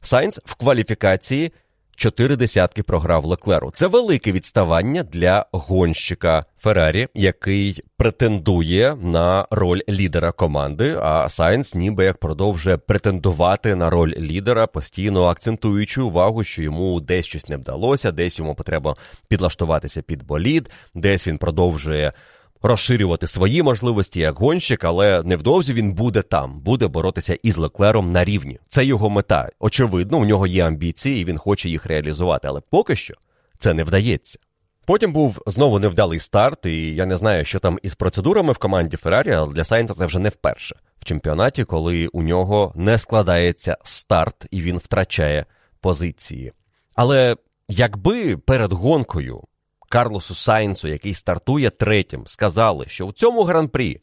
Сайнс 0.02 0.40
в 0.46 0.56
кваліфікації 0.56 1.52
чотири 2.00 2.36
десятки 2.36 2.84
програв 2.84 3.26
Леклеру. 3.26 3.72
Це 3.74 3.88
велике 3.88 4.32
відставання 4.32 5.04
для 5.04 5.46
гонщика 5.52 6.46
Феррарі, 6.58 7.08
який 7.14 7.84
претендує 7.98 8.96
на 9.02 9.48
роль 9.52 9.82
лідера 9.90 10.32
команди. 10.32 10.98
А 11.02 11.30
Сайнс 11.30 11.76
ніби 11.76 12.04
як 12.04 12.18
продовжує 12.18 12.78
претендувати 12.78 13.76
на 13.76 13.90
роль 13.90 14.14
лідера, 14.18 14.68
постійно 14.68 15.24
акцентуючи 15.24 16.02
увагу, 16.02 16.44
що 16.44 16.62
йому 16.62 17.00
десь 17.00 17.26
щось 17.26 17.50
не 17.50 17.58
вдалося, 17.58 18.12
десь 18.12 18.40
йому 18.40 18.56
потрібно 18.56 18.98
підлаштуватися 19.28 20.02
під 20.02 20.24
болід, 20.24 20.70
десь 20.96 21.28
він 21.28 21.38
продовжує 21.38 22.14
розширювати 22.62 23.28
свої 23.28 23.64
можливості 23.64 24.20
як 24.20 24.40
гонщик, 24.40 24.84
але 24.84 25.24
невдовзі 25.24 25.74
він 25.74 25.94
буде 25.94 26.22
там, 26.22 26.60
буде 26.60 26.88
боротися 26.88 27.38
із 27.44 27.58
Леклером 27.58 28.12
на 28.12 28.26
рівні. 28.26 28.60
Це 28.68 28.86
його 28.86 29.10
мета. 29.10 29.50
Очевидно, 29.60 30.18
у 30.18 30.26
нього 30.26 30.48
є 30.48 30.68
амбіції, 30.68 31.22
і 31.22 31.26
він 31.26 31.38
хоче 31.38 31.70
їх 31.70 31.86
реалізувати, 31.86 32.48
але 32.48 32.62
поки 32.70 32.96
що 32.96 33.14
це 33.60 33.74
не 33.74 33.84
вдається. 33.84 34.40
Потім 34.86 35.14
був 35.14 35.42
знову 35.48 35.80
невдалий 35.80 36.20
старт, 36.20 36.66
і 36.66 36.96
я 36.96 37.06
не 37.06 37.18
знаю, 37.18 37.46
що 37.46 37.60
там 37.60 37.80
із 37.84 37.96
процедурами 37.96 38.54
в 38.54 38.58
команді 38.58 38.98
Феррарі, 38.98 39.32
але 39.32 39.54
для 39.54 39.64
Сайнта 39.64 39.94
це 39.94 40.06
вже 40.06 40.20
не 40.20 40.30
вперше 40.30 40.76
в 41.00 41.06
чемпіонаті, 41.06 41.64
коли 41.64 42.08
у 42.08 42.24
нього 42.24 42.74
не 42.76 42.98
складається 42.98 43.78
старт 43.84 44.46
і 44.52 44.62
він 44.62 44.78
втрачає 44.78 45.46
позиції. 45.82 46.52
Але 46.96 47.36
якби 47.68 48.38
перед 48.38 48.74
гонкою 48.74 49.44
Карлосу 49.90 50.36
Сайнсу, 50.36 50.88
який 50.88 51.14
стартує 51.14 51.70
третім, 51.70 52.28
сказали, 52.28 52.86
що 52.88 53.06
у 53.06 53.14
цьому 53.14 53.44
гран-прі 53.44 54.02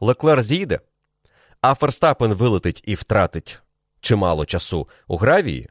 Леклер 0.00 0.42
зійде, 0.42 0.80
а 1.60 1.74
Ферстапен 1.74 2.34
вилетить 2.34 2.82
і 2.86 2.94
втратить 2.94 3.62
чимало 4.00 4.44
часу 4.44 4.88
у 5.08 5.16
гравії, 5.16 5.68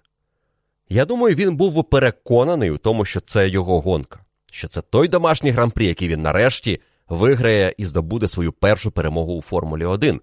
я 0.90 1.06
думаю, 1.06 1.36
він 1.36 1.56
був 1.56 1.74
би 1.74 1.84
переконаний 1.84 2.72
у 2.72 2.78
тому, 2.78 3.06
що 3.06 3.20
це 3.20 3.50
його 3.50 3.82
гонка, 3.82 4.20
що 4.52 4.68
це 4.68 4.82
той 4.82 5.08
домашній 5.08 5.52
гран-прі, 5.52 5.86
який 5.86 6.08
він 6.08 6.22
нарешті 6.22 6.82
виграє 7.10 7.74
і 7.78 7.86
здобуде 7.86 8.28
свою 8.28 8.52
першу 8.52 8.92
перемогу 8.92 9.34
у 9.34 9.42
Формулі 9.42 9.86
1. 9.86 10.22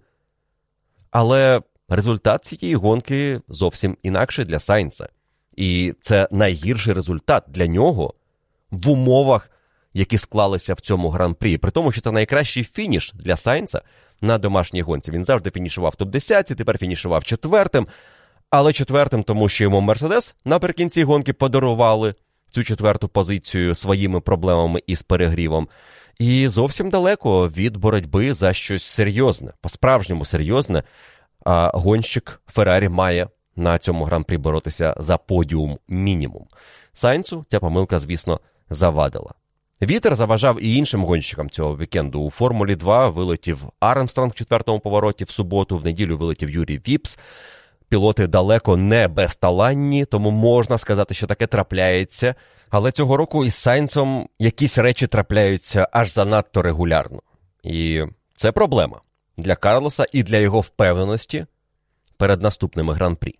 Але 1.10 1.62
результат 1.88 2.44
цієї 2.44 2.74
гонки 2.74 3.40
зовсім 3.48 3.96
інакший 4.02 4.44
для 4.44 4.60
Сайнса. 4.60 5.08
І 5.56 5.94
це 6.00 6.28
найгірший 6.30 6.94
результат 6.94 7.44
для 7.48 7.66
нього 7.66 8.14
в 8.70 8.90
умовах, 8.90 9.50
які 9.94 10.18
склалися 10.18 10.74
в 10.74 10.80
цьому 10.80 11.08
гран-прі. 11.10 11.58
При 11.58 11.70
тому, 11.70 11.92
що 11.92 12.00
це 12.00 12.12
найкращий 12.12 12.64
фініш 12.64 13.12
для 13.14 13.36
Сайнца 13.36 13.82
на 14.20 14.38
домашній 14.38 14.82
гонці. 14.82 15.10
Він 15.10 15.24
завжди 15.24 15.50
фінішував 15.50 15.94
топ-10, 15.98 16.54
тепер 16.54 16.78
фінішував 16.78 17.24
четвертим. 17.24 17.86
Але 18.50 18.72
четвертим, 18.72 19.22
тому 19.22 19.48
що 19.48 19.64
йому 19.64 19.80
Мерседес 19.80 20.34
наприкінці 20.44 21.04
гонки 21.04 21.32
подарували 21.32 22.14
цю 22.50 22.64
четверту 22.64 23.08
позицію 23.08 23.74
своїми 23.74 24.20
проблемами 24.20 24.82
із 24.86 25.02
перегрівом. 25.02 25.68
І 26.18 26.48
зовсім 26.48 26.90
далеко 26.90 27.48
від 27.48 27.76
боротьби 27.76 28.34
за 28.34 28.52
щось 28.52 28.84
серйозне, 28.84 29.52
по-справжньому 29.60 30.24
серйозне. 30.24 30.82
А 31.44 31.70
гонщик 31.74 32.40
Феррарі 32.46 32.88
має 32.88 33.28
на 33.56 33.78
цьому 33.78 34.04
гран-прі 34.04 34.38
боротися 34.38 34.94
за 34.98 35.16
подіум 35.16 35.78
мінімум. 35.88 36.46
Сайнцу 36.92 37.44
ця 37.48 37.60
помилка, 37.60 37.98
звісно, 37.98 38.40
завадила. 38.70 39.34
Вітер 39.82 40.14
заважав 40.14 40.64
і 40.64 40.74
іншим 40.74 41.04
гонщикам 41.04 41.50
цього 41.50 41.76
вікенду. 41.76 42.20
У 42.20 42.30
Формулі 42.30 42.76
2 42.76 43.08
вилетів 43.08 43.58
Армстронг 43.80 44.32
в 44.32 44.34
четвертому 44.34 44.80
повороті 44.80 45.24
в 45.24 45.30
суботу, 45.30 45.78
в 45.78 45.84
неділю 45.84 46.16
вилетів 46.16 46.50
Юрій 46.50 46.80
Віпс. 46.88 47.18
Пілоти 47.88 48.26
далеко 48.26 48.76
не 48.76 49.08
безталанні, 49.08 50.04
тому 50.04 50.30
можна 50.30 50.78
сказати, 50.78 51.14
що 51.14 51.26
таке 51.26 51.46
трапляється. 51.46 52.34
Але 52.70 52.92
цього 52.92 53.16
року 53.16 53.44
із 53.44 53.54
Сайнцем 53.54 54.28
якісь 54.38 54.78
речі 54.78 55.06
трапляються 55.06 55.88
аж 55.92 56.12
занадто 56.12 56.62
регулярно. 56.62 57.22
І 57.62 58.02
це 58.36 58.52
проблема 58.52 59.00
для 59.36 59.56
Карлоса 59.56 60.06
і 60.12 60.22
для 60.22 60.36
його 60.36 60.60
впевненості 60.60 61.46
перед 62.16 62.42
наступними 62.42 62.94
гран-прі. 62.94 63.38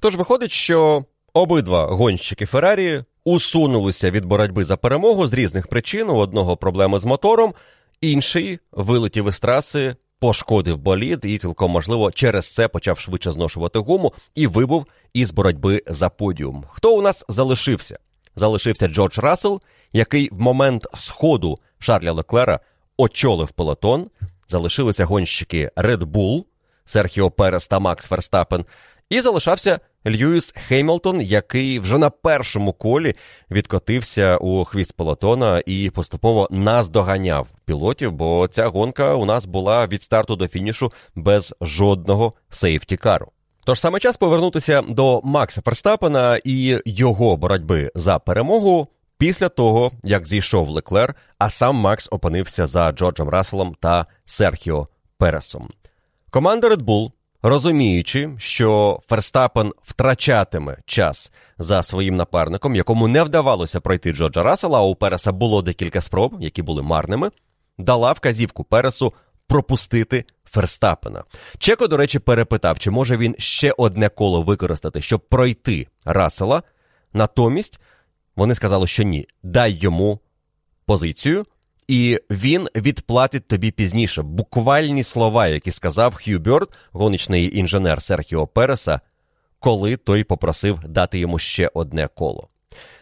Тож 0.00 0.16
виходить, 0.16 0.50
що 0.50 1.04
обидва 1.32 1.86
гонщики 1.86 2.46
Феррарі 2.46 3.04
усунулися 3.28 4.10
від 4.10 4.24
боротьби 4.24 4.64
за 4.64 4.76
перемогу 4.76 5.26
з 5.26 5.32
різних 5.32 5.66
причин. 5.66 6.10
У 6.10 6.16
одного 6.16 6.56
проблеми 6.56 6.98
з 6.98 7.04
мотором, 7.04 7.54
інший 8.00 8.58
вилетів 8.72 9.28
із 9.28 9.40
траси, 9.40 9.96
пошкодив 10.20 10.78
болід 10.78 11.20
і 11.22 11.38
цілком 11.38 11.70
можливо 11.70 12.10
через 12.10 12.54
це 12.54 12.68
почав 12.68 12.98
швидше 12.98 13.32
зношувати 13.32 13.78
гуму 13.78 14.12
і 14.34 14.46
вибув 14.46 14.86
із 15.12 15.30
боротьби 15.30 15.82
за 15.86 16.08
подіум. 16.08 16.64
Хто 16.70 16.96
у 16.96 17.02
нас 17.02 17.24
залишився? 17.28 17.98
Залишився 18.36 18.88
Джордж 18.88 19.18
Рассел, 19.18 19.60
який 19.92 20.28
в 20.32 20.40
момент 20.40 20.86
сходу 20.94 21.58
Шарля 21.78 22.12
Леклера 22.12 22.60
очолив 22.96 23.50
пелотон. 23.50 24.10
Залишилися 24.48 25.04
гонщики 25.04 25.70
Red 25.76 26.02
Bull, 26.02 26.44
Серхіо 26.84 27.30
Перес 27.30 27.68
та 27.68 27.78
Макс 27.78 28.06
Ферстапен, 28.06 28.64
і 29.10 29.20
залишався 29.20 29.80
Льюіс 30.06 30.54
Хеймлтон, 30.56 31.22
який 31.22 31.78
вже 31.78 31.98
на 31.98 32.10
першому 32.10 32.72
колі 32.72 33.14
відкотився 33.50 34.36
у 34.36 34.64
хвіст 34.64 34.92
пелотона 34.92 35.62
і 35.66 35.90
поступово 35.90 36.48
наздоганяв 36.50 37.48
пілотів, 37.64 38.12
бо 38.12 38.48
ця 38.48 38.68
гонка 38.68 39.14
у 39.14 39.24
нас 39.24 39.46
була 39.46 39.86
від 39.86 40.02
старту 40.02 40.36
до 40.36 40.48
фінішу 40.48 40.92
без 41.14 41.54
жодного 41.60 42.32
safety 42.50 42.95
car 42.95 43.17
у. 43.17 43.32
Тож 43.64 43.80
саме 43.80 44.00
час 44.00 44.16
повернутися 44.16 44.82
до 44.82 45.20
Макса 45.24 45.60
Ферстапена 45.60 46.40
і 46.44 46.78
його 46.84 47.36
боротьби 47.36 47.90
за 47.94 48.18
перемогу 48.18 48.88
після 49.18 49.48
того, 49.48 49.92
як 50.04 50.26
зійшов 50.26 50.68
Леклер, 50.68 51.14
а 51.38 51.50
сам 51.50 51.76
Макс 51.76 52.08
опинився 52.10 52.66
за 52.66 52.92
Джорджем 52.92 53.28
Расселом 53.28 53.76
та 53.80 54.06
Серхіо 54.24 54.88
Пересом. 55.18 55.68
Команда 56.30 56.68
Red 56.68 56.82
Bull 56.82 57.10
розуміючи, 57.42 58.30
що 58.38 59.00
Ферстапен 59.08 59.72
втрачатиме 59.82 60.76
час 60.86 61.32
за 61.58 61.82
своїм 61.82 62.16
напарником, 62.16 62.74
якому 62.74 63.08
не 63.08 63.22
вдавалося 63.22 63.80
пройти 63.80 64.12
Джорджа 64.12 64.42
Рассела, 64.42 64.78
а 64.78 64.82
у 64.82 64.94
Переса 64.94 65.32
було 65.32 65.62
декілька 65.62 66.00
спроб, 66.00 66.36
які 66.40 66.62
були 66.62 66.82
марними, 66.82 67.30
дала 67.78 68.12
вказівку 68.12 68.64
Пересу 68.64 69.12
пропустити 69.46 70.24
Ферстапена. 70.44 71.24
Чеко, 71.58 71.88
до 71.88 71.96
речі, 71.96 72.18
перепитав, 72.18 72.78
чи 72.78 72.90
може 72.90 73.16
він 73.16 73.34
ще 73.38 73.74
одне 73.78 74.08
коло 74.08 74.42
використати, 74.42 75.00
щоб 75.00 75.20
пройти 75.20 75.86
Рассела. 76.04 76.62
Натомість 77.12 77.80
вони 78.36 78.54
сказали, 78.54 78.86
що 78.86 79.02
ні, 79.02 79.28
дай 79.42 79.72
йому 79.72 80.20
позицію 80.86 81.46
і 81.88 82.20
він 82.30 82.68
відплатить 82.76 83.48
тобі 83.48 83.70
пізніше. 83.70 84.22
Буквальні 84.22 85.02
слова, 85.02 85.46
які 85.46 85.70
сказав 85.70 86.14
Хью 86.14 86.38
Бьорд, 86.38 86.68
гоночний 86.92 87.58
інженер 87.58 88.02
Серхіо 88.02 88.46
Переса, 88.46 89.00
коли 89.58 89.96
той 89.96 90.24
попросив 90.24 90.78
дати 90.84 91.18
йому 91.18 91.38
ще 91.38 91.70
одне 91.74 92.08
коло. 92.14 92.48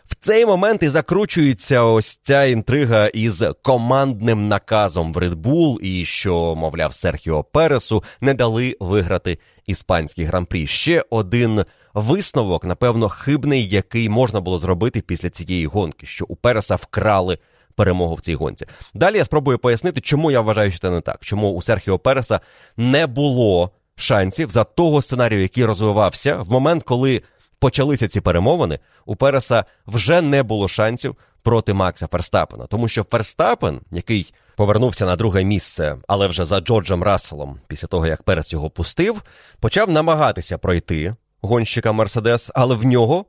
В 0.05 0.14
цей 0.14 0.47
момент 0.47 0.82
і 0.82 0.89
закручується 0.89 1.82
ось 1.82 2.16
ця 2.22 2.45
інтрига 2.45 3.07
із 3.07 3.45
командним 3.62 4.49
наказом 4.49 5.12
в 5.12 5.16
Red 5.16 5.34
Bull 5.34 5.78
і 5.80 6.05
що, 6.05 6.55
мовляв, 6.55 6.95
Серхіо 6.95 7.45
Пересу 7.45 8.05
не 8.20 8.34
дали 8.34 8.76
виграти 8.80 9.39
іспанський 9.66 10.24
гран-прі. 10.24 10.66
Ще 10.66 11.05
один 11.11 11.64
висновок, 11.95 12.64
напевно, 12.64 13.09
хибний, 13.09 13.68
який 13.68 14.09
можна 14.09 14.41
було 14.41 14.59
зробити 14.59 15.01
після 15.01 15.30
цієї 15.30 15.66
гонки, 15.66 16.07
що 16.07 16.24
у 16.28 16.37
Переса 16.37 16.74
вкрали 16.74 17.39
перемогу 17.77 18.14
в 18.14 18.20
цій 18.20 18.35
гонці. 18.35 18.66
Далі 18.95 19.16
я 19.16 19.24
спробую 19.24 19.59
пояснити, 19.59 20.01
чому 20.01 20.31
я 20.31 20.41
вважаю, 20.41 20.70
що 20.70 20.81
це 20.81 20.91
не 20.91 21.01
так. 21.01 21.18
Чому 21.20 21.53
у 21.53 21.62
Серхіо 21.62 21.99
Переса 21.99 22.41
не 22.77 23.07
було 23.07 23.70
шансів 23.97 24.51
за 24.51 24.64
того 24.64 25.03
сценарію, 25.03 25.43
який 25.43 25.64
розвивався 25.64 26.37
в 26.37 26.51
момент, 26.51 26.83
коли 26.83 27.22
почалися 27.59 28.09
ці 28.09 28.20
перемовини. 28.20 28.79
У 29.05 29.16
Переса 29.16 29.64
вже 29.87 30.22
не 30.22 30.43
було 30.43 30.68
шансів 30.68 31.16
проти 31.43 31.72
Макса 31.72 32.07
Ферстапена, 32.07 32.66
тому 32.66 32.89
що 32.89 33.05
Ферстапен, 33.05 33.81
який 33.91 34.33
повернувся 34.57 35.07
на 35.07 35.16
друге 35.16 35.45
місце, 35.45 35.97
але 36.09 36.27
вже 36.27 36.45
за 36.45 36.61
Джорджем 36.61 37.03
Расселом, 37.03 37.61
після 37.66 37.89
того 37.89 38.07
як 38.07 38.22
Перес 38.22 38.53
його 38.53 38.70
пустив, 38.70 39.22
почав 39.61 39.91
намагатися 39.91 40.59
пройти 40.59 41.14
гонщика 41.41 41.93
Мерседес, 41.93 42.51
але 42.55 42.74
в 42.74 42.85
нього. 42.85 43.24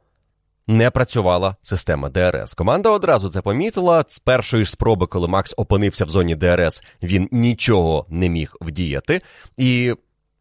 Не 0.68 0.92
працювала 0.92 1.56
система 1.64 2.10
ДРС. 2.10 2.54
Команда 2.54 2.90
одразу 2.90 3.30
це 3.30 3.42
помітила. 3.42 4.06
З 4.08 4.20
першої 4.20 4.66
ж 4.66 4.72
спроби, 4.72 5.08
коли 5.08 5.28
Макс 5.28 5.54
опинився 5.58 6.06
в 6.06 6.10
зоні 6.10 6.36
ДРС, 6.36 6.84
він 7.04 7.30
нічого 7.32 8.06
не 8.10 8.30
міг 8.30 8.56
вдіяти. 8.62 9.22
І 9.58 9.94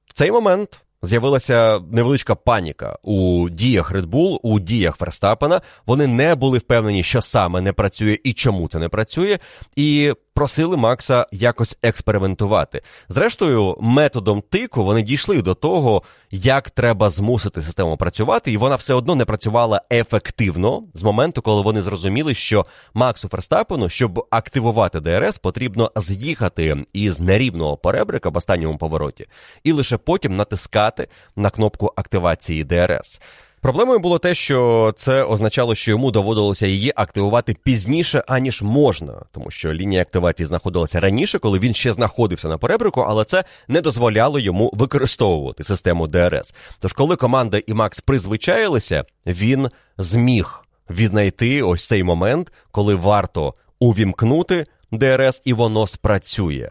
в 0.06 0.12
цей 0.12 0.30
момент 0.32 0.80
з'явилася 1.02 1.80
невеличка 1.90 2.34
паніка 2.34 2.98
у 3.02 3.48
діях 3.50 3.92
Red 3.92 4.06
Bull, 4.06 4.38
у 4.42 4.60
діях 4.60 4.96
Ферстапена. 4.96 5.60
Вони 5.86 6.06
не 6.06 6.34
були 6.34 6.58
впевнені, 6.58 7.02
що 7.02 7.22
саме 7.22 7.60
не 7.60 7.72
працює 7.72 8.18
і 8.24 8.32
чому 8.32 8.68
це 8.68 8.78
не 8.78 8.88
працює. 8.88 9.38
І 9.76 10.14
просили 10.36 10.76
Макса 10.76 11.26
якось 11.32 11.78
експериментувати. 11.82 12.82
Зрештою, 13.08 13.76
методом 13.80 14.42
тику 14.50 14.84
вони 14.84 15.02
дійшли 15.02 15.42
до 15.42 15.54
того, 15.54 16.02
як 16.30 16.70
треба 16.70 17.10
змусити 17.10 17.62
систему 17.62 17.96
працювати, 17.96 18.52
і 18.52 18.56
вона 18.56 18.76
все 18.76 18.94
одно 18.94 19.14
не 19.14 19.24
працювала 19.24 19.82
ефективно 19.92 20.82
з 20.94 21.02
моменту, 21.02 21.42
коли 21.42 21.62
вони 21.62 21.82
зрозуміли, 21.82 22.34
що 22.34 22.66
Максу 22.94 23.28
Ферстапену, 23.28 23.88
щоб 23.88 24.26
активувати 24.30 25.00
ДРС, 25.00 25.38
потрібно 25.38 25.92
з'їхати 25.96 26.76
із 26.92 27.20
нерівного 27.20 27.76
поребрика 27.76 28.28
в 28.28 28.36
останньому 28.36 28.78
повороті, 28.78 29.26
і 29.64 29.72
лише 29.72 29.96
потім 29.96 30.36
натискати 30.36 31.08
на 31.36 31.50
кнопку 31.50 31.92
активації 31.96 32.64
ДРС. 32.64 33.20
Проблемою 33.60 33.98
було 33.98 34.18
те, 34.18 34.34
що 34.34 34.92
це 34.96 35.22
означало, 35.22 35.74
що 35.74 35.90
йому 35.90 36.10
доводилося 36.10 36.66
її 36.66 36.92
активувати 36.96 37.56
пізніше, 37.64 38.24
аніж 38.26 38.62
можна, 38.62 39.22
тому 39.32 39.50
що 39.50 39.72
лінія 39.72 40.02
активації 40.02 40.46
знаходилася 40.46 41.00
раніше, 41.00 41.38
коли 41.38 41.58
він 41.58 41.74
ще 41.74 41.92
знаходився 41.92 42.48
на 42.48 42.58
перебрику, 42.58 43.00
але 43.00 43.24
це 43.24 43.44
не 43.68 43.80
дозволяло 43.80 44.38
йому 44.38 44.70
використовувати 44.74 45.64
систему 45.64 46.06
ДРС. 46.06 46.54
Тож, 46.80 46.92
коли 46.92 47.16
команда 47.16 47.60
і 47.66 47.74
Макс 47.74 48.00
призвичаїлися, 48.00 49.04
він 49.26 49.68
зміг 49.98 50.64
віднайти 50.90 51.62
ось 51.62 51.86
цей 51.86 52.02
момент, 52.02 52.52
коли 52.70 52.94
варто 52.94 53.54
увімкнути 53.80 54.66
ДРС, 54.92 55.42
і 55.44 55.52
воно 55.52 55.86
спрацює. 55.86 56.70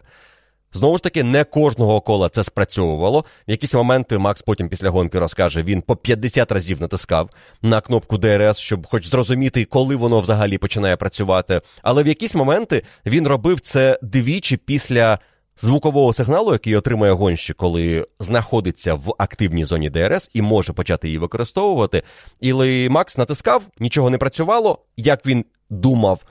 Знову 0.76 0.96
ж 0.96 1.02
таки, 1.02 1.22
не 1.22 1.44
кожного 1.44 2.00
кола 2.00 2.28
це 2.28 2.44
спрацьовувало. 2.44 3.24
В 3.48 3.50
якісь 3.50 3.74
моменти 3.74 4.18
Макс 4.18 4.42
потім 4.42 4.68
після 4.68 4.90
гонки 4.90 5.18
розкаже, 5.18 5.62
він 5.62 5.82
по 5.82 5.96
50 5.96 6.52
разів 6.52 6.80
натискав 6.80 7.30
на 7.62 7.80
кнопку 7.80 8.18
ДРС, 8.18 8.58
щоб 8.58 8.86
хоч 8.86 9.10
зрозуміти, 9.10 9.64
коли 9.64 9.96
воно 9.96 10.20
взагалі 10.20 10.58
починає 10.58 10.96
працювати. 10.96 11.60
Але 11.82 12.02
в 12.02 12.06
якісь 12.06 12.34
моменти 12.34 12.82
він 13.06 13.28
робив 13.28 13.60
це 13.60 13.98
двічі 14.02 14.56
після 14.56 15.18
звукового 15.56 16.12
сигналу, 16.12 16.52
який 16.52 16.76
отримує 16.76 17.12
гонщик, 17.12 17.56
коли 17.56 18.06
знаходиться 18.20 18.94
в 18.94 19.14
активній 19.18 19.64
зоні 19.64 19.90
ДРС 19.90 20.30
і 20.34 20.42
може 20.42 20.72
почати 20.72 21.08
її 21.08 21.18
використовувати. 21.18 22.02
І 22.40 22.88
Макс 22.88 23.18
натискав, 23.18 23.62
нічого 23.78 24.10
не 24.10 24.18
працювало, 24.18 24.78
як 24.96 25.26
він 25.26 25.44
думав 25.70 26.24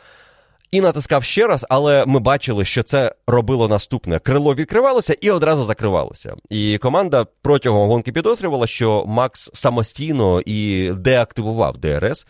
і 0.76 0.82
натискав 0.82 1.23
ще 1.23 1.47
раз, 1.47 1.65
але 1.69 2.05
ми 2.05 2.19
бачили, 2.19 2.65
що 2.65 2.84
це 2.84 3.15
робило 3.28 3.67
наступне: 3.67 4.19
крило 4.19 4.55
відкривалося 4.55 5.15
і 5.21 5.32
одразу 5.32 5.63
закривалося. 5.63 6.36
І 6.49 6.78
команда 6.78 7.26
протягом 7.41 7.89
гонки 7.89 8.11
підозрювала, 8.11 8.67
що 8.67 9.05
Макс 9.07 9.49
самостійно 9.53 10.41
і 10.45 10.91
деактивував 10.97 11.78
ДРС. 11.78 12.28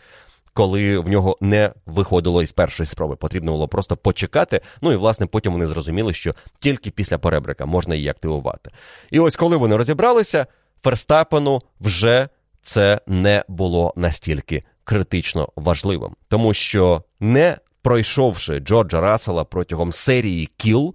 Коли 0.52 0.98
в 0.98 1.08
нього 1.08 1.38
не 1.40 1.72
виходило 1.86 2.42
із 2.42 2.52
першої 2.52 2.86
спроби, 2.86 3.16
потрібно 3.16 3.52
було 3.52 3.68
просто 3.68 3.96
почекати. 3.96 4.60
Ну 4.82 4.92
і 4.92 4.96
власне 4.96 5.26
потім 5.26 5.52
вони 5.52 5.66
зрозуміли, 5.66 6.14
що 6.14 6.34
тільки 6.60 6.90
після 6.90 7.18
поребрика 7.18 7.66
можна 7.66 7.94
її 7.94 8.08
активувати. 8.08 8.70
І 9.10 9.20
ось 9.20 9.36
коли 9.36 9.56
вони 9.56 9.76
розібралися, 9.76 10.46
Ферстапену 10.82 11.62
вже 11.80 12.28
це 12.62 13.00
не 13.06 13.44
було 13.48 13.92
настільки 13.96 14.64
критично 14.84 15.48
важливим, 15.56 16.16
тому 16.28 16.54
що 16.54 17.02
не 17.20 17.56
пройшовши 17.86 18.58
Джорджа 18.58 19.00
Рассела 19.00 19.44
протягом 19.44 19.92
серії 19.92 20.46
кіл, 20.56 20.94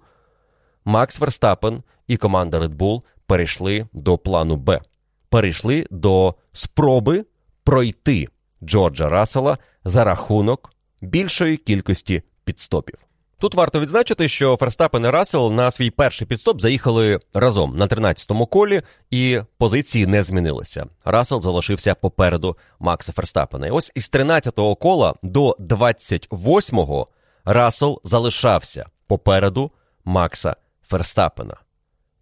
Макс 0.84 1.18
Верстапен 1.18 1.82
і 2.06 2.16
команда 2.16 2.60
Red 2.60 2.76
Bull 2.76 3.02
перейшли 3.26 3.86
до 3.92 4.18
плану 4.18 4.56
Б. 4.56 4.80
Перейшли 5.28 5.86
до 5.90 6.34
спроби 6.52 7.24
пройти 7.64 8.28
Джорджа 8.62 9.08
Рассела 9.08 9.58
за 9.84 10.04
рахунок 10.04 10.72
більшої 11.00 11.56
кількості 11.56 12.22
підстопів. 12.44 12.98
Тут 13.42 13.54
варто 13.54 13.80
відзначити, 13.80 14.28
що 14.28 14.56
Ферстапен 14.56 15.04
і 15.04 15.10
Рассел 15.10 15.52
на 15.52 15.70
свій 15.70 15.90
перший 15.90 16.26
підстоп 16.26 16.60
заїхали 16.60 17.20
разом 17.34 17.76
на 17.76 17.86
13-му 17.86 18.46
колі, 18.46 18.82
і 19.10 19.40
позиції 19.58 20.06
не 20.06 20.22
змінилися. 20.22 20.86
Рассел 21.04 21.40
залишився 21.40 21.94
попереду 21.94 22.56
Макса 22.78 23.12
Ферстапена. 23.12 23.66
І 23.66 23.70
ось 23.70 23.92
із 23.94 24.10
13-го 24.10 24.74
кола 24.74 25.14
до 25.22 25.56
28-го 25.60 27.08
Рассел 27.44 28.00
залишався 28.04 28.86
попереду 29.06 29.70
Макса 30.04 30.56
Ферстапена. 30.88 31.56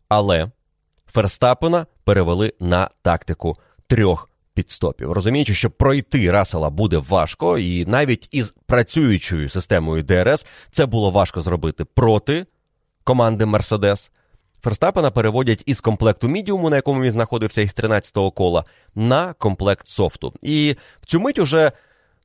Але 0.08 0.50
Ферстапена 1.12 1.86
перевели 2.04 2.52
на 2.60 2.90
тактику 3.02 3.56
трьох 3.86 4.29
підстопів. 4.54 5.12
Розуміючи, 5.12 5.54
що 5.54 5.70
пройти 5.70 6.30
Расела 6.30 6.70
буде 6.70 6.98
важко, 6.98 7.58
і 7.58 7.84
навіть 7.84 8.28
із 8.32 8.54
працюючою 8.66 9.48
системою 9.48 10.02
ДРС 10.02 10.46
це 10.70 10.86
було 10.86 11.10
важко 11.10 11.42
зробити 11.42 11.84
проти 11.84 12.46
команди 13.04 13.46
Мерседес. 13.46 14.10
Ферстапена 14.62 15.10
переводять 15.10 15.62
із 15.66 15.80
комплекту 15.80 16.28
мідіуму, 16.28 16.70
на 16.70 16.76
якому 16.76 17.02
він 17.02 17.12
знаходився 17.12 17.62
із 17.62 17.74
13-го 17.74 18.30
кола, 18.30 18.64
на 18.94 19.32
комплект 19.32 19.88
софту. 19.88 20.34
І 20.42 20.76
в 21.00 21.06
цю 21.06 21.20
мить 21.20 21.38
уже 21.38 21.72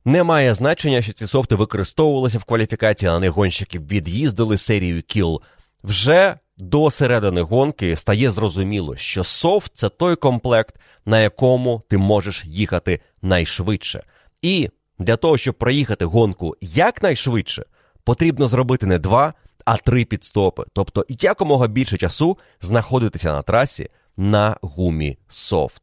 немає 0.04 0.54
значення, 0.54 1.02
що 1.02 1.12
ці 1.12 1.26
софти 1.26 1.54
використовувалися 1.54 2.38
в 2.38 2.44
кваліфікації, 2.44 3.10
на 3.10 3.18
них 3.18 3.30
гонщики 3.30 3.78
від'їздили 3.78 4.58
серію 4.58 5.02
кіл. 5.02 5.42
Вже 5.84 6.36
до 6.58 6.90
середини 6.90 7.40
гонки 7.42 7.96
стає 7.96 8.30
зрозуміло, 8.30 8.96
що 8.96 9.24
софт 9.24 9.72
це 9.74 9.88
той 9.88 10.16
комплект, 10.16 10.74
на 11.06 11.20
якому 11.20 11.82
ти 11.88 11.98
можеш 11.98 12.44
їхати 12.44 13.00
найшвидше. 13.22 14.04
І 14.42 14.70
для 14.98 15.16
того, 15.16 15.38
щоб 15.38 15.54
проїхати 15.54 16.04
гонку 16.04 16.56
якнайшвидше, 16.60 17.64
потрібно 18.04 18.46
зробити 18.46 18.86
не 18.86 18.98
два, 18.98 19.34
а 19.64 19.76
три 19.76 20.04
підстопи. 20.04 20.64
Тобто 20.72 21.04
якомога 21.08 21.66
більше 21.66 21.98
часу 21.98 22.38
знаходитися 22.60 23.32
на 23.32 23.42
трасі 23.42 23.88
на 24.16 24.56
гумі 24.62 25.18
софт. 25.28 25.82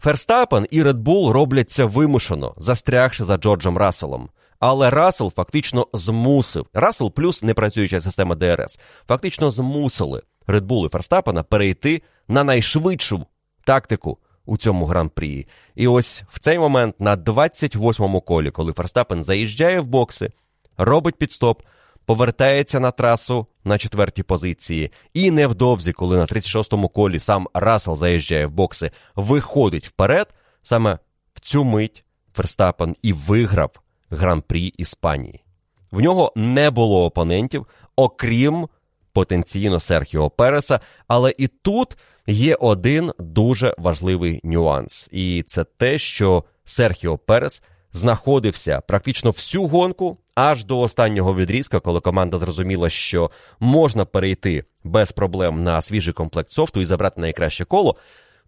Ферстапен 0.00 0.66
і 0.70 0.82
Bull 0.82 1.30
роблять 1.30 1.70
це 1.70 1.84
вимушено, 1.84 2.54
застрягши 2.56 3.24
за 3.24 3.36
Джорджем 3.36 3.78
Расселом. 3.78 4.28
Але 4.60 4.90
Рассел 4.90 5.32
фактично 5.36 5.86
змусив. 5.92 6.66
Рассел 6.72 7.10
плюс 7.10 7.42
непрацююча 7.42 8.00
система 8.00 8.34
ДРС. 8.34 8.78
Фактично 9.08 9.50
змусили 9.50 10.22
Bull 10.48 10.86
і 10.86 10.88
Ферстапена 10.88 11.42
перейти 11.42 12.02
на 12.28 12.44
найшвидшу 12.44 13.26
тактику 13.64 14.18
у 14.46 14.56
цьому 14.56 14.86
гран-прі. 14.86 15.46
І 15.74 15.88
ось 15.88 16.22
в 16.28 16.38
цей 16.38 16.58
момент 16.58 17.00
на 17.00 17.16
28-му 17.16 18.20
колі, 18.20 18.50
коли 18.50 18.72
Ферстапен 18.72 19.22
заїжджає 19.22 19.80
в 19.80 19.86
бокси, 19.86 20.32
робить 20.76 21.16
підстоп, 21.16 21.62
повертається 22.04 22.80
на 22.80 22.90
трасу 22.90 23.46
на 23.64 23.78
четвертій 23.78 24.22
позиції. 24.22 24.92
І 25.14 25.30
невдовзі, 25.30 25.92
коли 25.92 26.16
на 26.16 26.26
36-му 26.26 26.88
колі 26.88 27.18
сам 27.18 27.48
Рассел 27.54 27.96
заїжджає 27.96 28.46
в 28.46 28.50
бокси, 28.50 28.90
виходить 29.16 29.86
вперед, 29.86 30.34
саме 30.62 30.98
в 31.34 31.40
цю 31.40 31.64
мить 31.64 32.04
Ферстапен 32.34 32.96
і 33.02 33.12
виграв 33.12 33.70
гран-прі 34.10 34.66
Іспанії. 34.66 35.44
В 35.92 36.00
нього 36.00 36.32
не 36.36 36.70
було 36.70 37.04
опонентів, 37.04 37.66
окрім 37.96 38.68
потенційно 39.12 39.80
Серхіо 39.80 40.30
Переса. 40.30 40.80
Але 41.08 41.34
і 41.38 41.46
тут 41.46 41.96
є 42.26 42.54
один 42.54 43.12
дуже 43.18 43.74
важливий 43.78 44.40
нюанс, 44.44 45.08
і 45.12 45.44
це 45.46 45.64
те, 45.64 45.98
що 45.98 46.44
Серхіо 46.64 47.18
Перес 47.18 47.62
знаходився 47.92 48.80
практично 48.80 49.30
всю 49.30 49.66
гонку 49.66 50.18
аж 50.34 50.64
до 50.64 50.80
останнього 50.80 51.34
відрізка, 51.34 51.80
коли 51.80 52.00
команда 52.00 52.38
зрозуміла, 52.38 52.90
що 52.90 53.30
можна 53.60 54.04
перейти 54.04 54.64
без 54.84 55.12
проблем 55.12 55.62
на 55.62 55.82
свіжий 55.82 56.14
комплект 56.14 56.50
софту 56.50 56.80
і 56.80 56.84
забрати 56.84 57.20
найкраще 57.20 57.64
коло. 57.64 57.96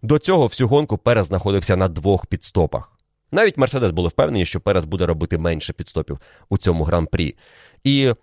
До 0.01 0.19
цього 0.19 0.47
всю 0.47 0.67
гонку 0.67 0.97
Перес 0.97 1.27
знаходився 1.27 1.75
на 1.75 1.87
двох 1.87 2.25
підстопах. 2.25 2.91
Навіть 3.31 3.57
Мерседес 3.57 3.91
були 3.91 4.09
впевнені, 4.09 4.45
що 4.45 4.59
Перес 4.59 4.85
буде 4.85 5.05
робити 5.05 5.37
менше 5.37 5.73
підстопів 5.73 6.19
у 6.49 6.57
цьому 6.57 6.83
гран-прі. 6.83 7.35
І 7.83 8.13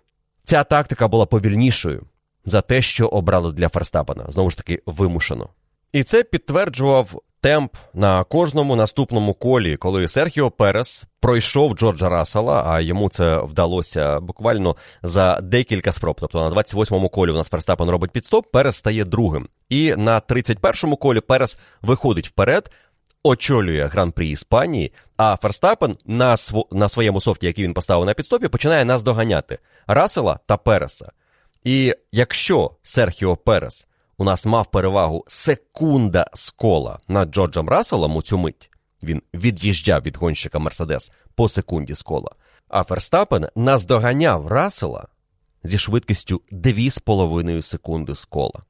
ця 0.43 0.63
тактика 0.63 1.07
була 1.07 1.25
повільнішою 1.25 2.03
за 2.45 2.61
те, 2.61 2.81
що 2.81 3.07
обрали 3.07 3.51
для 3.51 3.69
Ферстапена. 3.69 4.25
Знову 4.27 4.49
ж 4.49 4.57
таки, 4.57 4.81
вимушено. 4.85 5.49
І 5.91 6.03
це 6.03 6.23
підтверджував 6.23 7.21
темп 7.41 7.75
на 7.93 8.23
кожному 8.23 8.75
наступному 8.75 9.33
колі, 9.33 9.77
коли 9.77 10.07
Серхіо 10.07 10.51
Перес 10.51 11.05
пройшов 11.19 11.73
Джорджа 11.73 12.09
Рассела, 12.09 12.63
а 12.67 12.81
йому 12.81 13.09
це 13.09 13.37
вдалося 13.37 14.19
буквально 14.19 14.75
за 15.03 15.39
декілька 15.41 15.91
спроб. 15.91 16.17
Тобто 16.19 16.49
на 16.49 16.55
28-му 16.55 17.09
колі 17.09 17.31
у 17.31 17.35
нас 17.35 17.49
Ферстапен 17.49 17.89
робить 17.89 18.11
підстоп, 18.11 18.51
Перес 18.51 18.75
стає 18.75 19.05
другим. 19.05 19.47
І 19.69 19.95
на 19.97 20.19
31-му 20.19 20.97
колі 20.97 21.21
Перес 21.21 21.59
виходить 21.81 22.27
вперед. 22.27 22.71
Очолює 23.23 23.85
гран-прі 23.85 24.29
Іспанії, 24.29 24.93
а 25.17 25.35
Ферстапен 25.35 25.95
на 26.05 26.37
св... 26.37 26.65
на 26.71 26.89
своєму 26.89 27.21
софті, 27.21 27.45
який 27.45 27.63
він 27.63 27.73
поставив 27.73 28.05
на 28.05 28.13
підстопі, 28.13 28.47
починає 28.47 28.85
наздоганяти 28.85 29.59
Расела 29.87 30.39
та 30.45 30.57
Переса. 30.57 31.11
І 31.63 31.95
якщо 32.11 32.71
Серхіо 32.83 33.37
Перес 33.37 33.87
у 34.17 34.23
нас 34.23 34.45
мав 34.45 34.71
перевагу 34.71 35.25
секунда 35.27 36.25
з 36.33 36.49
кола 36.49 36.99
над 37.07 37.29
Джорджем 37.29 37.69
Расселом 37.69 38.15
у 38.15 38.21
цю 38.21 38.37
мить. 38.37 38.71
Він 39.03 39.21
від'їжджав 39.33 40.01
від 40.01 40.17
гонщика 40.17 40.59
Мерседес 40.59 41.11
по 41.35 41.49
секунді 41.49 41.93
з 41.93 42.01
кола. 42.01 42.31
А 42.67 42.83
Ферстапен 42.83 43.47
наздоганяв 43.55 44.47
Рассела 44.47 45.07
зі 45.63 45.77
швидкістю 45.77 46.41
2,5 46.51 47.61
секунди 47.61 48.15
з 48.15 48.25
кола. 48.25 48.61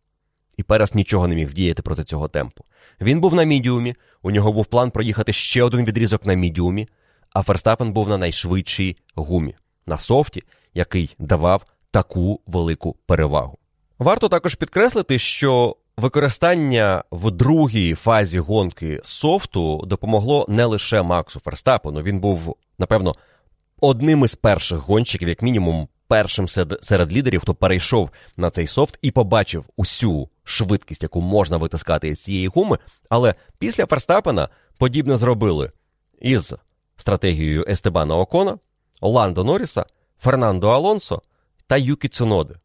І 0.60 0.64
Перес 0.64 0.96
нічого 0.96 1.28
не 1.28 1.36
міг 1.36 1.50
вдіяти 1.50 1.82
проти 1.82 2.04
цього 2.04 2.28
темпу. 2.28 2.64
Він 3.02 3.22
був 3.22 3.34
на 3.34 3.44
мідіумі, 3.44 3.96
у 4.22 4.32
нього 4.32 4.54
був 4.54 4.66
план 4.66 4.92
проїхати 4.92 5.34
ще 5.34 5.64
один 5.64 5.86
відрізок 5.86 6.26
на 6.26 6.34
мідіумі, 6.34 6.88
а 7.34 7.42
Ферстапен 7.42 7.94
був 7.94 8.10
на 8.10 8.18
найшвидшій 8.18 8.98
гумі, 9.16 9.56
на 9.86 9.98
софті, 9.98 10.44
який 10.74 11.16
давав 11.20 11.66
таку 11.92 12.42
велику 12.48 12.96
перевагу. 13.06 13.58
Варто 14.00 14.30
також 14.30 14.56
підкреслити, 14.56 15.20
що 15.20 15.76
використання 15.98 17.04
в 17.12 17.32
другій 17.32 17.94
фазі 17.94 18.40
гонки 18.40 19.00
софту 19.04 19.86
допомогло 19.86 20.46
не 20.50 20.66
лише 20.66 21.02
Максу 21.02 21.40
Ферстапену. 21.40 22.02
Він 22.02 22.20
був, 22.20 22.56
напевно, 22.80 23.16
одним 23.82 24.24
із 24.24 24.36
перших 24.36 24.78
гонщиків, 24.78 25.30
як 25.30 25.42
мінімум, 25.42 25.88
першим 26.10 26.48
серед 26.82 27.14
лідерів, 27.14 27.42
хто 27.42 27.56
перейшов 27.56 28.10
на 28.38 28.50
цей 28.50 28.68
софт 28.68 28.98
і 29.02 29.12
побачив 29.12 29.66
усю 29.78 30.30
швидкість, 30.44 31.04
яку 31.04 31.22
можна 31.22 31.58
витискати 31.58 32.16
з 32.16 32.24
цієї 32.24 32.48
гуми. 32.48 32.78
Але 33.10 33.36
після 33.60 33.86
Ферстапена 33.86 34.50
подібне 34.78 35.18
зробили 35.18 35.72
із 36.22 36.54
стратегією 36.98 37.66
Естебана 37.70 38.18
Окона, 38.18 38.58
Ландо 39.02 39.44
Норріса, 39.44 39.86
Фернандо 40.20 40.70
Алонсо 40.70 41.22
та 41.68 41.78
Юкі 41.78 42.08
Цуноди. 42.08 42.56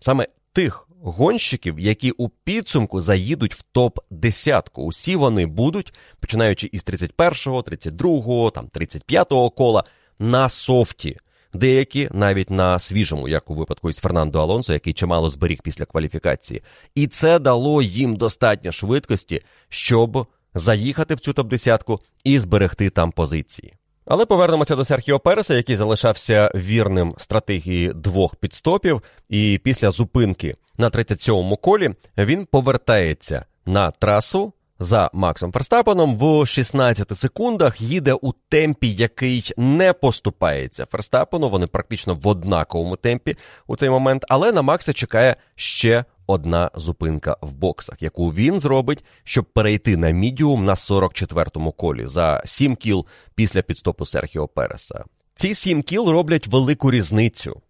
Саме 0.00 0.28
тих 0.52 0.88
гонщиків, 1.02 1.80
які 1.80 2.10
у 2.10 2.28
підсумку 2.28 3.00
заїдуть 3.00 3.54
в 3.54 3.64
топ-десятку. 3.72 4.82
Усі 4.82 5.16
вони 5.16 5.46
будуть, 5.46 5.94
починаючи 6.20 6.68
із 6.72 6.84
31-го, 6.84 7.60
32-го, 7.60 8.50
там 8.50 8.66
35-го 8.66 9.50
кола 9.50 9.84
на 10.18 10.48
софті. 10.48 11.18
Деякі 11.54 12.08
навіть 12.12 12.50
на 12.50 12.78
свіжому, 12.78 13.28
як 13.28 13.50
у 13.50 13.54
випадку 13.54 13.90
із 13.90 13.98
Фернандо 13.98 14.40
Алонсо, 14.40 14.72
який 14.72 14.92
чимало 14.92 15.30
зберіг 15.30 15.58
після 15.62 15.84
кваліфікації. 15.84 16.62
І 16.94 17.06
це 17.06 17.38
дало 17.38 17.82
їм 17.82 18.16
достатньо 18.16 18.72
швидкості, 18.72 19.42
щоб 19.68 20.26
заїхати 20.54 21.14
в 21.14 21.20
цю 21.20 21.32
топ-десятку 21.32 22.00
і 22.24 22.38
зберегти 22.38 22.90
там 22.90 23.12
позиції. 23.12 23.74
Але 24.04 24.26
повернемося 24.26 24.76
до 24.76 24.84
Серхіо 24.84 25.18
Переса, 25.18 25.54
який 25.54 25.76
залишався 25.76 26.52
вірним 26.54 27.14
стратегії 27.18 27.92
двох 27.94 28.36
підстопів, 28.36 29.02
і 29.28 29.60
після 29.64 29.90
зупинки 29.90 30.54
на 30.78 30.90
37-му 30.90 31.56
колі 31.56 31.90
він 32.18 32.46
повертається 32.46 33.44
на 33.66 33.90
трасу 33.90 34.52
за 34.80 35.10
Максом 35.12 35.52
Ферстапеном 35.52 36.16
в 36.16 36.46
16 36.46 37.18
секундах. 37.18 37.80
Їде 37.80 38.12
у 38.12 38.32
темпі, 38.32 38.94
який 38.94 39.52
не 39.56 39.92
поступається 39.92 40.86
Ферстапену. 40.86 41.48
Вони 41.48 41.66
практично 41.66 42.14
в 42.14 42.28
однаковому 42.28 42.96
темпі 42.96 43.36
у 43.66 43.76
цей 43.76 43.90
момент. 43.90 44.24
Але 44.28 44.52
на 44.52 44.62
Макса 44.62 44.92
чекає 44.92 45.36
ще 45.56 46.04
одна 46.26 46.70
зупинка 46.74 47.36
в 47.42 47.52
боксах, 47.52 48.02
яку 48.02 48.28
він 48.28 48.60
зробить, 48.60 49.04
щоб 49.24 49.44
перейти 49.44 49.96
на 49.96 50.10
мідіум 50.10 50.64
на 50.64 50.74
44-му 50.74 51.72
колі 51.72 52.06
за 52.06 52.42
7 52.44 52.76
кіл 52.76 53.06
після 53.34 53.62
підстопу 53.62 54.06
Серхіо 54.06 54.48
Переса. 54.48 55.04
Ці 55.34 55.54
7 55.54 55.82
кіл 55.82 56.08
роблять 56.08 56.46
велику 56.46 56.90
різницю. 56.90 57.62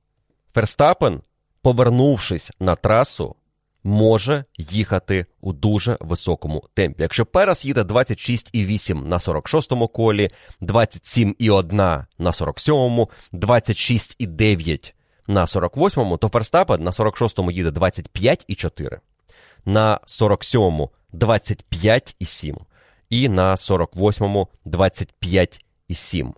Ферстапен, 0.54 1.20
повернувшись 1.62 2.50
на 2.60 2.76
трасу, 2.76 3.36
може 3.84 4.44
їхати 4.58 5.26
у 5.40 5.52
дуже 5.52 5.98
високому 6.00 6.64
темпі. 6.74 7.02
Якщо 7.02 7.26
Перес 7.26 7.64
їде 7.64 7.82
26,8 7.82 9.06
на 9.06 9.18
46-му 9.18 9.88
колі, 9.88 10.30
27,1 10.62 11.72
на 12.18 12.30
47-му, 12.30 13.10
26,9 13.32 14.92
на 15.26 15.44
48-му, 15.44 16.16
то 16.16 16.28
Ферстапен 16.28 16.82
на 16.82 16.90
46-му 16.90 17.50
їде 17.50 17.70
25,4, 17.70 18.98
на 19.64 20.00
47-му 20.06 20.90
25,7 21.14 22.56
і 23.10 23.28
на 23.28 23.54
48-му 23.54 24.48
25,7. 24.66 26.32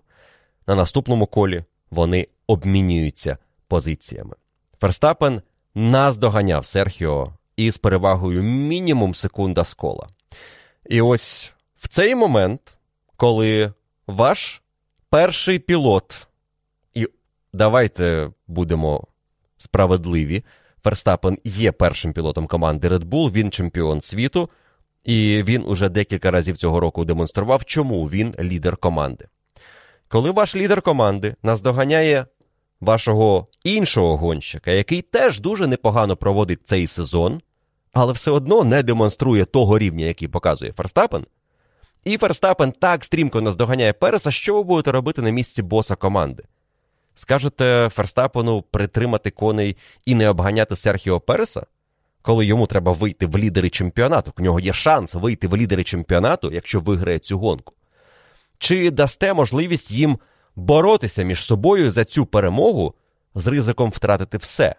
На 0.67 0.75
наступному 0.75 1.25
колі 1.25 1.63
вони 1.91 2.27
обмінюються 2.47 3.37
позиціями. 3.67 4.35
Ферстапен 4.81 5.41
наздоганяв 5.75 6.65
Серхіо 6.65 7.33
із 7.57 7.77
перевагою 7.77 8.43
мінімум 8.43 9.15
секунда 9.15 9.63
з 9.63 9.73
кола. 9.73 10.07
І 10.89 11.01
ось 11.01 11.53
в 11.75 11.87
цей 11.87 12.15
момент, 12.15 12.61
коли 13.17 13.73
ваш 14.07 14.61
перший 15.09 15.59
пілот 15.59 16.27
і 16.93 17.07
давайте 17.53 18.29
будемо 18.47 19.03
справедливі. 19.57 20.43
Ферстапен 20.83 21.37
є 21.43 21.71
першим 21.71 22.13
пілотом 22.13 22.47
команди 22.47 22.87
Red 22.87 23.03
Bull, 23.03 23.31
він 23.31 23.51
чемпіон 23.51 24.01
світу, 24.01 24.49
і 25.03 25.43
він 25.43 25.63
уже 25.67 25.89
декілька 25.89 26.31
разів 26.31 26.57
цього 26.57 26.79
року 26.79 27.05
демонстрував, 27.05 27.65
чому 27.65 28.05
він 28.05 28.35
лідер 28.39 28.77
команди. 28.77 29.27
Коли 30.07 30.31
ваш 30.31 30.55
лідер 30.55 30.81
команди 30.81 31.35
наздоганяє 31.43 32.25
вашого 32.83 33.47
іншого 33.63 34.17
гонщика, 34.17 34.71
який 34.71 35.01
теж 35.01 35.39
дуже 35.39 35.67
непогано 35.67 36.15
проводить 36.15 36.59
цей 36.63 36.87
сезон, 36.87 37.41
але 37.93 38.13
все 38.13 38.31
одно 38.31 38.63
не 38.63 38.83
демонструє 38.83 39.45
того 39.45 39.79
рівня, 39.79 40.05
який 40.05 40.27
показує 40.27 40.71
Ферстапен, 40.71 41.25
і 42.03 42.17
Ферстапен 42.17 42.71
так 42.71 43.03
стрімко 43.03 43.41
наздоганяє 43.41 43.93
Переса, 43.93 44.31
що 44.31 44.55
ви 44.55 44.63
будете 44.63 44.91
робити 44.91 45.21
на 45.21 45.29
місці 45.29 45.61
боса 45.61 45.95
команди? 45.95 46.43
Скажете 47.15 47.89
Ферстапену 47.93 48.61
притримати 48.61 49.31
коней 49.31 49.77
і 50.05 50.15
не 50.15 50.29
обганяти 50.29 50.75
Серхіо 50.75 51.19
Переса, 51.19 51.65
коли 52.21 52.45
йому 52.45 52.67
треба 52.67 52.91
вийти 52.91 53.25
в 53.25 53.37
лідери 53.37 53.69
чемпіонату? 53.69 54.33
У 54.39 54.41
нього 54.41 54.59
є 54.59 54.73
шанс 54.73 55.13
вийти 55.13 55.47
в 55.47 55.57
лідери 55.57 55.83
чемпіонату, 55.83 56.51
якщо 56.51 56.79
виграє 56.79 57.19
цю 57.19 57.39
гонку. 57.39 57.73
Чи 58.57 58.91
дасте 58.91 59.33
можливість 59.33 59.91
їм 59.91 60.17
боротися 60.55 61.23
між 61.23 61.45
собою 61.45 61.91
за 61.91 62.05
цю 62.05 62.25
перемогу 62.25 62.93
з 63.35 63.47
ризиком 63.47 63.89
втратити 63.89 64.37
все? 64.37 64.75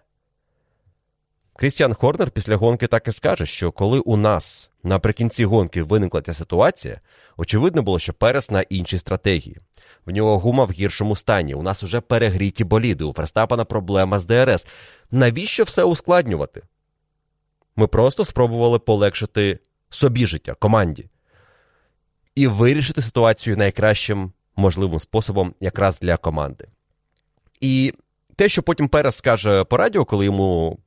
Крістіан 1.55 1.93
Хорнер 1.93 2.31
після 2.31 2.55
гонки 2.55 2.87
так 2.87 3.07
і 3.07 3.11
скаже, 3.11 3.45
що 3.45 3.71
коли 3.71 3.99
у 3.99 4.17
нас 4.17 4.71
наприкінці 4.83 5.45
гонки 5.45 5.83
виникла 5.83 6.21
ця 6.21 6.33
ситуація, 6.33 6.99
очевидно 7.37 7.81
було, 7.83 7.99
що 7.99 8.13
Перес 8.13 8.51
на 8.51 8.61
іншій 8.61 8.97
стратегії. 8.97 9.57
В 10.05 10.11
нього 10.11 10.39
гума 10.39 10.63
в 10.63 10.71
гіршому 10.71 11.15
стані. 11.15 11.53
У 11.53 11.63
нас 11.63 11.83
уже 11.83 12.01
перегріті 12.01 12.63
боліди. 12.63 13.03
У 13.03 13.13
Ферстапана 13.13 13.65
проблема 13.65 14.19
з 14.19 14.25
ДРС. 14.25 14.67
Навіщо 15.11 15.63
все 15.63 15.83
ускладнювати? 15.83 16.61
Ми 17.75 17.87
просто 17.87 18.25
спробували 18.25 18.79
полегшити 18.79 19.59
собі 19.89 20.27
життя, 20.27 20.53
команді. 20.53 21.09
І 22.35 22.47
вирішити 22.47 23.01
ситуацію 23.01 23.57
найкращим 23.57 24.31
можливим 24.55 24.99
способом 24.99 25.53
якраз 25.59 25.99
для 25.99 26.17
команди. 26.17 26.67
І 27.61 27.93
те, 28.35 28.49
що 28.49 28.63
потім 28.63 28.87
Перес 28.87 29.15
скаже 29.15 29.63
по 29.63 29.77
радіо, 29.77 30.05
коли 30.05 30.25
йому 30.25 30.79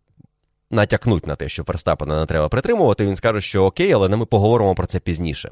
натякнуть 0.71 1.27
на 1.27 1.37
те, 1.37 1.49
що 1.49 1.65
Ферстапена 1.65 2.21
не 2.21 2.27
треба 2.27 2.49
притримувати, 2.49 3.07
він 3.07 3.17
скаже, 3.17 3.41
що 3.41 3.65
окей, 3.65 3.93
але 3.93 4.09
ми 4.09 4.27
поговоримо 4.27 4.75
про 4.75 4.87
це 4.87 5.01
пізніше. 5.01 5.51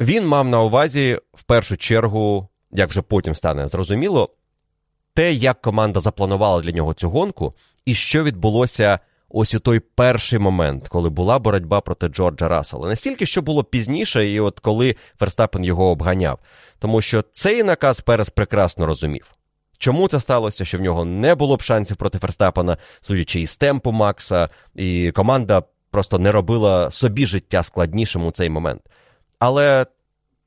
Він 0.00 0.26
мав 0.26 0.48
на 0.48 0.62
увазі 0.62 1.18
в 1.34 1.42
першу 1.42 1.76
чергу, 1.76 2.48
як 2.72 2.90
вже 2.90 3.02
потім 3.02 3.34
стане 3.34 3.68
зрозуміло, 3.68 4.30
те, 5.14 5.32
як 5.32 5.60
команда 5.60 6.00
запланувала 6.00 6.62
для 6.62 6.72
нього 6.72 6.94
цю 6.94 7.10
гонку, 7.10 7.52
і 7.84 7.94
що 7.94 8.24
відбулося 8.24 8.98
ось 9.30 9.54
у 9.54 9.58
той 9.58 9.80
перший 9.80 10.38
момент, 10.38 10.88
коли 10.88 11.10
була 11.10 11.38
боротьба 11.38 11.80
проти 11.80 12.08
Джорджа 12.08 12.48
Рассела. 12.48 12.88
Настільки, 12.88 13.26
що 13.26 13.42
було 13.42 13.64
пізніше, 13.64 14.28
і 14.28 14.40
от 14.40 14.60
коли 14.60 14.96
Ферстапен 15.18 15.64
його 15.64 15.84
обганяв. 15.84 16.38
Тому 16.78 17.00
що 17.00 17.24
цей 17.32 17.62
наказ 17.62 18.00
Перес 18.00 18.30
прекрасно 18.30 18.86
розумів. 18.86 19.26
Чому 19.78 20.08
це 20.08 20.20
сталося? 20.20 20.64
Що 20.64 20.78
в 20.78 20.80
нього 20.80 21.04
не 21.04 21.34
було 21.34 21.56
б 21.56 21.62
шансів 21.62 21.96
проти 21.96 22.18
Ферстапена, 22.18 22.76
судячи 23.00 23.40
із 23.40 23.56
темпу 23.56 23.92
Макса, 23.92 24.48
і 24.74 25.12
команда 25.14 25.62
просто 25.90 26.18
не 26.18 26.32
робила 26.32 26.90
собі 26.90 27.26
життя 27.26 27.62
складнішим 27.62 28.26
у 28.26 28.30
цей 28.30 28.50
момент. 28.50 28.82
Але 29.38 29.86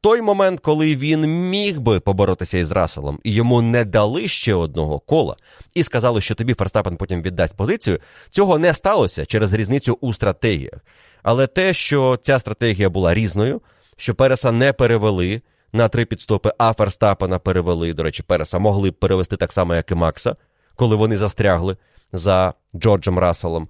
той 0.03 0.21
момент, 0.21 0.59
коли 0.59 0.95
він 0.95 1.49
міг 1.49 1.79
би 1.79 1.99
поборотися 1.99 2.57
із 2.57 2.71
Расселом, 2.71 3.19
і 3.23 3.33
йому 3.33 3.61
не 3.61 3.85
дали 3.85 4.27
ще 4.27 4.53
одного 4.53 4.99
кола, 4.99 5.35
і 5.73 5.83
сказали, 5.83 6.21
що 6.21 6.35
тобі 6.35 6.53
Ферстапен 6.53 6.97
потім 6.97 7.21
віддасть 7.21 7.57
позицію, 7.57 7.99
цього 8.29 8.57
не 8.57 8.73
сталося 8.73 9.25
через 9.25 9.53
різницю 9.53 9.97
у 10.01 10.13
стратегіях. 10.13 10.79
Але 11.23 11.47
те, 11.47 11.73
що 11.73 12.19
ця 12.23 12.39
стратегія 12.39 12.89
була 12.89 13.13
різною, 13.13 13.61
що 13.97 14.15
Переса 14.15 14.51
не 14.51 14.73
перевели 14.73 15.41
на 15.73 15.87
три 15.87 16.05
підстопи, 16.05 16.51
а 16.57 16.73
Ферстапена 16.73 17.39
перевели. 17.39 17.93
До 17.93 18.03
речі, 18.03 18.23
Переса 18.23 18.59
могли 18.59 18.91
б 18.91 18.93
перевести 18.93 19.37
так 19.37 19.51
само, 19.51 19.75
як 19.75 19.91
і 19.91 19.95
Макса, 19.95 20.35
коли 20.75 20.95
вони 20.95 21.17
застрягли 21.17 21.77
за 22.13 22.53
Джорджем 22.75 23.19
Расселом. 23.19 23.67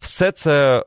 Все 0.00 0.32
це 0.32 0.84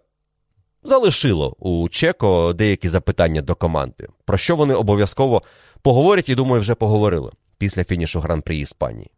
залишило 0.86 1.56
у 1.60 1.90
Чеко 1.90 2.54
деякі 2.54 2.90
запитання 2.90 3.42
до 3.42 3.56
команди, 3.56 4.08
про 4.26 4.38
що 4.38 4.56
вони 4.56 4.74
обов'язково 4.74 5.42
поговорять 5.82 6.30
і 6.30 6.36
думаю, 6.36 6.62
вже 6.62 6.76
поговорили 6.76 7.32
після 7.58 7.84
фінішу 7.84 8.20
гран-прі 8.20 8.60
Іспанії. 8.60 9.12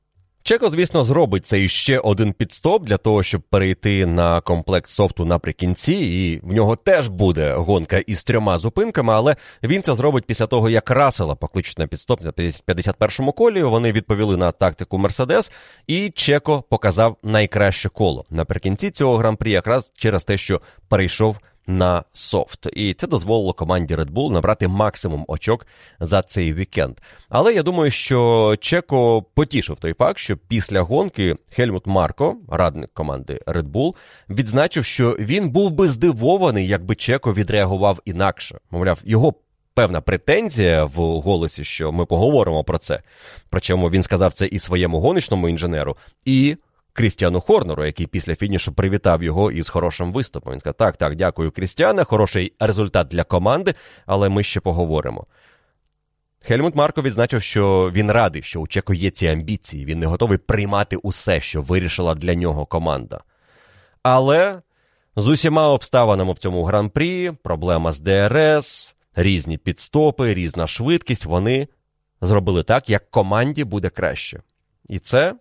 Чеко, 0.48 0.70
звісно, 0.70 1.04
зробить 1.04 1.46
цей 1.46 1.70
ще 1.70 2.00
один 2.00 2.34
підстоп 2.34 2.86
для 2.86 2.98
того, 2.98 3.24
щоб 3.24 3.42
перейти 3.42 4.06
на 4.06 4.42
комплект 4.42 4.90
софту 4.90 5.26
наприкінці, 5.26 5.94
і 5.94 6.40
в 6.44 6.54
нього 6.54 6.76
теж 6.76 7.08
буде 7.08 7.54
гонка 7.54 7.98
із 7.98 8.24
трьома 8.24 8.58
зупинками, 8.58 9.14
але 9.14 9.36
він 9.64 9.84
це 9.84 9.96
зробить 9.96 10.26
після 10.26 10.48
того, 10.48 10.70
як 10.70 10.92
Расела 10.92 11.36
покличуть 11.36 11.80
на 11.80 11.88
підстоп 11.88 12.22
на 12.22 12.32
51-му 12.32 13.32
колі. 13.32 13.64
Вони 13.64 13.92
відповіли 13.92 14.38
на 14.38 14.52
тактику 14.52 14.98
Мерседес, 14.98 15.52
і 15.88 16.10
Чеко 16.10 16.64
показав 16.70 17.18
найкраще 17.24 17.90
коло 17.90 18.26
наприкінці 18.30 18.92
цього 18.92 19.18
гран-прі, 19.18 19.52
якраз 19.52 19.92
через 19.96 20.24
те, 20.24 20.38
що 20.38 20.62
перейшов 20.90 21.38
на 21.68 22.04
софт, 22.14 22.68
і 22.74 22.94
це 22.94 23.08
дозволило 23.08 23.54
команді 23.54 23.96
Red 23.96 24.12
Bull 24.12 24.32
набрати 24.32 24.68
максимум 24.68 25.26
очок 25.28 25.68
за 26.00 26.22
цей 26.22 26.54
вікенд. 26.54 26.98
Але 27.30 27.54
я 27.54 27.64
думаю, 27.64 27.92
що 27.92 28.56
Чеко 28.60 29.22
потішив 29.22 29.78
той 29.78 29.94
факт, 29.94 30.18
що 30.18 30.38
після 30.38 30.82
гонки 30.82 31.36
Хельмут 31.50 31.88
Марко, 31.88 32.36
радник 32.50 32.94
команди 32.94 33.40
Red 33.48 33.72
Bull, 33.72 33.96
відзначив, 34.30 34.86
що 34.86 35.16
він 35.20 35.50
був 35.50 35.72
би 35.72 35.88
здивований, 35.88 36.68
якби 36.68 36.96
Чеко 36.96 37.34
відреагував 37.34 38.00
інакше. 38.06 38.60
Мовляв, 38.72 39.00
його. 39.04 39.34
Певна 39.74 40.02
претензія 40.02 40.86
в 40.86 40.96
голосі, 41.22 41.64
що 41.64 41.92
ми 41.92 42.06
поговоримо 42.06 42.64
про 42.64 42.78
це. 42.78 43.02
Причому 43.50 43.90
він 43.90 44.04
сказав 44.04 44.34
це 44.34 44.46
і 44.46 44.60
своєму 44.60 45.00
гоночному 45.00 45.50
інженеру, 45.50 45.98
і 46.26 46.58
Крістіану 46.98 47.42
Хорнеру, 47.42 47.86
який 47.86 48.08
після 48.08 48.36
фінішу 48.36 48.74
привітав 48.74 49.24
його 49.24 49.52
із 49.52 49.70
хорошим 49.70 50.14
виступом. 50.14 50.54
Він 50.54 50.60
сказав: 50.60 50.74
Так, 50.74 50.98
так, 50.98 51.16
дякую, 51.16 51.52
Крістіане, 51.52 52.04
хороший 52.04 52.54
результат 52.60 53.08
для 53.08 53.24
команди, 53.24 53.74
але 54.06 54.30
ми 54.30 54.44
ще 54.44 54.60
поговоримо. 54.60 55.26
Хельмут 56.40 56.76
Марко 56.76 57.02
відзначив, 57.02 57.42
що 57.42 57.92
він 57.94 58.12
радий, 58.12 58.44
що 58.44 58.60
у 58.62 58.68
Чеко 58.68 58.94
є 58.94 59.10
ці 59.10 59.28
амбіції, 59.28 59.86
він 59.86 60.00
не 60.00 60.06
готовий 60.06 60.38
приймати 60.38 60.96
усе, 60.96 61.42
що 61.42 61.62
вирішила 61.62 62.16
для 62.16 62.36
нього 62.36 62.66
команда. 62.66 63.22
Але 64.04 64.62
з 65.16 65.28
усіма 65.28 65.70
обставинами 65.70 66.34
в 66.34 66.38
цьому 66.38 66.64
гран-прі, 66.64 67.32
проблема 67.44 67.92
з 67.92 68.00
ДРС, 68.00 68.96
різні 69.16 69.58
підстопи, 69.58 70.34
різна 70.34 70.68
швидкість, 70.68 71.26
вони 71.26 71.68
зробили 72.22 72.64
так, 72.64 72.90
як 72.90 73.12
команді 73.12 73.64
буде 73.64 73.90
краще. 73.90 74.42
І 74.90 75.00
це, 75.00 75.36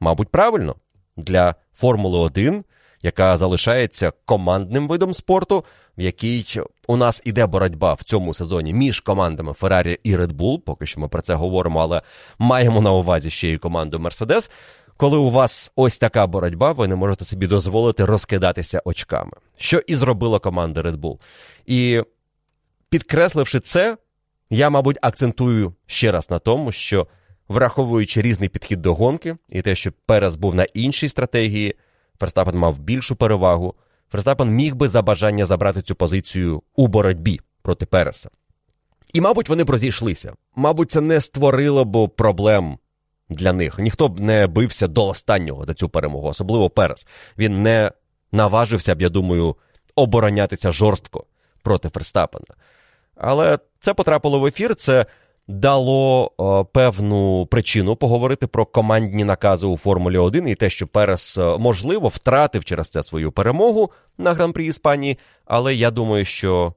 мабуть, 0.00 0.28
правильно 0.28 0.76
для 1.16 1.54
Формули 1.72 2.18
1, 2.18 2.64
яка 3.02 3.36
залишається 3.36 4.12
командним 4.24 4.88
видом 4.88 5.14
спорту, 5.14 5.64
в 5.98 6.00
якій 6.00 6.60
у 6.86 6.96
нас 6.96 7.22
іде 7.24 7.46
боротьба 7.46 7.94
в 7.94 8.02
цьому 8.02 8.34
сезоні 8.34 8.74
між 8.74 9.00
командами 9.00 9.52
Феррарі 9.52 9.98
і 10.02 10.16
Red 10.16 10.32
Bull, 10.32 10.60
Поки 10.60 10.86
що 10.86 11.00
ми 11.00 11.08
про 11.08 11.22
це 11.22 11.34
говоримо, 11.34 11.80
але 11.80 12.02
маємо 12.38 12.80
на 12.80 12.92
увазі 12.92 13.30
ще 13.30 13.48
й 13.48 13.58
команду 13.58 13.98
Мерседес. 13.98 14.50
Коли 14.96 15.18
у 15.18 15.30
вас 15.30 15.72
ось 15.76 15.98
така 15.98 16.26
боротьба, 16.26 16.72
ви 16.72 16.88
не 16.88 16.94
можете 16.94 17.24
собі 17.24 17.46
дозволити 17.46 18.04
розкидатися 18.04 18.82
очками, 18.84 19.32
що 19.56 19.78
і 19.78 19.94
зробила 19.94 20.38
команда 20.38 20.82
Red 20.82 20.96
Bull. 20.96 21.18
І 21.66 22.02
підкресливши 22.88 23.60
це, 23.60 23.96
я, 24.50 24.70
мабуть, 24.70 24.98
акцентую 25.02 25.74
ще 25.86 26.12
раз 26.12 26.30
на 26.30 26.38
тому, 26.38 26.72
що 26.72 27.06
враховуючи 27.48 28.22
різний 28.22 28.48
підхід 28.48 28.82
до 28.82 28.94
гонки 28.94 29.36
і 29.48 29.62
те, 29.62 29.74
що 29.74 29.92
Перес 30.06 30.36
був 30.36 30.54
на 30.54 30.64
іншій 30.64 31.08
стратегії, 31.08 31.74
Ферстапен 32.20 32.58
мав 32.58 32.78
більшу 32.78 33.16
перевагу. 33.16 33.74
Ферстапен 34.10 34.50
міг 34.50 34.74
би 34.74 34.88
за 34.88 35.02
бажання 35.02 35.46
забрати 35.46 35.82
цю 35.82 35.94
позицію 35.94 36.62
у 36.76 36.86
боротьбі 36.86 37.40
проти 37.62 37.86
Переса. 37.86 38.30
І, 39.12 39.20
мабуть, 39.20 39.48
вони 39.48 39.64
б 39.64 39.70
розійшлися. 39.70 40.32
Мабуть, 40.56 40.90
це 40.90 41.00
не 41.00 41.20
створило 41.20 41.84
б 41.84 42.08
проблем 42.08 42.78
для 43.28 43.52
них. 43.52 43.78
Ніхто 43.78 44.08
б 44.08 44.20
не 44.20 44.46
бився 44.46 44.88
до 44.88 45.08
останнього 45.08 45.64
за 45.64 45.74
цю 45.74 45.88
перемогу, 45.88 46.28
особливо 46.28 46.70
Перес. 46.70 47.06
Він 47.38 47.62
не 47.62 47.92
наважився 48.32 48.94
б, 48.94 49.02
я 49.02 49.08
думаю, 49.08 49.56
оборонятися 49.94 50.72
жорстко 50.72 51.24
проти 51.62 51.88
Ферстапена. 51.88 52.46
Але 53.16 53.58
це 53.80 53.94
потрапило 53.94 54.40
в 54.40 54.46
ефір. 54.46 54.74
Це 54.74 55.06
дало 55.48 56.32
о, 56.36 56.64
певну 56.64 57.46
причину 57.46 57.96
поговорити 57.96 58.46
про 58.46 58.66
командні 58.66 59.24
накази 59.24 59.66
у 59.66 59.76
Формулі 59.76 60.18
1 60.18 60.48
і 60.48 60.54
те, 60.54 60.70
що 60.70 60.86
Перес, 60.86 61.38
можливо, 61.58 62.08
втратив 62.08 62.64
через 62.64 62.88
це 62.88 63.02
свою 63.02 63.32
перемогу 63.32 63.90
на 64.18 64.32
гран-прі 64.32 64.66
Іспанії, 64.66 65.18
але 65.44 65.74
я 65.74 65.90
думаю, 65.90 66.24
що 66.24 66.74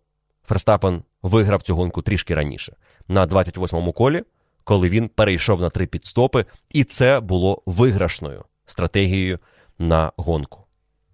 Ферстапен 0.47 1.03
виграв 1.21 1.61
цю 1.61 1.75
гонку 1.75 2.01
трішки 2.01 2.33
раніше, 2.33 2.75
на 3.07 3.27
28-му 3.27 3.93
колі, 3.93 4.23
коли 4.63 4.89
він 4.89 5.07
перейшов 5.07 5.61
на 5.61 5.69
три 5.69 5.85
підстопи, 5.85 6.45
і 6.71 6.83
це 6.83 7.19
було 7.19 7.63
виграшною 7.65 8.43
стратегією 8.65 9.39
на 9.79 10.11
гонку. 10.17 10.65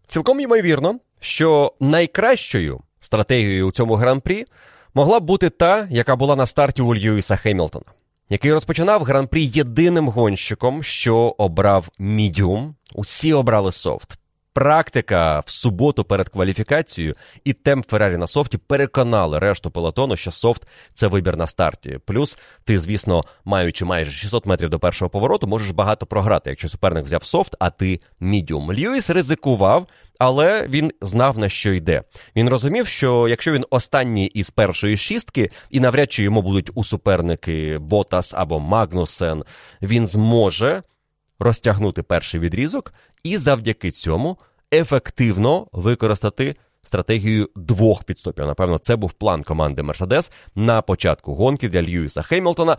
Цілком 0.08 0.40
ймовірно, 0.40 1.00
що 1.20 1.74
найкращою 1.80 2.82
стратегією 3.00 3.68
у 3.68 3.72
цьому 3.72 3.96
гран-прі 3.96 4.46
могла 4.94 5.20
б 5.20 5.24
бути 5.24 5.50
та, 5.50 5.88
яка 5.92 6.16
була 6.16 6.36
на 6.36 6.46
старті 6.46 6.82
у 6.82 6.96
Льюіса 6.96 7.36
Хемілтона, 7.36 7.86
який 8.30 8.54
розпочинав 8.54 9.04
гран-прі 9.04 9.46
єдиним 9.46 10.10
гонщиком, 10.10 10.84
що 10.84 11.36
обрав 11.38 11.90
мідіум. 12.00 12.76
Усі 12.94 13.34
обрали 13.34 13.72
софт. 13.72 14.21
Практика 14.54 15.40
в 15.40 15.50
суботу 15.50 16.04
перед 16.04 16.30
кваліфікацією 16.30 17.16
і 17.44 17.54
темп 17.54 17.88
Феррарі 17.90 18.18
на 18.18 18.28
soft 18.28 18.52
і 18.52 18.58
переконали 18.58 19.40
решту 19.40 19.72
пелотону, 19.72 20.18
що 20.18 20.32
soft 20.32 20.68
це 20.94 21.08
вибір 21.08 21.38
на 21.38 21.48
старті. 21.48 22.00
Плюс 22.06 22.38
ти, 22.64 22.80
звісно, 22.80 23.24
маючи 23.46 23.86
майже 23.86 24.12
600 24.12 24.46
метрів 24.46 24.70
до 24.70 24.80
першого 24.80 25.10
повороту, 25.10 25.48
можеш 25.48 25.72
багато 25.72 26.06
програти, 26.06 26.50
якщо 26.50 26.70
суперник 26.70 27.06
взяв 27.06 27.24
soft, 27.24 27.56
а 27.60 27.70
ти 27.70 28.00
мідіум. 28.20 28.72
Льюіс 28.72 29.10
ризикував, 29.10 29.88
але 30.20 30.68
він 30.68 30.92
знав 31.02 31.38
на 31.38 31.50
що 31.50 31.74
йде. 31.74 32.04
Він 32.36 32.50
розумів, 32.50 32.88
що 32.88 33.28
якщо 33.28 33.52
він 33.52 33.66
останній 33.70 34.26
із 34.26 34.50
першої 34.50 34.98
шістки, 34.98 35.50
і 35.70 35.80
навряд 35.80 36.12
чи 36.12 36.24
йому 36.24 36.42
будуть 36.42 36.72
у 36.74 36.84
суперники 36.84 37.78
Ботас 37.78 38.34
або 38.34 38.60
Магнусен, 38.60 39.44
він 39.82 40.08
зможе 40.08 40.82
розтягнути 41.42 42.04
перший 42.04 42.40
відрізок 42.40 42.94
і 43.24 43.38
завдяки 43.38 43.92
цьому 43.92 44.38
ефективно 44.74 45.68
використати 45.72 46.56
стратегію 46.84 47.50
двох 47.56 48.04
підстопів. 48.04 48.46
Напевно, 48.46 48.78
це 48.78 48.96
був 48.96 49.12
план 49.14 49.44
команди 49.44 49.84
Мерседес 49.84 50.32
на 50.56 50.82
початку 50.82 51.36
гонки 51.36 51.70
для 51.70 51.82
Льюіса 51.82 52.22
Хеймлтона. 52.22 52.78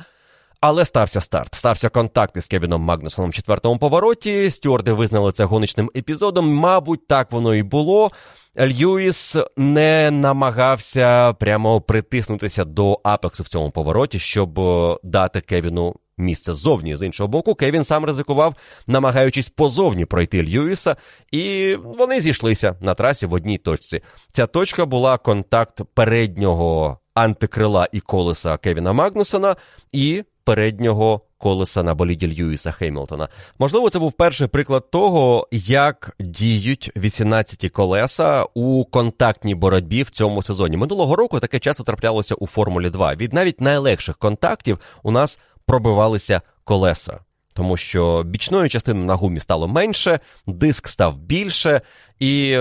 Але 0.60 0.84
стався 0.84 1.20
старт. 1.20 1.54
Стався 1.54 1.88
контакт 1.88 2.36
із 2.36 2.46
Кевіном 2.46 2.82
Магнусоном 2.82 3.30
в 3.30 3.34
четвертому 3.34 3.78
повороті. 3.78 4.50
Стюарди 4.50 4.92
визнали 4.92 5.32
це 5.32 5.44
гоночним 5.44 5.90
епізодом. 5.96 6.54
Мабуть, 6.54 7.06
так 7.06 7.32
воно 7.32 7.54
і 7.54 7.62
було. 7.62 8.10
Льюіс 8.58 9.36
не 9.56 10.10
намагався 10.10 11.32
прямо 11.32 11.80
притиснутися 11.80 12.64
до 12.64 13.00
апексу 13.04 13.42
в 13.42 13.48
цьому 13.48 13.70
повороті, 13.70 14.18
щоб 14.18 14.60
дати 15.02 15.40
Кевіну 15.40 15.94
місце 16.18 16.54
ззовні. 16.54 16.96
З 16.96 17.06
іншого 17.06 17.28
боку, 17.28 17.54
Кевін 17.54 17.84
сам 17.84 18.04
ризикував, 18.04 18.54
намагаючись 18.86 19.48
позовні 19.48 20.04
пройти 20.04 20.42
Льюіса, 20.42 20.96
і 21.32 21.74
вони 21.84 22.20
зійшлися 22.20 22.76
на 22.80 22.94
трасі 22.94 23.26
в 23.26 23.32
одній 23.32 23.58
точці. 23.58 24.00
Ця 24.32 24.46
точка 24.46 24.86
була 24.86 25.18
контакт 25.18 25.80
переднього 25.94 26.98
антикрила 27.14 27.88
і 27.92 28.00
колеса 28.00 28.56
Кевіна 28.56 28.92
Магнусона 28.92 29.56
і 29.92 30.24
переднього 30.44 31.20
колеса 31.42 31.82
на 31.82 31.94
боліді 31.94 32.28
Льюіса 32.28 32.70
Хеймлтона. 32.70 33.28
Можливо, 33.58 33.90
це 33.90 33.98
був 33.98 34.12
перший 34.12 34.46
приклад 34.46 34.90
того, 34.90 35.48
як 35.52 36.16
діють 36.20 36.90
18 36.96 37.70
колеса 37.70 38.46
у 38.54 38.84
контактній 38.84 39.54
боротьбі 39.54 40.02
в 40.02 40.10
цьому 40.10 40.42
сезоні. 40.42 40.76
Минулого 40.76 41.16
року 41.16 41.40
таке 41.40 41.58
часто 41.58 41.82
траплялося 41.82 42.34
у 42.34 42.46
Формулі 42.46 42.90
2. 42.90 43.14
Від 43.14 43.32
навіть 43.32 43.60
найлегших 43.60 44.16
контактів 44.16 44.78
у 45.02 45.10
нас 45.10 45.38
пробивалися 45.66 46.40
колеса. 46.64 47.18
Тому 47.54 47.76
що 47.76 48.22
бічної 48.22 48.68
частини 48.68 49.04
на 49.04 49.14
гумі 49.14 49.40
стало 49.40 49.68
менше, 49.68 50.20
диск 50.46 50.88
став 50.88 51.18
більше, 51.18 51.80
і 52.20 52.58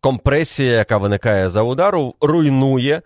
компресія, 0.00 0.72
яка 0.72 0.96
виникає 0.96 1.48
за 1.48 1.62
удару, 1.62 2.14
руйнує 2.20 3.02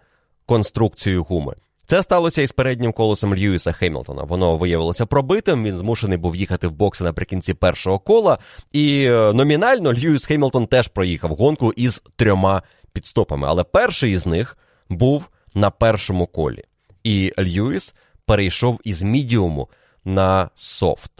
конструкцію 0.46 1.24
гуми. 1.24 1.54
Це 1.90 2.02
сталося 2.02 2.42
із 2.42 2.52
переднім 2.52 2.92
колесом 2.92 3.34
Льюіса 3.34 3.72
Хемілтона. 3.72 4.22
Воно 4.22 4.56
виявилося 4.56 5.06
пробитим. 5.06 5.64
Він 5.64 5.76
змушений 5.76 6.18
був 6.18 6.36
їхати 6.36 6.66
в 6.66 6.72
бокси 6.72 7.04
наприкінці 7.04 7.54
першого 7.54 7.98
кола. 7.98 8.38
І 8.72 9.04
е, 9.04 9.32
номінально 9.32 9.92
Льюіс 9.92 10.26
Хемілтон 10.26 10.66
теж 10.66 10.88
проїхав 10.88 11.30
гонку 11.30 11.72
із 11.72 12.02
трьома 12.16 12.62
підстопами. 12.92 13.48
Але 13.48 13.64
перший 13.64 14.12
із 14.12 14.26
них 14.26 14.58
був 14.88 15.28
на 15.54 15.70
першому 15.70 16.26
колі. 16.26 16.64
І 17.04 17.32
Льюіс 17.38 17.94
перейшов 18.30 18.80
із 18.84 19.02
мідіуму 19.02 19.68
на 20.04 20.50
софт. 20.54 21.10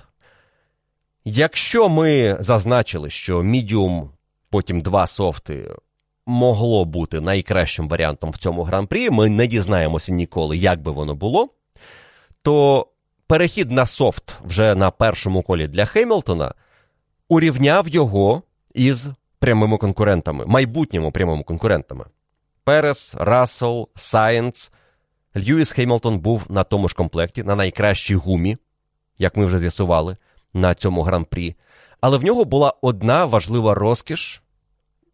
Якщо 1.25 1.89
ми 1.89 2.37
зазначили, 2.41 3.11
що 3.11 3.43
мідіум, 3.43 4.11
потім 4.51 4.81
два 4.81 5.07
софти 5.07 5.75
могло 6.27 6.85
бути 6.85 7.21
найкращим 7.21 7.89
варіантом 7.89 8.31
в 8.31 8.37
цьому 8.37 8.63
гран-прі, 8.63 9.11
ми 9.11 9.29
не 9.29 9.47
дізнаємося 9.47 10.13
ніколи, 10.13 10.57
як 10.57 10.83
би 10.83 10.93
воно 10.93 11.15
було, 11.15 11.49
то 12.43 12.87
перехід 13.27 13.71
на 13.71 13.87
софт 13.87 14.35
вже 14.45 14.75
на 14.75 14.91
першому 14.91 15.43
колі 15.43 15.69
для 15.69 15.85
Хемілтона 15.85 16.55
урівняв 17.29 17.89
його 17.89 18.43
із 18.75 19.09
прямими 19.39 19.79
конкурентами, 19.79 20.47
майбутніми 20.47 21.11
прямими 21.11 21.43
конкурентами. 21.43 22.05
Перес, 22.65 23.15
Рассел, 23.19 23.89
Сайнс. 23.95 24.73
Льюіс 25.37 25.73
Хеймлтон 25.73 26.19
був 26.19 26.47
на 26.49 26.65
тому 26.65 26.89
ж 26.89 26.95
комплекті, 26.95 27.43
на 27.43 27.57
найкращій 27.57 28.15
гумі, 28.15 28.57
як 29.19 29.37
ми 29.37 29.47
вже 29.47 29.59
з'ясували, 29.59 30.17
на 30.55 30.75
цьому 30.75 31.03
гран-прі. 31.03 31.55
Але 32.01 32.19
в 32.19 32.25
нього 32.25 32.45
була 32.45 32.75
одна 32.83 33.25
важлива 33.25 33.75
розкіш 33.75 34.43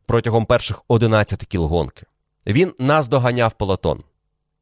протягом 0.06 0.46
перших 0.46 0.82
11 0.88 1.46
кіл 1.46 1.64
гонки. 1.64 2.06
Він 2.46 2.74
наздоганяв 2.78 3.52
пелотон. 3.52 4.02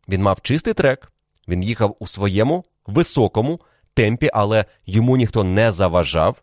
Він 0.08 0.22
мав 0.22 0.40
чистий 0.40 0.74
трек, 0.74 1.12
він 1.48 1.62
їхав 1.62 1.96
у 1.98 2.06
своєму 2.06 2.64
високому 2.86 3.60
темпі, 3.94 4.30
але 4.34 4.64
йому 4.86 5.16
ніхто 5.16 5.44
не 5.44 5.72
заважав, 5.72 6.42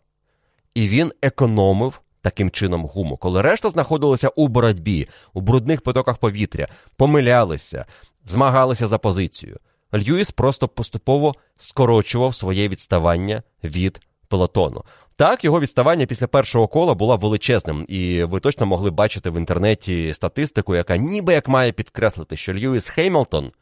і 0.74 0.88
він 0.88 1.12
економив 1.22 2.00
таким 2.22 2.50
чином 2.50 2.84
гуму. 2.84 3.16
Коли 3.16 3.42
решта 3.42 3.70
знаходилася 3.70 4.28
у 4.28 4.48
боротьбі, 4.48 5.08
у 5.32 5.40
брудних 5.40 5.80
потоках 5.80 6.18
повітря, 6.18 6.68
помилялися, 6.96 7.86
змагалися 8.26 8.86
за 8.86 8.98
позицію. 8.98 9.58
Льюіс 9.94 10.30
просто 10.30 10.68
поступово 10.68 11.34
скорочував 11.56 12.34
своє 12.34 12.68
відставання 12.68 13.42
від 13.64 14.00
пелотону. 14.28 14.84
Так, 15.16 15.44
його 15.44 15.60
відставання 15.60 16.06
після 16.06 16.26
першого 16.26 16.68
кола 16.68 16.94
було 16.94 17.16
величезним, 17.16 17.84
і 17.88 18.24
ви 18.24 18.40
точно 18.40 18.66
могли 18.66 18.90
бачити 18.90 19.30
в 19.30 19.36
інтернеті 19.36 20.14
статистику, 20.14 20.76
яка 20.76 20.96
ніби 20.96 21.32
як 21.34 21.48
має 21.48 21.72
підкреслити, 21.72 22.36
що 22.36 22.54
Льюіс 22.54 22.88
Хеймлтон 22.88 23.52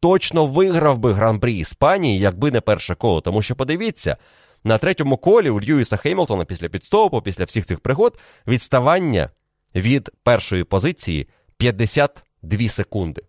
точно 0.00 0.46
виграв 0.46 0.98
би 0.98 1.12
гран-прі 1.12 1.58
Іспанії, 1.58 2.18
якби 2.18 2.50
не 2.50 2.60
перше 2.60 2.94
коло. 2.94 3.20
Тому 3.20 3.42
що 3.42 3.56
подивіться, 3.56 4.16
на 4.64 4.78
третьому 4.78 5.16
колі 5.16 5.50
у 5.50 5.60
Льюіса 5.60 5.96
Хеймлтона 5.96 6.44
після 6.44 6.68
підстопу, 6.68 7.22
після 7.22 7.44
всіх 7.44 7.66
цих 7.66 7.80
пригод, 7.80 8.18
відставання 8.46 9.30
від 9.74 10.10
першої 10.22 10.64
позиції 10.64 11.28
52 11.56 12.68
секунди. 12.68 13.22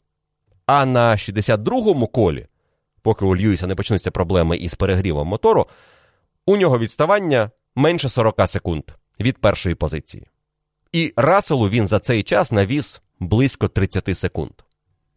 А 0.68 0.86
на 0.86 1.12
62-му 1.12 2.08
колі, 2.08 2.48
поки 3.02 3.26
у 3.26 3.36
Льюіса 3.36 3.68
не 3.68 3.76
почнуться 3.76 4.12
проблеми 4.12 4.58
із 4.58 4.76
перегрівом 4.76 5.28
мотору, 5.28 5.68
у 6.46 6.58
нього 6.58 6.80
відставання 6.80 7.52
менше 7.76 8.10
40 8.10 8.48
секунд 8.48 8.84
від 9.20 9.38
першої 9.38 9.76
позиції. 9.76 10.28
І 10.92 11.14
Расселу 11.16 11.70
він 11.70 11.88
за 11.88 12.00
цей 12.00 12.24
час 12.24 12.52
навіз 12.52 13.02
близько 13.20 13.68
30 13.68 14.18
секунд. 14.18 14.52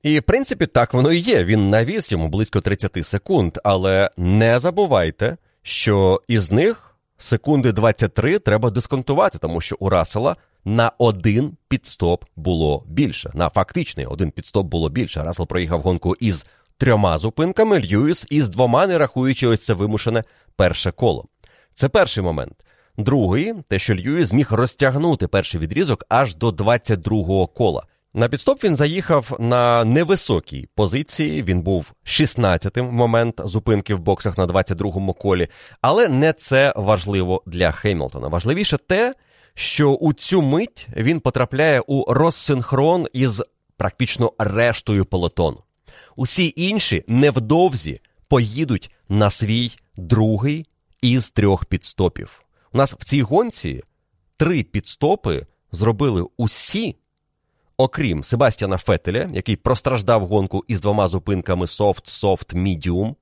І, 0.02 0.18
в 0.18 0.22
принципі, 0.22 0.66
так 0.66 0.94
воно 0.94 1.12
і 1.12 1.18
є. 1.18 1.44
Він 1.44 1.70
навіз 1.70 2.12
йому 2.12 2.28
близько 2.28 2.60
30 2.60 3.06
секунд, 3.06 3.58
але 3.64 4.10
не 4.16 4.60
забувайте, 4.60 5.36
що 5.62 6.22
із 6.28 6.52
них 6.52 6.96
секунди 7.18 7.72
23 7.72 8.38
треба 8.38 8.70
дисконтувати, 8.70 9.38
тому 9.38 9.60
що 9.60 9.76
у 9.78 9.88
Рассела 9.88 10.36
на 10.64 10.92
один 10.98 11.56
підстоп 11.68 12.24
було 12.36 12.84
більше. 12.86 13.30
На 13.34 13.48
фактичний 13.48 14.06
один 14.06 14.30
підстоп 14.30 14.66
було 14.66 14.88
більше. 14.88 15.22
Рассел 15.22 15.46
проїхав 15.46 15.80
гонку 15.80 16.16
із 16.20 16.46
трьома 16.78 17.18
зупинками, 17.18 17.80
Льюіс 17.80 18.26
із 18.30 18.48
двома, 18.48 18.86
не 18.86 18.98
рахуючи 18.98 19.46
ось 19.46 19.64
це 19.64 19.74
вимушене 19.74 20.24
перше 20.56 20.90
коло. 20.90 21.24
Це 21.74 21.88
перший 21.88 22.22
момент. 22.22 22.64
Другий, 22.98 23.54
те, 23.68 23.78
що 23.78 23.94
Льюіс 23.94 24.28
зміг 24.28 24.52
розтягнути 24.52 25.28
перший 25.28 25.60
відрізок 25.60 26.04
аж 26.08 26.34
до 26.34 26.50
22-го 26.50 27.46
кола. 27.46 27.82
На 28.14 28.28
підстоп 28.28 28.64
він 28.64 28.76
заїхав 28.76 29.36
на 29.38 29.84
невисокій 29.84 30.68
позиції. 30.74 31.42
Він 31.42 31.62
був 31.62 31.92
16-тим 32.04 32.88
в 32.88 32.92
момент 32.92 33.40
зупинки 33.44 33.94
в 33.94 33.98
боксах 33.98 34.38
на 34.38 34.46
22-му 34.46 35.12
колі, 35.12 35.48
але 35.80 36.08
не 36.08 36.32
це 36.32 36.72
важливо 36.76 37.42
для 37.46 37.70
Хеймлтона. 37.70 38.28
Важливіше 38.28 38.78
те, 38.78 39.14
що 39.60 39.92
у 39.92 40.12
цю 40.12 40.42
мить 40.42 40.88
він 40.96 41.20
потрапляє 41.20 41.80
у 41.86 42.14
розсинхрон 42.14 43.06
із 43.12 43.42
практично 43.76 44.32
рештою 44.38 45.04
пелотону. 45.04 45.62
Усі 46.16 46.52
інші 46.56 47.04
невдовзі 47.06 48.00
поїдуть 48.28 48.90
на 49.08 49.30
свій 49.30 49.72
другий 49.96 50.66
із 51.02 51.30
трьох 51.30 51.64
підстопів. 51.64 52.42
У 52.72 52.78
нас 52.78 52.94
в 52.94 53.04
цій 53.04 53.22
гонці 53.22 53.82
три 54.36 54.62
підстопи 54.62 55.46
зробили 55.72 56.26
усі 56.36 56.96
окрім 57.76 58.24
Себастьяна 58.24 58.78
Фетеля, 58.78 59.30
який 59.34 59.56
простраждав 59.56 60.26
гонку 60.26 60.64
із 60.68 60.80
двома 60.80 61.08
зупинками 61.08 61.66
софт, 61.66 62.06
софт, 62.06 62.54
мідіум. 62.54 63.16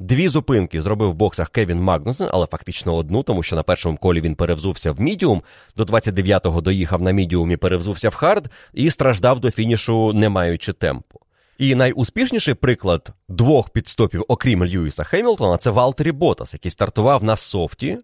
Дві 0.00 0.28
зупинки 0.28 0.82
зробив 0.82 1.10
в 1.10 1.14
боксах 1.14 1.48
Кевін 1.48 1.82
Магнусен, 1.82 2.28
але 2.32 2.46
фактично 2.46 2.94
одну, 2.94 3.22
тому 3.22 3.42
що 3.42 3.56
на 3.56 3.62
першому 3.62 3.96
колі 3.96 4.20
він 4.20 4.34
перевзувся 4.34 4.92
в 4.92 5.00
мідіум, 5.00 5.42
до 5.76 5.84
29-го 5.84 6.60
доїхав 6.60 7.02
на 7.02 7.10
мідіум 7.10 7.50
і 7.50 7.56
перевзувся 7.56 8.08
в 8.08 8.14
hard, 8.14 8.50
і 8.74 8.90
страждав 8.90 9.40
до 9.40 9.50
фінішу, 9.50 10.12
не 10.12 10.28
маючи 10.28 10.72
темпу. 10.72 11.20
І 11.58 11.74
найуспішніший 11.74 12.54
приклад 12.54 13.12
двох 13.28 13.70
піт-стопів, 13.70 14.24
окрім 14.28 14.64
Льюіса 14.64 15.04
Хемілтона, 15.04 15.56
це 15.56 15.70
Валтері 15.70 16.12
Ботас, 16.12 16.52
який 16.52 16.70
стартував 16.70 17.24
на 17.24 17.36
soft 17.36 17.77
і, 17.77 17.98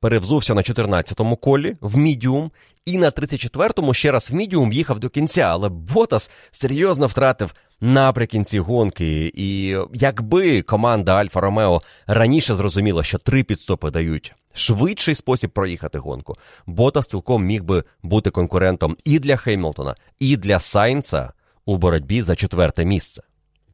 перевзувся 0.00 0.54
на 0.54 0.62
14-му 0.62 1.36
колі 1.36 1.76
в 1.80 1.96
мідіум 1.96 2.50
і 2.86 2.98
на 2.98 3.10
34-му 3.10 3.94
ще 3.94 4.10
раз 4.10 4.30
в 4.30 4.34
мідіум 4.34 4.72
їхав 4.72 4.98
до 4.98 5.08
кінця, 5.08 5.42
але 5.42 5.68
Ботас 5.68 6.30
серйозно 6.50 7.06
втратив 7.06 7.54
наприкінці 7.80 8.58
гонки. 8.58 9.32
І 9.34 9.76
якби 9.92 10.62
команда 10.62 11.14
Альфа 11.14 11.40
Ромео 11.40 11.82
раніше 12.06 12.54
зрозуміла, 12.54 13.02
що 13.02 13.18
три 13.18 13.42
підстопи 13.42 13.90
дають 13.90 14.34
швидший 14.54 15.14
спосіб 15.14 15.50
проїхати 15.50 15.98
гонку, 15.98 16.36
Ботас 16.66 17.06
цілком 17.06 17.44
міг 17.44 17.64
би 17.64 17.84
бути 18.02 18.30
конкурентом 18.30 18.96
і 19.04 19.18
для 19.18 19.36
Хеймлтона, 19.36 19.94
і 20.18 20.36
для 20.36 20.60
Сайнца 20.60 21.32
у 21.64 21.76
боротьбі 21.76 22.22
за 22.22 22.36
четверте 22.36 22.84
місце. 22.84 23.22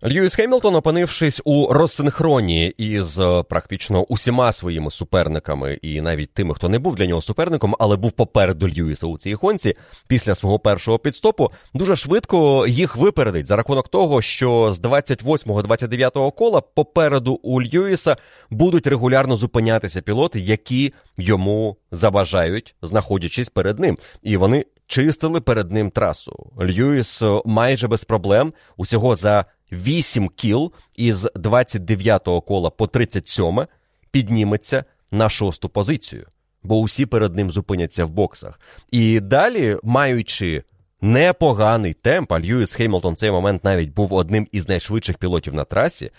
Льюіс 0.05 0.35
Хемілтон, 0.35 0.75
опинившись 0.75 1.43
у 1.45 1.73
розсинхроні 1.73 2.67
із 2.67 3.19
е, 3.19 3.43
практично 3.43 4.03
усіма 4.03 4.53
своїми 4.53 4.91
суперниками, 4.91 5.79
і 5.83 6.01
навіть 6.01 6.35
тими, 6.35 6.55
хто 6.55 6.69
не 6.69 6.79
був 6.79 6.97
для 6.97 7.07
нього 7.07 7.23
суперником, 7.23 7.77
але 7.79 7.97
був 7.97 8.13
попереду 8.13 8.69
Льюіса 8.69 9.07
у 9.07 9.19
цій 9.19 9.35
гонці, 9.35 9.75
після 10.09 10.35
свого 10.35 10.59
першого 10.59 10.99
підстопу, 10.99 11.51
дуже 11.75 11.97
швидко 11.97 12.67
їх 12.67 12.97
випередить 12.97 13.47
за 13.47 13.57
рахунок 13.57 13.89
того, 13.89 14.23
що 14.23 14.73
з 14.73 14.81
28-29 14.81 16.33
кола 16.33 16.61
попереду 16.61 17.33
у 17.43 17.63
Льюіса 17.63 18.17
будуть 18.51 18.87
регулярно 18.87 19.37
зупинятися 19.37 20.03
пілоти, 20.03 20.41
які 20.41 20.95
йому 21.17 21.77
заважають, 21.91 22.75
знаходячись 22.83 23.49
перед 23.49 23.79
ним, 23.79 23.99
і 24.23 24.37
вони 24.37 24.65
чистили 24.87 25.41
перед 25.41 25.73
ним 25.73 25.91
трасу. 25.91 26.53
Льюіс 26.61 27.23
е, 27.23 27.43
майже 27.45 27.89
без 27.89 28.05
проблем 28.05 28.53
усього 28.77 29.17
за 29.17 29.45
8 29.73 30.29
кіл 30.29 30.73
із 30.97 31.25
29-го 31.25 32.41
кола 32.41 32.71
по 32.71 32.87
37 32.87 33.67
підніметься 34.11 34.85
на 35.11 35.29
шосту 35.29 35.69
позицію, 35.69 36.27
бо 36.63 36.79
усі 36.79 37.07
перед 37.07 37.35
ним 37.35 37.51
зупиняться 37.51 38.05
в 38.05 38.11
боксах. 38.11 38.61
І 38.91 39.21
далі, 39.21 39.77
маючи 39.83 40.65
непоганий 41.01 41.95
темп, 41.95 42.33
а 42.33 42.41
Льюіс 42.41 42.75
Хеймлтон 42.75 43.15
в 43.15 43.17
цей 43.17 43.31
момент 43.31 43.65
навіть 43.65 43.95
був 43.95 44.13
одним 44.13 44.49
із 44.53 44.69
найшвидших 44.69 45.19
пілотів 45.19 45.55
на 45.55 45.65
трасі, 45.65 46.11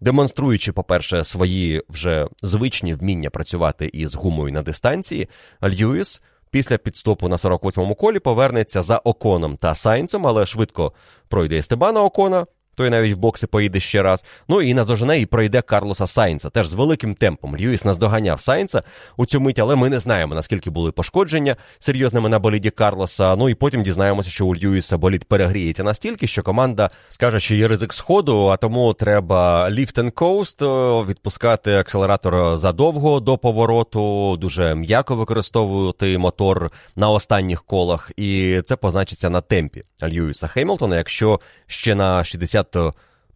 демонструючи, 0.00 0.72
по-перше, 0.72 1.24
свої 1.24 1.82
вже 1.88 2.26
звичні 2.42 2.94
вміння 2.94 3.30
працювати 3.30 3.90
із 3.92 4.14
гумою 4.14 4.52
на 4.52 4.62
дистанції, 4.62 5.28
Льюіс. 5.62 6.22
Після 6.52 6.78
підстопу 6.78 7.28
на 7.28 7.36
48-му 7.36 7.94
колі 7.94 8.18
повернеться 8.18 8.82
за 8.82 8.98
Оконом 8.98 9.56
та 9.56 9.74
Сайнцем, 9.74 10.26
але 10.26 10.46
швидко 10.46 10.92
пройде 11.28 11.58
Естебана 11.58 12.02
Окона, 12.02 12.46
той 12.80 12.90
навіть 12.90 13.14
в 13.14 13.18
бокси 13.18 13.46
поїде 13.46 13.80
ще 13.80 14.02
раз. 14.02 14.24
Ну 14.48 14.62
і 14.62 14.74
наздожене 14.74 15.20
і 15.20 15.26
пройде 15.26 15.62
Карлоса 15.62 16.06
Сайнца. 16.06 16.50
Теж 16.50 16.66
з 16.68 16.72
великим 16.72 17.14
темпом. 17.14 17.56
Льюіс 17.56 17.84
наздоганяв 17.84 18.40
Сайнца 18.40 18.82
у 19.16 19.26
цю 19.26 19.40
мить, 19.40 19.58
але 19.58 19.76
ми 19.76 19.88
не 19.88 19.98
знаємо, 19.98 20.34
наскільки 20.34 20.70
були 20.70 20.92
пошкодження 20.92 21.56
серйозними 21.78 22.28
на 22.28 22.38
боліді 22.38 22.70
Карлоса. 22.70 23.36
Ну 23.36 23.48
і 23.48 23.54
потім 23.54 23.82
дізнаємося, 23.82 24.30
що 24.30 24.46
у 24.46 24.54
Льюіса 24.54 24.98
болід 24.98 25.24
перегріється 25.24 25.82
настільки, 25.82 26.26
що 26.26 26.42
команда 26.42 26.90
скаже, 27.10 27.40
що 27.40 27.54
є 27.54 27.68
ризик 27.68 27.92
сходу, 27.92 28.46
а 28.46 28.56
тому 28.56 28.92
треба 28.92 29.70
ліфт 29.70 29.98
and 29.98 30.12
coast, 30.12 31.06
відпускати 31.06 31.76
акселератор 31.76 32.56
задовго 32.56 33.20
до 33.20 33.38
повороту, 33.38 34.36
дуже 34.36 34.74
м'яко 34.74 35.16
використовувати 35.16 36.18
мотор 36.18 36.70
на 36.96 37.10
останніх 37.10 37.62
колах, 37.62 38.10
і 38.16 38.60
це 38.64 38.76
позначиться 38.76 39.30
на 39.30 39.40
темпі 39.40 39.82
Льюіса 40.02 40.46
Хеймлтона. 40.46 40.96
Якщо 40.96 41.40
ще 41.66 41.94
на 41.94 42.24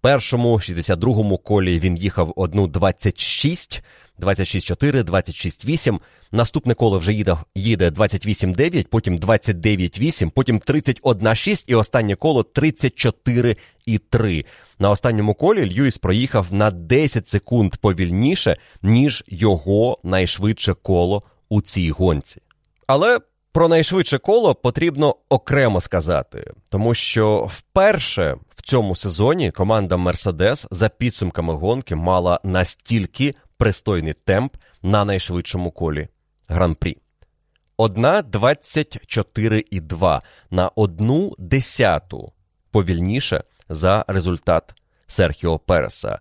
61-му, 0.05 0.55
62-му 0.55 1.39
колі 1.39 1.81
він 1.81 1.97
їхав 1.97 2.31
1.26, 2.31 3.83
26-4, 4.21 5.03
26-8. 5.03 5.99
Наступне 6.33 6.75
коло 6.75 6.99
вже 6.99 7.13
їде 7.13 7.37
їде 7.55 7.91
28-9, 7.91 8.87
потім 8.89 9.19
29-8, 9.19 10.31
потім 10.31 10.59
31-6 10.59 11.65
і 11.67 11.75
останнє 11.75 12.15
коло 12.15 12.43
34-3. 12.43 14.45
На 14.79 14.91
останньому 14.91 15.35
колі 15.35 15.75
Льюіс 15.75 15.99
проїхав 15.99 16.55
на 16.55 16.71
10 16.71 17.29
секунд 17.29 17.77
повільніше, 17.77 18.57
ніж 18.83 19.25
його 19.27 19.99
найшвидше 20.05 20.75
коло 20.75 21.23
у 21.49 21.63
цій 21.63 21.91
гонці. 21.91 22.41
Але 22.87 23.19
про 23.53 23.69
найшвидше 23.69 24.19
коло 24.19 24.55
потрібно 24.55 25.17
окремо 25.29 25.81
сказати, 25.81 26.53
тому 26.71 26.95
що 26.95 27.49
вперше 27.51 28.37
цьому 28.65 28.97
сезоні 28.97 29.51
команда 29.51 29.97
Мерседес 29.97 30.67
за 30.71 30.89
підсумками 30.89 31.55
гонки 31.55 31.95
мала 31.95 32.41
настільки 32.45 33.35
пристойний 33.57 34.13
темп 34.13 34.57
на 34.83 35.05
найшвидшому 35.05 35.71
колі 35.71 36.09
гран-прі. 36.49 36.97
Одна 37.77 38.23
24,2 38.23 40.21
на 40.51 40.69
одну 40.69 41.35
десяту 41.39 42.33
повільніше 42.71 43.45
за 43.69 44.05
результат 44.09 44.75
Серхіо 45.07 45.59
Переса. 45.59 46.19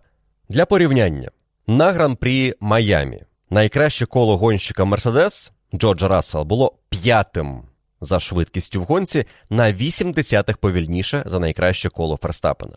Для 0.48 0.66
порівняння 0.66 1.30
на 1.66 1.92
гран-прі 1.92 2.54
Майамі 2.60 3.22
найкраще 3.50 4.06
коло 4.06 4.36
гонщика 4.36 4.84
Мерседес 4.84 5.52
Джорджа 5.74 6.08
Рассела 6.08 6.44
було 6.44 6.74
п'ятим 6.88 7.62
за 8.04 8.20
швидкістю 8.20 8.80
в 8.80 8.84
гонці 8.84 9.24
на 9.50 9.72
8 9.72 10.12
десятих 10.12 10.56
повільніше 10.56 11.22
за 11.26 11.38
найкраще 11.38 11.88
коло 11.88 12.16
Ферстапена. 12.16 12.76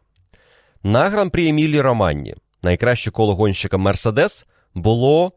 На 0.84 1.10
гран-прі 1.10 1.48
Емілі 1.48 1.82
Романні 1.82 2.36
найкраще 2.62 3.12
коло 3.12 3.36
гонщика 3.36 3.78
Мерседес 3.78 4.46
було 4.74 5.32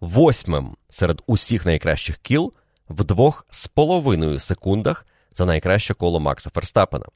восьмим 0.00 0.76
серед 0.90 1.22
усіх 1.26 1.66
найкращих 1.66 2.16
кіл 2.16 2.52
в 2.88 3.02
2,5 3.02 4.40
секундах 4.40 5.06
за 5.34 5.46
найкраще 5.46 5.94
коло 5.94 6.20
Макса 6.20 6.50
Ферстапена. 6.50 7.06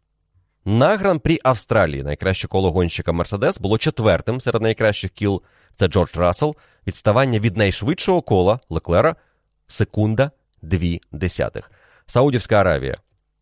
На 0.65 0.97
гран-прі 0.97 1.39
Австралії 1.43 2.03
найкраще 2.03 2.49
коло 2.49 2.71
гонщика 2.71 3.13
Мерседес 3.13 3.59
було 3.59 3.79
четвертим 3.79 4.41
серед 4.41 4.63
найкращих 4.63 5.11
кіл. 5.11 5.43
Це 5.75 5.89
Джордж 5.89 6.17
Рассел. 6.17 6.57
Відставання 6.87 7.39
від 7.39 7.57
найшвидшого 7.57 8.23
кола 8.23 8.61
Леклера 8.71 9.17
секунда 9.67 10.31
2 10.63 10.81
десятих. 11.13 11.71
Саудівська 12.11 12.57
Аравія. 12.57 12.97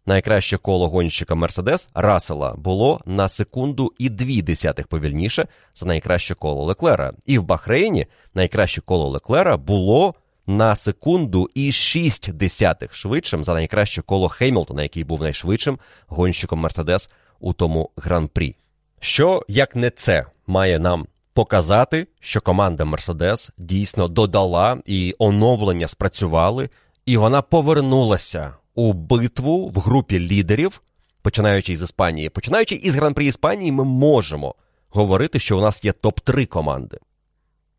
Найкраще 0.06 0.56
коло 0.56 0.88
гонщика 0.88 1.34
Мерседес 1.34 1.88
Рассела 1.94 2.54
було 2.54 3.00
на 3.06 3.28
секунду 3.28 3.92
і 3.98 4.08
2 4.08 4.42
десятих 4.42 4.86
повільніше 4.86 5.48
за 5.74 5.86
найкраще 5.86 6.34
коло 6.34 6.64
Леклера. 6.64 7.12
І 7.26 7.38
в 7.38 7.42
Бахрейні 7.42 8.06
найкраще 8.34 8.80
коло 8.80 9.08
Леклера 9.08 9.56
було 9.56 10.14
на 10.46 10.76
секунду 10.76 11.50
і 11.54 11.72
6 11.72 12.32
десятих 12.32 12.94
швидшим 12.94 13.44
за 13.44 13.54
найкраще 13.54 14.02
коло 14.02 14.28
Хеймлтона, 14.28 14.82
який 14.82 15.04
був 15.04 15.22
найшвидшим 15.22 15.78
гонщиком 16.06 16.58
Мерседес 16.58 17.10
у 17.40 17.52
тому 17.52 17.90
гран-прі. 17.96 18.56
Що 19.00 19.42
як 19.48 19.76
не 19.76 19.90
це 19.90 20.26
має 20.46 20.78
нам 20.78 21.06
показати, 21.32 22.06
що 22.20 22.40
команда 22.40 22.84
Мерседес 22.84 23.50
дійсно 23.58 24.08
додала 24.08 24.78
і 24.86 25.14
оновлення 25.18 25.86
спрацювали, 25.86 26.68
і 27.06 27.16
вона 27.16 27.42
повернулася 27.42 28.54
у 28.74 28.92
битву 28.92 29.68
в 29.68 29.80
групі 29.80 30.20
лідерів, 30.20 30.80
починаючи 31.22 31.72
із 31.72 31.82
Іспанії. 31.82 32.28
Починаючи 32.28 32.74
із 32.74 32.94
гран-прі 32.96 33.26
Іспанії, 33.26 33.72
ми 33.72 33.84
можемо 33.84 34.54
говорити, 34.88 35.38
що 35.38 35.58
у 35.58 35.60
нас 35.60 35.84
є 35.84 35.90
топ-3 35.90 36.46
команди: 36.46 36.98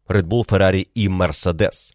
Red 0.08 0.24
Bull, 0.24 0.50
Ferrari 0.50 0.88
і 0.94 1.10
Mercedes. 1.10 1.94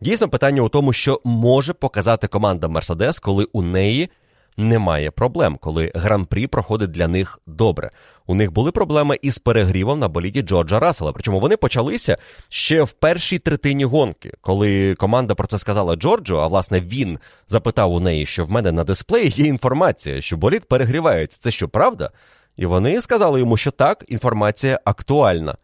Дійсно, 0.00 0.28
питання 0.28 0.62
у 0.62 0.68
тому, 0.68 0.92
що 0.92 1.20
може 1.24 1.72
показати 1.72 2.28
команда 2.28 2.66
Mercedes, 2.66 3.20
коли 3.20 3.44
у 3.44 3.62
неї 3.62 4.08
немає 4.56 5.10
проблем, 5.10 5.58
коли 5.60 5.92
гран-прі 5.94 6.46
проходить 6.46 6.90
для 6.90 7.08
них 7.08 7.40
добре. 7.46 7.90
У 8.26 8.34
них 8.34 8.52
були 8.52 8.70
проблеми 8.70 9.18
із 9.22 9.38
перегрівом 9.38 9.98
на 9.98 10.08
боліді 10.08 10.42
Джорджа 10.42 10.80
Рассела. 10.80 11.12
Причому 11.12 11.40
вони 11.40 11.56
почалися 11.56 12.16
ще 12.48 12.82
в 12.82 12.92
першій 12.92 13.38
третині 13.38 13.84
гонки, 13.84 14.32
коли 14.40 14.94
команда 14.94 15.34
про 15.34 15.46
це 15.46 15.58
сказала 15.58 15.96
Джорджу. 15.96 16.40
А 16.40 16.46
власне 16.46 16.80
він 16.80 17.18
запитав 17.48 17.92
у 17.92 18.00
неї, 18.00 18.26
що 18.26 18.44
в 18.44 18.50
мене 18.50 18.72
на 18.72 18.84
дисплеї 18.84 19.28
є 19.28 19.46
інформація, 19.46 20.20
що 20.20 20.36
болід 20.36 20.64
перегрівається. 20.64 21.38
Це 21.40 21.50
що 21.50 21.68
правда? 21.68 22.10
І 22.56 22.66
вони 22.66 23.02
сказали 23.02 23.40
йому, 23.40 23.56
що 23.56 23.70
так, 23.70 24.04
інформація 24.08 24.80
актуальна. 24.84 25.56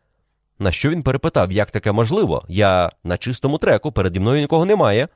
На 0.59 0.72
що 0.72 0.90
він 0.90 1.03
перепитав, 1.03 1.53
як 1.53 1.70
таке 1.70 1.93
можливо? 1.93 2.45
Я 2.49 2.90
на 3.05 3.16
чистому 3.16 3.59
треку, 3.59 3.93
переді 3.93 4.20
мною 4.20 4.40
нікого 4.40 4.64
немає 4.64 5.09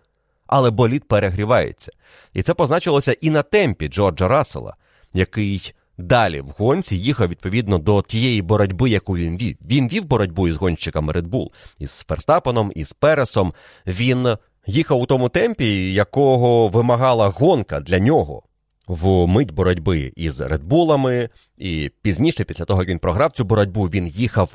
але 0.47 0.71
болід 0.71 1.09
перегрівається. 1.09 1.93
І 2.33 2.43
це 2.43 2.55
позначилося 2.55 3.17
і 3.21 3.31
на 3.31 3.43
темпі 3.43 3.89
Джорджа 3.89 4.29
Рассела, 4.29 4.77
який 5.13 5.75
далі 5.99 6.41
в 6.41 6.49
гонці 6.59 6.97
їхав 6.97 7.29
відповідно 7.29 7.79
до 7.79 8.03
тієї 8.03 8.43
боротьби, 8.43 8.91
яку 8.91 9.17
він 9.17 9.37
вів. 9.37 9.57
Він 9.71 9.89
вів 9.89 10.05
боротьбу 10.05 10.49
із 10.49 10.57
гонщиками 10.57 11.13
Red 11.13 11.29
Bull, 11.29 11.49
із 11.79 12.05
Ферстапеном, 12.09 12.73
із 12.75 12.93
Пересом. 12.93 13.53
Він 13.87 14.29
їхав 14.67 15.01
у 15.01 15.07
тому 15.07 15.29
темпі, 15.29 15.95
якого 15.95 16.69
вимагала 16.69 17.29
гонка 17.29 17.81
для 17.81 17.99
нього. 17.99 18.43
В 18.87 19.27
мить 19.27 19.53
боротьби 19.53 20.13
із 20.17 20.41
Редбулами, 20.41 21.29
і 21.59 21.91
пізніше, 22.03 22.45
після 22.45 22.65
того 22.65 22.83
як 22.83 22.89
він 22.89 22.99
програв 22.99 23.33
цю 23.33 23.45
боротьбу, 23.45 23.83
він 23.83 24.07
їхав 24.07 24.55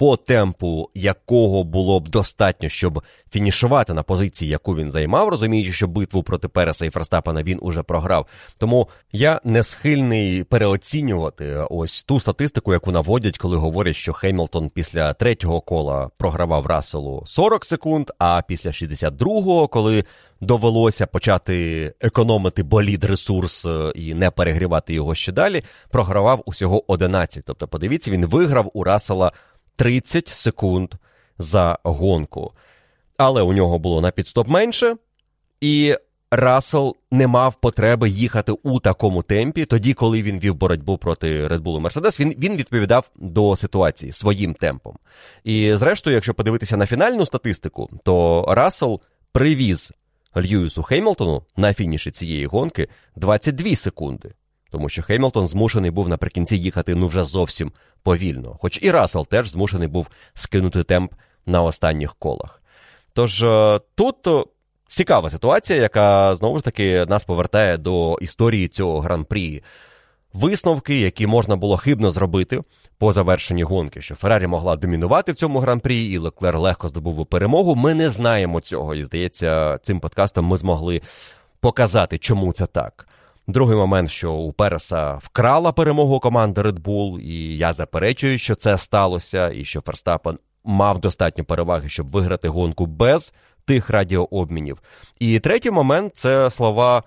по 0.00 0.16
темпу 0.16 0.90
якого 0.94 1.64
було 1.64 2.00
б 2.00 2.08
достатньо, 2.08 2.68
щоб 2.68 3.02
фінішувати 3.30 3.94
на 3.94 4.02
позиції, 4.02 4.50
яку 4.50 4.76
він 4.76 4.90
займав, 4.90 5.28
розуміючи, 5.28 5.72
що 5.72 5.88
битву 5.88 6.22
проти 6.22 6.48
Переса 6.48 6.86
і 6.86 6.90
Ферстапена 6.90 7.42
він 7.42 7.58
уже 7.62 7.82
програв. 7.82 8.26
Тому 8.58 8.88
я 9.12 9.40
не 9.44 9.62
схильний 9.62 10.44
переоцінювати 10.44 11.66
ось 11.70 12.02
ту 12.02 12.20
статистику, 12.20 12.72
яку 12.72 12.92
наводять, 12.92 13.38
коли 13.38 13.56
говорять, 13.56 13.96
що 13.96 14.12
Хемілтон 14.12 14.68
після 14.68 15.12
третього 15.12 15.60
кола 15.60 16.10
програвав 16.18 16.66
Расселу 16.66 17.22
40 17.26 17.64
секунд, 17.64 18.10
а 18.18 18.42
після 18.48 18.70
62-го, 18.70 19.68
коли 19.68 20.04
довелося 20.40 21.06
почати 21.06 21.92
економити 22.00 22.62
болід 22.62 23.04
ресурс 23.04 23.64
е, 23.64 23.92
і 23.94 24.14
не 24.14 24.30
перегрівати 24.30 24.94
його 24.94 25.14
ще 25.14 25.32
далі, 25.32 25.62
програвав 25.90 26.42
усього 26.46 26.92
11. 26.92 27.44
Тобто, 27.46 27.68
подивіться, 27.68 28.10
він 28.10 28.26
виграв 28.26 28.70
у 28.74 28.84
Рассела 28.84 29.32
30 29.80 30.28
секунд 30.28 30.94
за 31.38 31.78
гонку. 31.82 32.52
Але 33.16 33.42
у 33.42 33.52
нього 33.52 33.78
було 33.78 34.00
на 34.00 34.10
підстоп 34.10 34.48
менше, 34.48 34.96
і 35.60 35.96
Рассел 36.30 36.96
не 37.10 37.26
мав 37.26 37.54
потреби 37.54 38.08
їхати 38.08 38.52
у 38.62 38.80
такому 38.80 39.22
темпі, 39.22 39.64
тоді, 39.64 39.94
коли 39.94 40.22
він 40.22 40.38
вів 40.38 40.54
боротьбу 40.54 40.98
проти 40.98 41.46
Red 41.46 41.60
Bull 41.60 41.80
Mercedes, 41.82 42.20
він 42.20 42.34
він 42.38 42.56
відповідав 42.56 43.10
до 43.16 43.56
ситуації 43.56 44.12
своїм 44.12 44.54
темпом. 44.54 44.96
І 45.44 45.74
зрештою, 45.74 46.14
якщо 46.14 46.34
подивитися 46.34 46.76
на 46.76 46.86
фінальну 46.86 47.26
статистику, 47.26 47.90
то 48.04 48.44
Рассел 48.48 49.00
привіз 49.32 49.92
Льюісу 50.36 50.82
Хеймлтону 50.82 51.42
на 51.56 51.74
фініші 51.74 52.10
цієї 52.10 52.46
гонки 52.46 52.88
22 53.16 53.76
секунди 53.76 54.32
тому 54.70 54.88
що 54.88 55.02
Хеймлтон 55.02 55.48
змушений 55.48 55.90
був 55.90 56.08
наприкінці 56.08 56.56
їхати 56.56 56.94
ну 56.94 57.06
вже 57.06 57.24
зовсім 57.24 57.72
повільно, 58.02 58.56
хоч 58.60 58.78
і 58.82 58.90
Рассел 58.90 59.26
теж 59.26 59.50
змушений 59.50 59.88
був 59.88 60.08
скинути 60.34 60.84
темп 60.84 61.12
на 61.46 61.62
останніх 61.62 62.14
колах. 62.14 62.62
Тож 63.12 63.42
е, 63.42 63.80
тут 63.94 64.26
е, 64.26 64.44
цікава 64.86 65.30
ситуація, 65.30 65.82
яка 65.82 66.34
знову 66.34 66.58
ж 66.58 66.64
таки 66.64 67.06
нас 67.08 67.24
повертає 67.24 67.76
до 67.76 68.18
історії 68.20 68.68
цього 68.68 69.00
гран-прі. 69.00 69.62
Висновки, 70.32 71.00
які 71.00 71.26
можна 71.26 71.56
було 71.56 71.76
хибно 71.76 72.10
зробити 72.10 72.60
по 72.98 73.12
завершенні 73.12 73.62
гонки, 73.62 74.00
що 74.00 74.14
Феррарі 74.14 74.46
могла 74.46 74.76
домінувати 74.76 75.32
в 75.32 75.34
цьому 75.34 75.58
гран-прі, 75.58 76.04
і 76.04 76.18
Леклер 76.18 76.58
легко 76.58 76.88
здобув 76.88 77.16
би 77.16 77.24
перемогу. 77.24 77.76
Ми 77.76 77.94
не 77.94 78.10
знаємо 78.10 78.60
цього. 78.60 78.94
І 78.94 79.04
здається, 79.04 79.78
цим 79.82 80.00
подкастом 80.00 80.46
ми 80.46 80.56
змогли 80.56 81.02
показати, 81.60 82.18
чому 82.18 82.52
це 82.52 82.66
так. 82.66 83.08
Другий 83.52 83.76
момент, 83.76 84.10
що 84.10 84.32
у 84.32 84.52
Переса 84.52 85.14
вкрала 85.14 85.72
перемогу 85.72 86.20
команда 86.20 86.62
Red 86.62 86.80
Bull, 86.80 87.18
і 87.18 87.56
я 87.56 87.72
заперечую, 87.72 88.38
що 88.38 88.54
це 88.54 88.78
сталося, 88.78 89.50
і 89.50 89.64
що 89.64 89.80
Ферстапен 89.80 90.36
мав 90.64 91.00
достатньо 91.00 91.44
переваги, 91.44 91.88
щоб 91.88 92.10
виграти 92.10 92.48
гонку 92.48 92.86
без 92.86 93.34
тих 93.64 93.90
радіообмінів. 93.90 94.82
І 95.18 95.38
третій 95.38 95.70
момент 95.70 96.16
це 96.16 96.50
слова. 96.50 97.02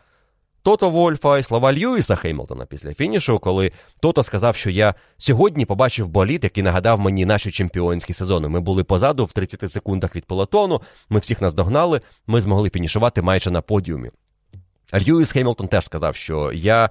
Тото 0.65 0.89
Вольфа 0.89 1.37
і 1.37 1.43
слова 1.43 1.73
Льюіса 1.73 2.15
Хеймлтона 2.15 2.65
після 2.65 2.93
фінішу, 2.93 3.39
коли 3.39 3.71
Тото 3.99 4.23
сказав, 4.23 4.55
що 4.55 4.69
я 4.69 4.93
сьогодні 5.17 5.65
побачив 5.65 6.07
боліт, 6.07 6.43
який 6.43 6.63
нагадав 6.63 6.99
мені 6.99 7.25
наші 7.25 7.51
чемпіонські 7.51 8.13
сезони. 8.13 8.47
Ми 8.47 8.59
були 8.59 8.83
позаду 8.83 9.25
в 9.25 9.31
30 9.31 9.71
секундах 9.71 10.15
від 10.15 10.25
полотону, 10.25 10.81
ми 11.09 11.19
всіх 11.19 11.41
наздогнали, 11.41 12.01
ми 12.27 12.41
змогли 12.41 12.69
фінішувати 12.69 13.21
майже 13.21 13.51
на 13.51 13.61
подіумі. 13.61 14.11
Льюіс 14.93 15.31
Хеймлтон 15.31 15.67
теж 15.67 15.85
сказав, 15.85 16.15
що 16.15 16.51
я 16.53 16.89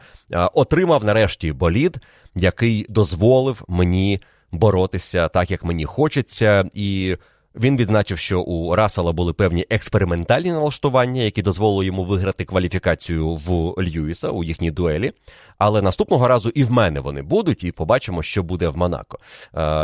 отримав 0.54 1.04
нарешті 1.04 1.52
болід, 1.52 1.96
який 2.34 2.86
дозволив 2.88 3.64
мені 3.68 4.20
боротися 4.52 5.28
так, 5.28 5.50
як 5.50 5.64
мені 5.64 5.84
хочеться, 5.84 6.64
і 6.74 7.16
він 7.54 7.76
відзначив, 7.76 8.18
що 8.18 8.40
у 8.40 8.74
Рассела 8.74 9.12
були 9.12 9.32
певні 9.32 9.66
експериментальні 9.70 10.52
налаштування, 10.52 11.22
які 11.22 11.42
дозволили 11.42 11.86
йому 11.86 12.04
виграти 12.04 12.44
кваліфікацію 12.44 13.34
в 13.34 13.74
Льюіса 13.82 14.28
у 14.28 14.44
їхній 14.44 14.70
дуелі. 14.70 15.12
Але 15.58 15.82
наступного 15.82 16.28
разу 16.28 16.48
і 16.48 16.64
в 16.64 16.70
мене 16.70 17.00
вони 17.00 17.22
будуть, 17.22 17.64
і 17.64 17.72
побачимо, 17.72 18.22
що 18.22 18.42
буде 18.42 18.68
в 18.68 18.76
Монако. 18.76 19.18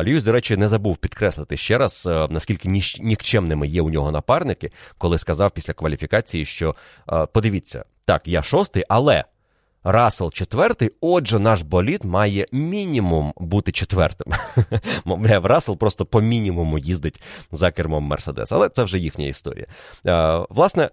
Льюіс, 0.04 0.22
до 0.22 0.32
речі, 0.32 0.56
не 0.56 0.68
забув 0.68 0.96
підкреслити 0.96 1.56
ще 1.56 1.78
раз, 1.78 2.08
наскільки 2.30 2.68
нікчемними 3.00 3.68
є 3.68 3.82
у 3.82 3.90
нього 3.90 4.12
напарники, 4.12 4.70
коли 4.98 5.18
сказав 5.18 5.50
після 5.50 5.72
кваліфікації, 5.72 6.46
що 6.46 6.74
подивіться, 7.32 7.84
так, 8.08 8.28
я 8.28 8.42
шостий, 8.42 8.84
але. 8.88 9.24
Рассел 9.84 10.32
четвертий, 10.32 10.90
отже, 11.00 11.38
наш 11.38 11.62
боліт 11.62 12.04
має 12.04 12.46
мінімум 12.52 13.32
бути 13.36 13.72
четвертим. 13.72 14.32
Мовляв, 15.04 15.46
Рассел 15.46 15.76
просто 15.76 16.06
по 16.06 16.20
мінімуму 16.20 16.78
їздить 16.78 17.22
за 17.52 17.70
кермом 17.70 18.04
Мерседес, 18.04 18.52
але 18.52 18.68
це 18.68 18.82
вже 18.82 18.98
їхня 18.98 19.26
історія. 19.26 19.66
Власне, 20.50 20.90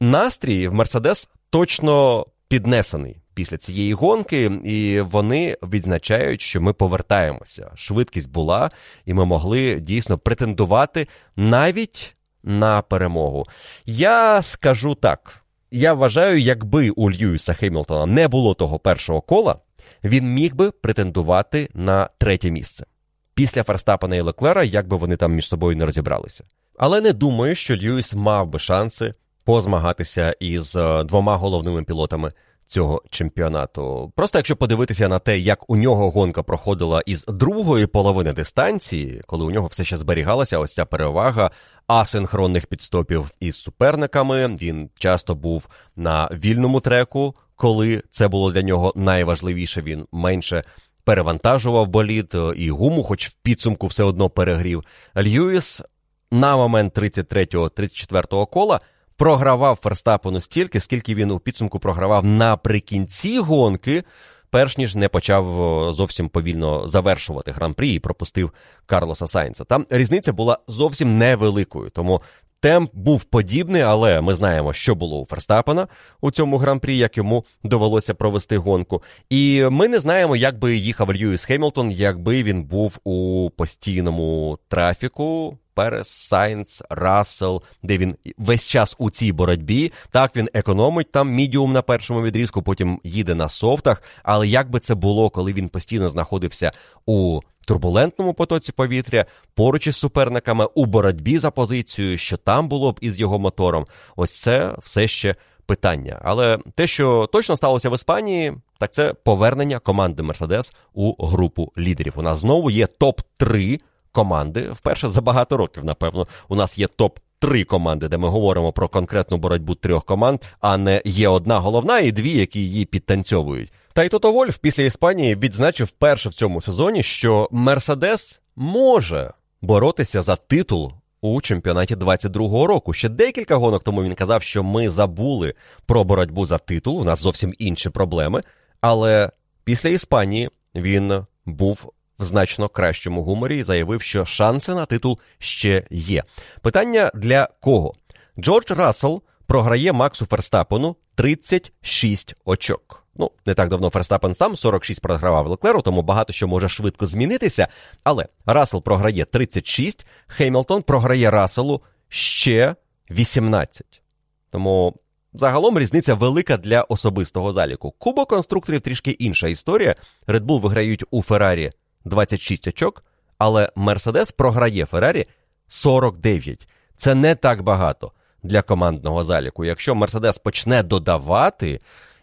настрій 0.00 0.68
в 0.68 0.74
Мерседес 0.74 1.28
точно 1.50 2.26
піднесений 2.48 3.16
після 3.34 3.56
цієї 3.56 3.94
гонки, 3.94 4.44
і 4.64 5.00
вони 5.00 5.56
відзначають, 5.62 6.40
що 6.40 6.60
ми 6.60 6.72
повертаємося. 6.72 7.70
Швидкість 7.74 8.30
була, 8.30 8.70
і 9.04 9.14
ми 9.14 9.24
могли 9.24 9.74
дійсно 9.74 10.18
претендувати 10.18 11.08
навіть 11.36 12.16
на 12.42 12.82
перемогу. 12.82 13.46
Я 13.86 14.42
скажу 14.42 14.94
так. 14.94 15.39
Я 15.70 15.94
вважаю, 15.94 16.40
якби 16.40 16.90
у 16.90 17.10
Льюіса 17.10 17.54
Хемілтона 17.54 18.06
не 18.06 18.28
було 18.28 18.54
того 18.54 18.78
першого 18.78 19.20
кола, 19.20 19.56
він 20.04 20.34
міг 20.34 20.54
би 20.54 20.70
претендувати 20.70 21.68
на 21.74 22.08
третє 22.18 22.50
місце. 22.50 22.86
Після 23.34 23.62
Ферстапена 23.62 24.16
і 24.16 24.20
Леклера, 24.20 24.64
як 24.64 24.88
би 24.88 24.96
вони 24.96 25.16
там 25.16 25.32
між 25.32 25.46
собою 25.46 25.76
не 25.76 25.86
розібралися. 25.86 26.44
Але 26.78 27.00
не 27.00 27.12
думаю, 27.12 27.54
що 27.54 27.76
Льюіс 27.76 28.14
мав 28.14 28.48
би 28.48 28.58
шанси 28.58 29.14
позмагатися 29.44 30.36
із 30.40 30.76
е, 30.76 31.04
двома 31.04 31.36
головними 31.36 31.82
пілотами 31.82 32.32
цього 32.70 33.02
чемпіонату. 33.10 34.12
Просто 34.16 34.38
якщо 34.38 34.56
подивитися 34.56 35.08
на 35.08 35.18
те, 35.18 35.38
як 35.38 35.70
у 35.70 35.76
нього 35.76 36.10
гонка 36.10 36.42
проходила 36.42 37.02
із 37.06 37.24
другої 37.28 37.86
половини 37.86 38.32
дистанції, 38.32 39.22
коли 39.26 39.44
у 39.44 39.50
нього 39.50 39.66
все 39.66 39.84
ще 39.84 39.96
зберігалася 39.96 40.58
ось 40.58 40.74
ця 40.74 40.84
перевага 40.84 41.50
асинхронних 41.86 42.66
підстопів 42.66 43.30
із 43.40 43.56
суперниками, 43.56 44.46
він 44.46 44.90
часто 44.98 45.34
був 45.34 45.68
на 45.96 46.30
вільному 46.32 46.80
треку, 46.80 47.34
коли 47.56 48.02
це 48.10 48.28
було 48.28 48.52
для 48.52 48.62
нього 48.62 48.92
найважливіше. 48.96 49.82
Він 49.82 50.06
менше. 50.12 50.64
Перевантажував 51.04 51.88
болід 51.88 52.34
і 52.56 52.70
гуму, 52.70 53.02
хоч 53.02 53.28
в 53.28 53.34
підсумку 53.34 53.86
все 53.86 54.04
одно 54.04 54.30
перегрів. 54.30 54.84
Льюіс 55.16 55.82
на 56.30 56.56
момент 56.56 56.98
33-34 56.98 58.46
кола 58.46 58.80
програвав 59.20 59.78
Ферстапену 59.82 60.40
стільки, 60.40 60.80
скільки 60.80 61.14
він 61.14 61.30
у 61.30 61.38
підсумку 61.38 61.78
програвав 61.78 62.26
наприкінці 62.26 63.38
гонки, 63.38 64.04
перш 64.50 64.78
ніж 64.78 64.94
не 64.94 65.08
почав 65.08 65.44
зовсім 65.92 66.28
повільно 66.28 66.88
завершувати 66.88 67.50
гран-прі 67.50 67.94
і 67.94 67.98
пропустив 67.98 68.52
Карлоса 68.86 69.26
Сайнца. 69.26 69.64
Там 69.64 69.86
різниця 69.90 70.32
була 70.32 70.58
зовсім 70.68 71.18
невеликою, 71.18 71.90
тому. 71.90 72.20
Темп 72.62 72.90
був 72.94 73.24
подібний, 73.24 73.82
але 73.82 74.20
ми 74.20 74.34
знаємо, 74.34 74.72
що 74.72 74.94
було 74.94 75.20
у 75.20 75.26
Ферстапена 75.26 75.88
у 76.20 76.30
цьому 76.30 76.58
гран-прі, 76.58 76.96
як 76.96 77.16
йому 77.16 77.44
довелося 77.64 78.14
провести 78.14 78.58
гонку. 78.58 79.02
І 79.30 79.64
ми 79.70 79.88
не 79.88 79.98
знаємо, 79.98 80.36
як 80.36 80.58
би 80.58 80.76
їхав 80.76 81.14
Льюіс 81.14 81.44
Хемілтон, 81.44 81.90
якби 81.90 82.42
він 82.42 82.64
був 82.64 82.98
у 83.04 83.50
постійному 83.56 84.58
трафіку 84.68 85.58
Перес, 85.74 86.08
Сайнц, 86.08 86.82
Рассел, 86.90 87.62
де 87.82 87.98
він 87.98 88.16
весь 88.38 88.66
час 88.66 88.96
у 88.98 89.10
цій 89.10 89.32
боротьбі. 89.32 89.92
Так 90.10 90.36
він 90.36 90.48
економить 90.54 91.12
там 91.12 91.30
мідіум 91.30 91.72
на 91.72 91.82
першому 91.82 92.22
відрізку, 92.22 92.62
потім 92.62 93.00
їде 93.04 93.34
на 93.34 93.48
софтах. 93.48 94.02
Але 94.22 94.48
як 94.48 94.70
би 94.70 94.80
це 94.80 94.94
було, 94.94 95.30
коли 95.30 95.52
він 95.52 95.68
постійно 95.68 96.10
знаходився 96.10 96.72
у 97.06 97.40
турбулентному 97.66 98.34
потоці 98.34 98.72
повітря, 98.72 99.26
поруч 99.54 99.86
із 99.86 99.96
суперниками 99.96 100.64
у 100.74 100.86
боротьбі 100.86 101.38
за 101.38 101.50
позицію, 101.50 102.18
що 102.18 102.36
там 102.36 102.68
було 102.68 102.92
б 102.92 102.98
із 103.00 103.20
його 103.20 103.38
мотором, 103.38 103.86
ось 104.16 104.40
це 104.40 104.74
все 104.82 105.08
ще 105.08 105.34
питання. 105.66 106.20
Але 106.24 106.58
те, 106.74 106.86
що 106.86 107.28
точно 107.32 107.56
сталося 107.56 107.90
в 107.90 107.94
Іспанії, 107.94 108.52
так 108.78 108.92
це 108.92 109.14
повернення 109.14 109.78
команди 109.78 110.22
Мерседес 110.22 110.72
у 110.94 111.26
групу 111.26 111.72
лідерів. 111.78 112.12
У 112.16 112.22
нас 112.22 112.38
знову 112.38 112.70
є 112.70 112.86
топ 112.86 113.20
3 113.36 113.78
команди. 114.12 114.70
Вперше 114.72 115.08
за 115.08 115.20
багато 115.20 115.56
років, 115.56 115.84
напевно, 115.84 116.26
у 116.48 116.56
нас 116.56 116.78
є 116.78 116.86
топ. 116.86 117.18
Три 117.42 117.64
команди, 117.64 118.08
де 118.08 118.18
ми 118.18 118.28
говоримо 118.28 118.72
про 118.72 118.88
конкретну 118.88 119.36
боротьбу 119.36 119.74
трьох 119.74 120.04
команд, 120.04 120.40
а 120.60 120.76
не 120.76 121.02
є 121.04 121.28
одна 121.28 121.58
головна 121.58 121.98
і 122.00 122.12
дві, 122.12 122.32
які 122.32 122.60
її 122.60 122.84
підтанцьовують. 122.84 123.72
Та 123.92 124.04
й 124.04 124.08
Тото 124.08 124.32
Вольф 124.32 124.58
після 124.58 124.82
Іспанії 124.82 125.36
відзначив 125.36 125.86
вперше 125.86 126.28
в 126.28 126.34
цьому 126.34 126.60
сезоні, 126.60 127.02
що 127.02 127.48
Мерседес 127.50 128.40
може 128.56 129.32
боротися 129.62 130.22
за 130.22 130.36
титул 130.36 130.92
у 131.20 131.40
чемпіонаті 131.40 131.94
22-го 131.94 132.66
року. 132.66 132.92
Ще 132.92 133.08
декілька 133.08 133.56
гонок 133.56 133.82
тому 133.82 134.02
він 134.02 134.14
казав, 134.14 134.42
що 134.42 134.62
ми 134.62 134.90
забули 134.90 135.54
про 135.86 136.04
боротьбу 136.04 136.46
за 136.46 136.58
титул. 136.58 137.00
У 137.00 137.04
нас 137.04 137.20
зовсім 137.20 137.54
інші 137.58 137.90
проблеми. 137.90 138.42
Але 138.80 139.30
після 139.64 139.88
Іспанії 139.88 140.50
він 140.74 141.26
був 141.46 141.92
в 142.20 142.24
значно 142.24 142.68
кращому 142.68 143.22
гуморі 143.22 143.58
і 143.58 143.62
заявив, 143.62 144.02
що 144.02 144.24
шанси 144.24 144.74
на 144.74 144.86
титул 144.86 145.18
ще 145.38 145.84
є. 145.90 146.24
Питання 146.62 147.10
для 147.14 147.48
кого? 147.60 147.94
Джордж 148.38 148.70
Рассел 148.70 149.22
програє 149.46 149.92
Максу 149.92 150.26
Ферстапену 150.26 150.96
36 151.14 152.34
очок. 152.44 153.04
Ну, 153.14 153.30
не 153.46 153.54
так 153.54 153.68
давно 153.68 153.90
Ферстапен 153.90 154.34
сам 154.34 154.56
46 154.56 155.02
програвав 155.02 155.46
Леклеру, 155.46 155.82
тому 155.82 156.02
багато 156.02 156.32
що 156.32 156.48
може 156.48 156.68
швидко 156.68 157.06
змінитися. 157.06 157.68
Але 158.04 158.26
Рассел 158.46 158.82
програє 158.82 159.24
36, 159.24 160.06
Хеймлтон 160.26 160.82
програє 160.82 161.30
Расселу 161.30 161.82
ще 162.08 162.74
18. 163.10 164.02
Тому 164.50 164.94
загалом 165.32 165.78
різниця 165.78 166.14
велика 166.14 166.56
для 166.56 166.82
особистого 166.82 167.52
заліку. 167.52 167.90
Кубок 167.90 168.28
конструкторів 168.28 168.80
трішки 168.80 169.10
інша 169.10 169.48
історія. 169.48 169.94
Red 170.26 170.40
Bull 170.40 170.60
виграють 170.60 171.04
у 171.10 171.22
Феррарі 171.22 171.72
26 172.04 172.68
очок, 172.68 173.04
але 173.38 173.72
Мерседес 173.76 174.32
програє 174.32 174.86
Феррарі 174.86 175.26
49. 175.66 176.68
Це 176.96 177.14
не 177.14 177.34
так 177.34 177.62
багато 177.62 178.12
для 178.42 178.62
командного 178.62 179.24
заліку. 179.24 179.64
Якщо 179.64 179.94
Мерседес 179.94 180.38
почне 180.38 180.82
додавати 180.82 181.80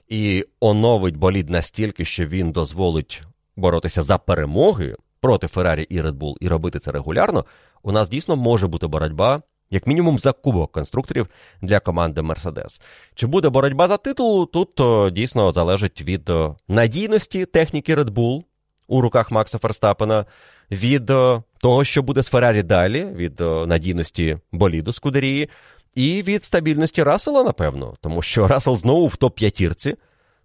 і 0.08 0.46
оновить 0.60 1.18
болід 1.18 1.50
настільки, 1.50 2.06
що 2.06 2.26
він 2.26 2.52
дозволить 2.52 3.24
боротися 3.56 4.04
за 4.04 4.18
перемоги 4.18 4.96
проти 5.22 5.48
Феррарі 5.48 5.84
і 5.84 6.02
Red 6.02 6.14
Bull 6.14 6.36
і 6.40 6.48
робити 6.48 6.80
це 6.80 6.92
регулярно, 6.92 7.46
у 7.84 7.92
нас 7.92 8.10
дійсно 8.10 8.36
може 8.36 8.68
бути 8.68 8.88
боротьба. 8.88 9.42
Як 9.70 9.88
мінімум 9.88 10.20
за 10.20 10.32
кубок 10.32 10.72
конструкторів 10.72 11.28
для 11.62 11.80
команди 11.80 12.22
Мерседес. 12.22 12.82
Чи 13.16 13.28
буде 13.28 13.50
боротьба 13.50 13.88
за 13.88 13.98
титул? 13.98 14.52
Тут 14.52 14.80
о, 14.80 15.10
дійсно 15.10 15.52
залежить 15.52 16.02
від 16.02 16.30
о, 16.30 16.56
надійності 16.68 17.46
техніки 17.46 17.96
Red 17.96 18.10
Bull, 18.10 18.44
у 18.88 19.02
руках 19.02 19.32
Макса 19.32 19.58
Ферстапена, 19.58 20.26
від 20.72 21.10
е, 21.10 21.42
того, 21.62 21.84
що 21.84 22.04
буде 22.04 22.24
з 22.24 22.28
Феррарі 22.28 22.64
далі, 22.64 23.06
від 23.06 23.42
е, 23.42 23.66
надійності 23.66 24.38
боліду 24.52 24.94
Скудерії, 24.94 25.50
і 25.96 26.22
від 26.22 26.44
стабільності 26.44 27.04
Рассела, 27.04 27.44
напевно, 27.44 27.96
тому 28.02 28.22
що 28.22 28.48
Рассел 28.48 28.76
знову 28.76 29.08
в 29.08 29.16
топ-п'ятірці 29.16 29.96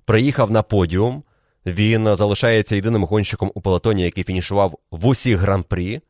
приїхав 0.05 0.51
на 0.51 0.63
подіум. 0.63 1.23
Він 1.67 2.17
залишається 2.17 2.75
єдиним 2.75 3.05
гонщиком 3.05 3.53
у 3.55 3.61
пелотоні, 3.61 4.03
який 4.03 4.25
фінішував 4.25 4.79
в 4.91 5.07
усіх 5.07 5.39
гран-прі. 5.39 6.01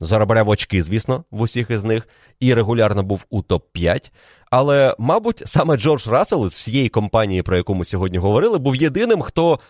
заробляв 0.00 0.48
очки, 0.48 0.82
звісно, 0.82 1.24
в 1.30 1.40
усіх 1.40 1.70
із 1.70 1.84
них, 1.84 2.08
і 2.40 2.54
регулярно 2.54 3.02
був 3.02 3.24
у 3.30 3.42
топ-5. 3.42 4.10
Але, 4.50 4.96
мабуть, 4.98 5.42
саме 5.46 5.76
Джордж 5.76 6.06
Рассел 6.06 6.48
з 6.48 6.52
всієї 6.52 6.88
компанії, 6.88 7.42
про 7.42 7.56
яку 7.56 7.74
ми 7.74 7.84
сьогодні 7.84 8.18
говорили, 8.18 8.58
був 8.58 8.76
єдиним, 8.76 9.22
хто 9.22 9.60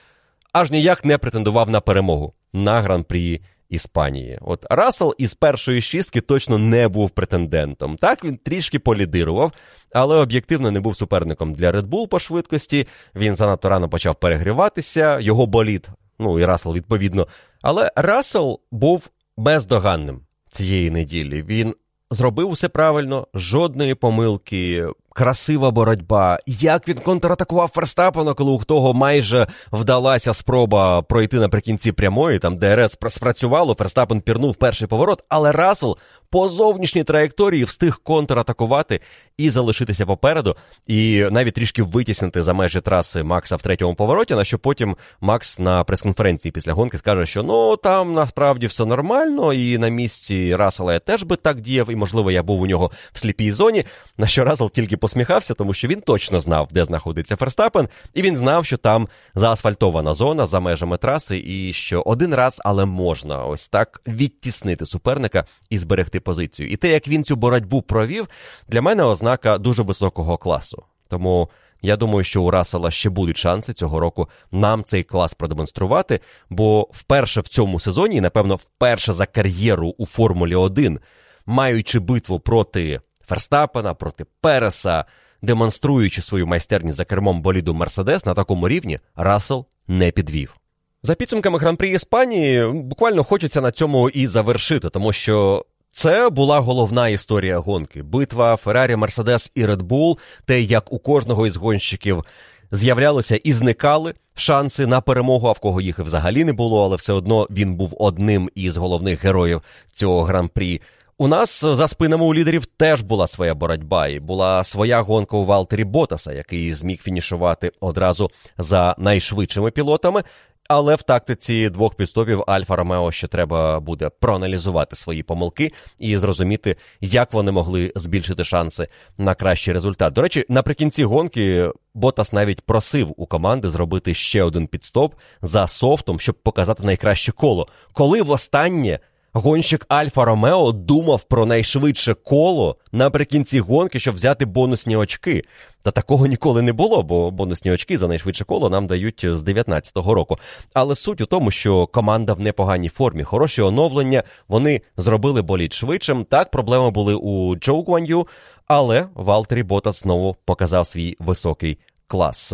аж 0.52 0.70
ніяк 0.70 1.04
не 1.04 1.18
претендував 1.18 1.70
на 1.70 1.80
перемогу 1.80 2.34
на 2.52 2.80
гран-прі 2.80 3.40
Іспанії. 3.68 4.38
От 4.40 4.66
Рассел 4.70 5.14
із 5.18 5.34
першої 5.34 5.82
шістки 5.82 6.20
точно 6.20 6.58
не 6.58 6.88
був 6.88 7.10
претендентом. 7.10 7.96
Так, 7.96 8.24
він 8.24 8.36
трішки 8.36 8.78
полідирував, 8.78 9.52
але 9.92 10.16
об'єктивно 10.16 10.70
не 10.70 10.80
був 10.80 10.96
суперником 10.96 11.54
для 11.54 11.72
Red 11.72 11.86
Bull 11.86 12.08
по 12.08 12.18
швидкості. 12.18 12.86
Він 13.14 13.36
занадто 13.36 13.68
рано 13.68 13.88
почав 13.88 14.14
перегріватися, 14.14 15.20
його 15.20 15.46
боліт, 15.46 15.88
ну 16.18 16.38
і 16.38 16.44
Рассел 16.44 16.74
відповідно. 16.74 17.26
Але 17.62 17.92
Рассел 17.96 18.60
був 18.70 19.10
бездоганним 19.36 20.20
цієї 20.48 20.90
неділі. 20.90 21.42
Він 21.42 21.74
зробив 22.10 22.50
усе 22.50 22.68
правильно, 22.68 23.26
жодної 23.34 23.94
помилки, 23.94 24.86
красива 25.18 25.70
боротьба. 25.70 26.38
Як 26.46 26.88
він 26.88 26.98
контратакував 26.98 27.68
Ферстапена, 27.68 28.34
коли 28.34 28.50
у 28.50 28.64
того 28.64 28.94
майже 28.94 29.46
вдалася 29.72 30.34
спроба 30.34 31.02
пройти 31.02 31.36
наприкінці 31.36 31.92
прямої, 31.92 32.38
там 32.38 32.56
ДРС 32.58 32.96
спрацювало, 33.08 33.74
Ферстапен 33.74 34.20
пірнув 34.20 34.56
перший 34.56 34.88
поворот, 34.88 35.24
але 35.28 35.52
Рассел 35.52 35.96
по 36.30 36.48
зовнішній 36.48 37.04
траєкторії 37.04 37.64
встиг 37.64 38.00
контратакувати 38.02 39.00
і 39.38 39.50
залишитися 39.50 40.06
попереду, 40.06 40.56
і 40.86 41.26
навіть 41.30 41.54
трішки 41.54 41.82
витіснити 41.82 42.42
за 42.42 42.54
межі 42.54 42.80
траси 42.80 43.22
Макса 43.22 43.56
в 43.56 43.62
третьому 43.62 43.94
повороті, 43.94 44.34
на 44.34 44.44
що 44.44 44.58
потім 44.58 44.96
Макс 45.20 45.58
на 45.58 45.84
прес-конференції 45.84 46.52
після 46.52 46.72
гонки 46.72 46.98
скаже, 46.98 47.26
що 47.26 47.42
ну 47.42 47.76
там 47.76 48.14
насправді 48.14 48.66
все 48.66 48.84
нормально, 48.84 49.52
і 49.52 49.78
на 49.78 49.88
місці 49.88 50.56
Рассела 50.56 50.92
я 50.92 50.98
теж 50.98 51.22
би 51.22 51.36
так 51.36 51.60
діяв, 51.60 51.90
і 51.90 51.96
можливо 51.96 52.30
я 52.30 52.42
був 52.42 52.60
у 52.60 52.66
нього 52.66 52.90
в 53.12 53.18
сліпій 53.18 53.50
зоні. 53.50 53.84
На 54.18 54.26
що 54.26 54.44
Рассел 54.44 54.70
тільки 54.70 54.96
посміхався, 55.08 55.54
тому 55.54 55.74
що 55.74 55.88
він 55.88 56.00
точно 56.00 56.40
знав, 56.40 56.68
де 56.70 56.84
знаходиться 56.84 57.36
Ферстапен, 57.36 57.88
і 58.14 58.22
він 58.22 58.36
знав, 58.36 58.66
що 58.66 58.76
там 58.76 59.08
заасфальтована 59.34 60.14
зона 60.14 60.46
за 60.46 60.60
межами 60.60 60.96
траси, 60.96 61.42
і 61.46 61.72
що 61.72 62.02
один 62.06 62.34
раз, 62.34 62.60
але 62.64 62.84
можна 62.84 63.44
ось 63.44 63.68
так 63.68 64.00
відтіснити 64.06 64.86
суперника 64.86 65.44
і 65.70 65.78
зберегти 65.78 66.20
позицію. 66.20 66.68
І 66.70 66.76
те, 66.76 66.88
як 66.88 67.08
він 67.08 67.24
цю 67.24 67.36
боротьбу 67.36 67.82
провів, 67.82 68.28
для 68.68 68.82
мене 68.82 69.02
ознака 69.02 69.58
дуже 69.58 69.82
високого 69.82 70.36
класу. 70.36 70.82
Тому. 71.08 71.48
Я 71.82 71.96
думаю, 71.96 72.24
що 72.24 72.42
у 72.42 72.50
Расела 72.50 72.90
ще 72.90 73.10
будуть 73.10 73.36
шанси 73.36 73.72
цього 73.72 74.00
року 74.00 74.28
нам 74.52 74.84
цей 74.84 75.02
клас 75.02 75.34
продемонструвати. 75.34 76.20
Бо 76.50 76.88
вперше 76.90 77.40
в 77.40 77.48
цьому 77.48 77.80
сезоні, 77.80 78.16
і 78.16 78.20
напевно, 78.20 78.54
вперше 78.54 79.12
за 79.12 79.26
кар'єру 79.26 79.94
у 79.98 80.06
Формулі 80.06 80.54
1, 80.54 81.00
маючи 81.46 81.98
битву 81.98 82.40
проти 82.40 83.00
Ферстапена, 83.28 83.94
проти 83.94 84.24
Переса, 84.40 85.04
демонструючи 85.42 86.22
свою 86.22 86.46
майстерність 86.46 86.96
за 86.96 87.04
кермом 87.04 87.42
боліду 87.42 87.74
Мерседес 87.74 88.26
на 88.26 88.34
такому 88.34 88.68
рівні, 88.68 88.98
Рассел 89.16 89.66
не 89.88 90.10
підвів. 90.10 90.56
За 91.02 91.14
підсумками 91.14 91.58
гран-прі 91.58 91.90
Іспанії, 91.90 92.66
буквально 92.72 93.24
хочеться 93.24 93.60
на 93.60 93.70
цьому 93.70 94.10
і 94.10 94.26
завершити, 94.26 94.90
тому 94.90 95.12
що. 95.12 95.64
Це 95.90 96.30
була 96.30 96.58
головна 96.60 97.08
історія 97.08 97.58
гонки. 97.58 98.02
Битва 98.02 98.56
Феррарі, 98.56 98.96
Мерседес 98.96 99.52
і 99.54 99.66
Bull, 99.66 100.18
те, 100.44 100.60
як 100.60 100.92
у 100.92 100.98
кожного 100.98 101.46
із 101.46 101.56
гонщиків 101.56 102.24
з'являлися 102.70 103.36
і 103.36 103.52
зникали 103.52 104.14
шанси 104.34 104.86
на 104.86 105.00
перемогу, 105.00 105.48
а 105.48 105.52
в 105.52 105.58
кого 105.58 105.80
їх 105.80 105.98
і 105.98 106.02
взагалі 106.02 106.44
не 106.44 106.52
було, 106.52 106.84
але 106.84 106.96
все 106.96 107.12
одно 107.12 107.46
він 107.50 107.74
був 107.74 107.94
одним 107.98 108.50
із 108.54 108.76
головних 108.76 109.24
героїв 109.24 109.62
цього 109.92 110.22
гран-прі. 110.22 110.80
У 111.20 111.28
нас 111.28 111.64
за 111.64 111.88
спинами 111.88 112.24
у 112.24 112.34
лідерів 112.34 112.66
теж 112.66 113.02
була 113.02 113.26
своя 113.26 113.54
боротьба, 113.54 114.08
і 114.08 114.20
була 114.20 114.64
своя 114.64 115.00
гонка 115.00 115.36
у 115.36 115.44
Валтері 115.44 115.84
Ботаса, 115.84 116.32
який 116.32 116.74
зміг 116.74 117.02
фінішувати 117.02 117.72
одразу 117.80 118.30
за 118.58 118.94
найшвидшими 118.98 119.70
пілотами. 119.70 120.22
Але 120.68 120.94
в 120.94 121.02
тактиці 121.02 121.70
двох 121.70 121.94
підстопів 121.94 122.44
Альфа 122.46 122.76
Ромео 122.76 123.12
ще 123.12 123.26
треба 123.28 123.80
буде 123.80 124.10
проаналізувати 124.20 124.96
свої 124.96 125.22
помилки 125.22 125.72
і 125.98 126.16
зрозуміти, 126.16 126.76
як 127.00 127.32
вони 127.32 127.52
могли 127.52 127.92
збільшити 127.96 128.44
шанси 128.44 128.88
на 129.18 129.34
кращий 129.34 129.74
результат. 129.74 130.12
До 130.12 130.22
речі, 130.22 130.44
наприкінці 130.48 131.04
гонки 131.04 131.70
Ботас 131.94 132.32
навіть 132.32 132.60
просив 132.60 133.14
у 133.16 133.26
команди 133.26 133.70
зробити 133.70 134.14
ще 134.14 134.42
один 134.42 134.66
підстоп 134.66 135.14
за 135.42 135.66
софтом, 135.66 136.20
щоб 136.20 136.42
показати 136.42 136.82
найкраще 136.82 137.32
коло. 137.32 137.68
Коли 137.92 138.22
востаннє 138.22 138.98
Гонщик 139.32 139.86
Альфа 139.88 140.24
Ромео 140.24 140.72
думав 140.72 141.22
про 141.22 141.46
найшвидше 141.46 142.14
коло 142.14 142.76
наприкінці 142.92 143.60
гонки, 143.60 144.00
щоб 144.00 144.14
взяти 144.14 144.46
бонусні 144.46 144.96
очки. 144.96 145.42
Та 145.82 145.90
такого 145.90 146.26
ніколи 146.26 146.62
не 146.62 146.72
було, 146.72 147.02
бо 147.02 147.30
бонусні 147.30 147.72
очки 147.72 147.98
за 147.98 148.08
найшвидше 148.08 148.44
коло 148.44 148.70
нам 148.70 148.86
дають 148.86 149.20
з 149.20 149.42
19-го 149.42 150.14
року. 150.14 150.38
Але 150.74 150.94
суть 150.94 151.20
у 151.20 151.26
тому, 151.26 151.50
що 151.50 151.86
команда 151.86 152.32
в 152.32 152.40
непоганій 152.40 152.88
формі, 152.88 153.22
хороші 153.22 153.62
оновлення, 153.62 154.22
вони 154.48 154.80
зробили 154.96 155.42
боліт 155.42 155.72
швидшим. 155.72 156.24
Так, 156.24 156.50
проблеми 156.50 156.90
були 156.90 157.14
у 157.14 157.56
Джоу 157.56 157.82
Гуан'ю, 157.82 158.26
але 158.66 159.06
Валтері 159.14 159.62
Ботас 159.62 160.00
знову 160.00 160.36
показав 160.44 160.86
свій 160.86 161.16
високий 161.18 161.78
клас. 162.06 162.52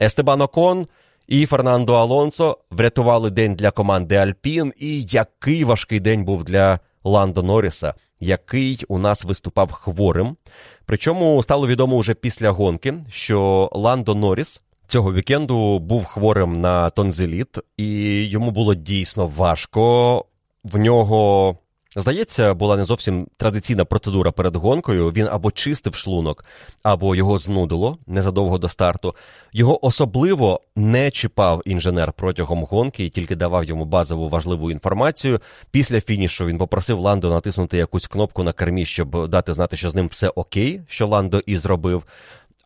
Естебан 0.00 0.42
Окон– 0.42 0.86
і 1.28 1.46
Фернандо 1.46 1.94
Алонсо 1.94 2.58
врятували 2.70 3.30
день 3.30 3.54
для 3.54 3.70
команди 3.70 4.16
Альпін. 4.16 4.72
І 4.76 5.02
який 5.02 5.64
важкий 5.64 6.00
день 6.00 6.24
був 6.24 6.44
для 6.44 6.80
Ландо 7.04 7.42
Норріса, 7.42 7.94
який 8.20 8.84
у 8.88 8.98
нас 8.98 9.24
виступав 9.24 9.72
хворим. 9.72 10.36
Причому 10.84 11.42
стало 11.42 11.66
відомо 11.66 11.98
вже 11.98 12.14
після 12.14 12.50
гонки, 12.50 12.94
що 13.10 13.70
Ландо 13.72 14.14
Норріс 14.14 14.62
цього 14.88 15.12
вікенду 15.12 15.78
був 15.78 16.04
хворим 16.04 16.60
на 16.60 16.90
тонзиліт, 16.90 17.58
і 17.76 17.86
йому 18.24 18.50
було 18.50 18.74
дійсно 18.74 19.26
важко. 19.26 20.24
В 20.64 20.78
нього 20.78 21.58
Здається, 21.98 22.54
була 22.54 22.76
не 22.76 22.84
зовсім 22.84 23.26
традиційна 23.36 23.84
процедура 23.84 24.32
перед 24.32 24.56
гонкою. 24.56 25.10
Він 25.10 25.28
або 25.30 25.50
чистив 25.50 25.94
шлунок, 25.94 26.44
або 26.82 27.14
його 27.14 27.38
знудило 27.38 27.98
незадовго 28.06 28.58
до 28.58 28.68
старту. 28.68 29.14
Його 29.52 29.86
особливо 29.86 30.60
не 30.76 31.10
чіпав 31.10 31.62
інженер 31.64 32.12
протягом 32.12 32.64
гонки 32.64 33.04
і 33.04 33.10
тільки 33.10 33.36
давав 33.36 33.64
йому 33.64 33.84
базову 33.84 34.28
важливу 34.28 34.70
інформацію. 34.70 35.40
Після 35.70 36.00
фінішу 36.00 36.46
він 36.46 36.58
попросив 36.58 36.98
Ландо 36.98 37.30
натиснути 37.30 37.76
якусь 37.76 38.06
кнопку 38.06 38.42
на 38.42 38.52
кермі, 38.52 38.86
щоб 38.86 39.28
дати 39.28 39.52
знати, 39.52 39.76
що 39.76 39.90
з 39.90 39.94
ним 39.94 40.08
все 40.08 40.28
окей, 40.28 40.80
що 40.88 41.06
Ландо 41.06 41.38
і 41.46 41.56
зробив. 41.56 42.02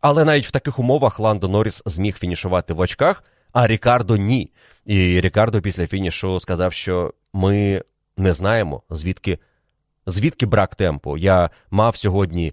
Але 0.00 0.24
навіть 0.24 0.46
в 0.46 0.50
таких 0.50 0.78
умовах 0.78 1.20
Ландо 1.20 1.48
Норріс 1.48 1.82
зміг 1.86 2.18
фінішувати 2.18 2.72
в 2.74 2.80
очках, 2.80 3.24
а 3.52 3.66
Рікардо 3.66 4.16
ні. 4.16 4.50
І 4.86 5.20
Рікардо 5.20 5.60
після 5.60 5.86
фінішу 5.86 6.40
сказав, 6.40 6.72
що 6.72 7.14
ми 7.32 7.82
не 8.20 8.32
знаємо, 8.32 8.82
звідки 8.90 9.38
звідки 10.06 10.46
брак 10.46 10.74
темпу. 10.74 11.16
Я 11.16 11.50
мав 11.70 11.96
сьогодні 11.96 12.52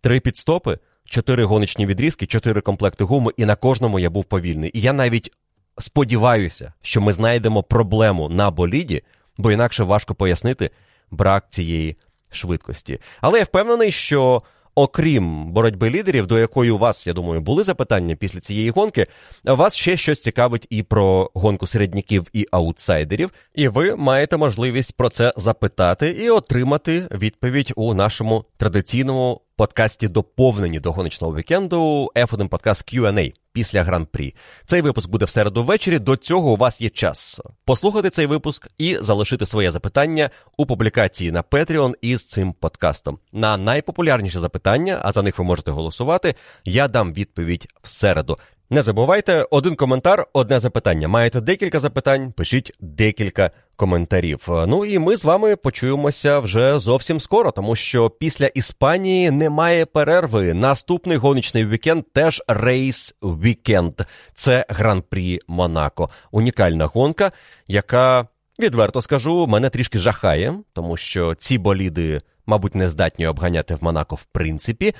три 0.00 0.20
підстопи, 0.20 0.78
чотири 1.04 1.44
гоночні 1.44 1.86
відрізки, 1.86 2.26
чотири 2.26 2.60
комплекти 2.60 3.04
гуми, 3.04 3.32
і 3.36 3.44
на 3.44 3.56
кожному 3.56 3.98
я 3.98 4.10
був 4.10 4.24
повільний. 4.24 4.70
І 4.74 4.80
я 4.80 4.92
навіть 4.92 5.32
сподіваюся, 5.78 6.72
що 6.82 7.00
ми 7.00 7.12
знайдемо 7.12 7.62
проблему 7.62 8.28
на 8.28 8.50
боліді, 8.50 9.02
бо 9.38 9.52
інакше 9.52 9.84
важко 9.84 10.14
пояснити 10.14 10.70
брак 11.10 11.46
цієї 11.50 11.96
швидкості. 12.30 12.98
Але 13.20 13.38
я 13.38 13.44
впевнений, 13.44 13.92
що 13.92 14.42
окрім 14.74 15.52
боротьби 15.52 15.90
лідерів, 15.90 16.26
до 16.26 16.38
якої 16.38 16.70
у 16.70 16.78
вас, 16.78 17.06
я 17.06 17.12
думаю, 17.12 17.40
були 17.40 17.62
запитання 17.62 18.16
після 18.16 18.40
цієї 18.40 18.70
гонки, 18.70 19.06
вас 19.44 19.74
ще 19.74 19.96
щось 19.96 20.22
цікавить 20.22 20.66
і 20.70 20.82
про 20.82 21.30
гонку 21.34 21.66
середняків 21.66 22.26
і 22.32 22.46
аутсайдерів, 22.50 23.30
і 23.54 23.68
ви 23.68 23.96
маєте 23.96 24.36
можливість 24.36 24.96
про 24.96 25.08
це 25.08 25.32
запитати 25.36 26.08
і 26.08 26.30
отримати 26.30 27.08
відповідь 27.10 27.72
у 27.76 27.94
нашому 27.94 28.44
традиційному 28.56 29.40
подкасті 29.62 30.08
доповнені 30.08 30.80
до 30.80 30.92
гоночного 30.92 31.36
вікенду 31.36 32.10
F1 32.16 32.48
подкаст 32.48 32.94
Q&A 32.94 33.32
після 33.52 33.82
гран-прі. 33.82 34.34
Цей 34.66 34.82
випуск 34.82 35.10
буде 35.10 35.24
в 35.24 35.28
середу 35.28 35.64
ввечері. 35.64 35.98
До 35.98 36.16
цього 36.16 36.52
у 36.52 36.56
вас 36.56 36.80
є 36.80 36.88
час 36.88 37.40
послухати 37.64 38.10
цей 38.10 38.26
випуск 38.26 38.68
і 38.78 38.96
залишити 39.00 39.46
своє 39.46 39.70
запитання 39.70 40.30
у 40.56 40.66
публікації 40.66 41.32
на 41.32 41.42
Patreon 41.42 41.94
із 42.00 42.26
цим 42.26 42.52
подкастом. 42.52 43.18
На 43.32 43.56
найпопулярніші 43.56 44.38
запитання, 44.38 45.00
а 45.02 45.12
за 45.12 45.22
них 45.22 45.38
ви 45.38 45.44
можете 45.44 45.70
голосувати. 45.70 46.34
Я 46.64 46.88
дам 46.88 47.12
відповідь 47.12 47.68
в 47.82 47.88
середу. 47.88 48.38
Не 48.72 48.82
забувайте 48.82 49.46
один 49.50 49.76
коментар, 49.76 50.26
одне 50.32 50.60
запитання. 50.60 51.08
Маєте 51.08 51.40
декілька 51.40 51.80
запитань, 51.80 52.32
пишіть 52.32 52.72
декілька 52.80 53.50
коментарів. 53.76 54.48
Ну 54.48 54.84
і 54.84 54.98
ми 54.98 55.16
з 55.16 55.24
вами 55.24 55.56
почуємося 55.56 56.38
вже 56.38 56.78
зовсім 56.78 57.20
скоро, 57.20 57.50
тому 57.50 57.76
що 57.76 58.10
після 58.10 58.46
Іспанії 58.46 59.30
немає 59.30 59.86
перерви. 59.86 60.54
Наступний 60.54 61.16
гоночний 61.16 61.66
вікенд 61.66 62.04
теж 62.12 62.42
рейс 62.48 63.14
вікенд. 63.22 63.94
Це 64.34 64.66
гран-прі 64.68 65.40
Монако. 65.48 66.10
Унікальна 66.30 66.86
гонка, 66.86 67.32
яка 67.68 68.26
Відверто 68.60 69.02
скажу, 69.02 69.46
мене 69.46 69.70
трішки 69.70 69.98
жахає, 69.98 70.54
тому 70.72 70.96
що 70.96 71.34
ці 71.34 71.58
боліди, 71.58 72.20
мабуть, 72.46 72.74
не 72.74 72.88
здатні 72.88 73.26
обганяти 73.26 73.74
в 73.74 73.84
Монако 73.84 74.14
в 74.14 74.24
принципі. 74.24 74.94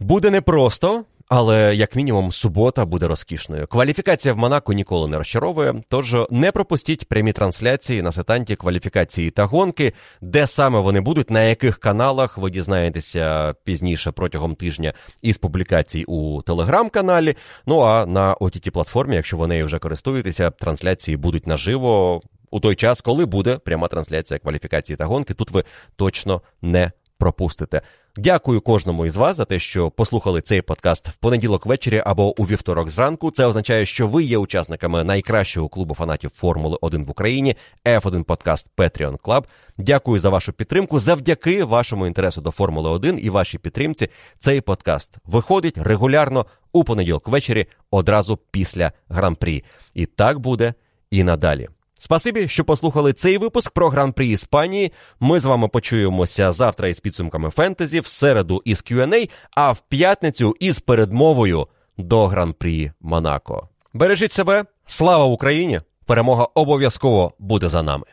Буде 0.00 0.30
непросто, 0.30 1.04
але 1.28 1.74
як 1.74 1.96
мінімум 1.96 2.32
субота 2.32 2.84
буде 2.84 3.08
розкішною. 3.08 3.66
Кваліфікація 3.66 4.34
в 4.34 4.38
Монако 4.38 4.72
ніколи 4.72 5.08
не 5.08 5.18
розчаровує. 5.18 5.74
Тож 5.88 6.16
не 6.30 6.52
пропустіть 6.52 7.08
прямі 7.08 7.32
трансляції 7.32 8.02
на 8.02 8.12
сетанті 8.12 8.56
кваліфікації 8.56 9.30
та 9.30 9.44
гонки, 9.44 9.92
де 10.20 10.46
саме 10.46 10.80
вони 10.80 11.00
будуть, 11.00 11.30
на 11.30 11.42
яких 11.42 11.78
каналах 11.78 12.38
ви 12.38 12.50
дізнаєтеся 12.50 13.54
пізніше 13.64 14.10
протягом 14.12 14.54
тижня 14.54 14.92
із 15.22 15.38
публікацій 15.38 16.04
у 16.04 16.42
телеграм-каналі. 16.42 17.36
Ну 17.66 17.80
а 17.80 18.06
на 18.06 18.34
ott 18.34 18.70
платформі, 18.70 19.16
якщо 19.16 19.36
ви 19.36 19.46
нею 19.46 19.66
вже 19.66 19.78
користуєтеся, 19.78 20.50
трансляції 20.50 21.16
будуть 21.16 21.46
наживо. 21.46 22.22
У 22.50 22.60
той 22.60 22.74
час, 22.74 23.00
коли 23.00 23.26
буде 23.26 23.56
пряма 23.56 23.88
трансляція 23.88 24.38
кваліфікації 24.38 24.96
та 24.96 25.04
гонки, 25.04 25.34
тут 25.34 25.50
ви 25.50 25.64
точно 25.96 26.42
не 26.62 26.92
пропустите. 27.18 27.82
Дякую 28.20 28.60
кожному 28.60 29.06
із 29.06 29.16
вас 29.16 29.36
за 29.36 29.44
те, 29.44 29.58
що 29.58 29.90
послухали 29.90 30.40
цей 30.40 30.62
подкаст 30.62 31.08
в 31.08 31.16
понеділок 31.16 31.66
ввечері 31.66 32.02
або 32.06 32.40
у 32.40 32.44
вівторок 32.44 32.90
зранку. 32.90 33.30
Це 33.30 33.46
означає, 33.46 33.86
що 33.86 34.08
ви 34.08 34.24
є 34.24 34.38
учасниками 34.38 35.04
найкращого 35.04 35.68
клубу 35.68 35.94
фанатів 35.94 36.30
Формули 36.34 36.78
1 36.80 37.04
в 37.04 37.10
Україні, 37.10 37.56
F1 37.84 38.22
Подкаст 38.22 38.70
Patreon 38.76 39.18
Club. 39.18 39.44
Дякую 39.78 40.20
за 40.20 40.28
вашу 40.28 40.52
підтримку. 40.52 41.00
Завдяки 41.00 41.64
вашому 41.64 42.06
інтересу 42.06 42.40
до 42.40 42.50
Формули 42.50 42.90
1 42.90 43.18
і 43.22 43.30
вашій 43.30 43.58
підтримці. 43.58 44.08
Цей 44.38 44.60
подкаст 44.60 45.16
виходить 45.24 45.78
регулярно 45.78 46.46
у 46.72 46.84
понеділок 46.84 47.28
ввечері, 47.28 47.66
одразу 47.90 48.38
після 48.50 48.92
гран-прі. 49.08 49.64
І 49.94 50.06
так 50.06 50.38
буде 50.38 50.74
і 51.10 51.22
надалі. 51.22 51.68
Спасибі, 51.98 52.48
що 52.48 52.64
послухали 52.64 53.12
цей 53.12 53.38
випуск 53.38 53.70
про 53.70 53.88
гран-прі 53.88 54.28
Іспанії. 54.28 54.92
Ми 55.20 55.40
з 55.40 55.44
вами 55.44 55.68
почуємося 55.68 56.52
завтра 56.52 56.88
із 56.88 57.00
підсумками 57.00 57.50
фентезі, 57.50 58.00
в 58.00 58.06
середу 58.06 58.62
із 58.64 58.78
Q&A, 58.78 59.30
а 59.56 59.72
в 59.72 59.80
п'ятницю 59.80 60.54
із 60.60 60.80
передмовою 60.80 61.66
до 61.98 62.26
гран-прі 62.26 62.92
Монако. 63.00 63.68
Бережіть 63.92 64.32
себе, 64.32 64.64
слава 64.86 65.24
Україні! 65.24 65.80
Перемога 66.06 66.44
обов'язково 66.54 67.32
буде 67.38 67.68
за 67.68 67.82
нами. 67.82 68.04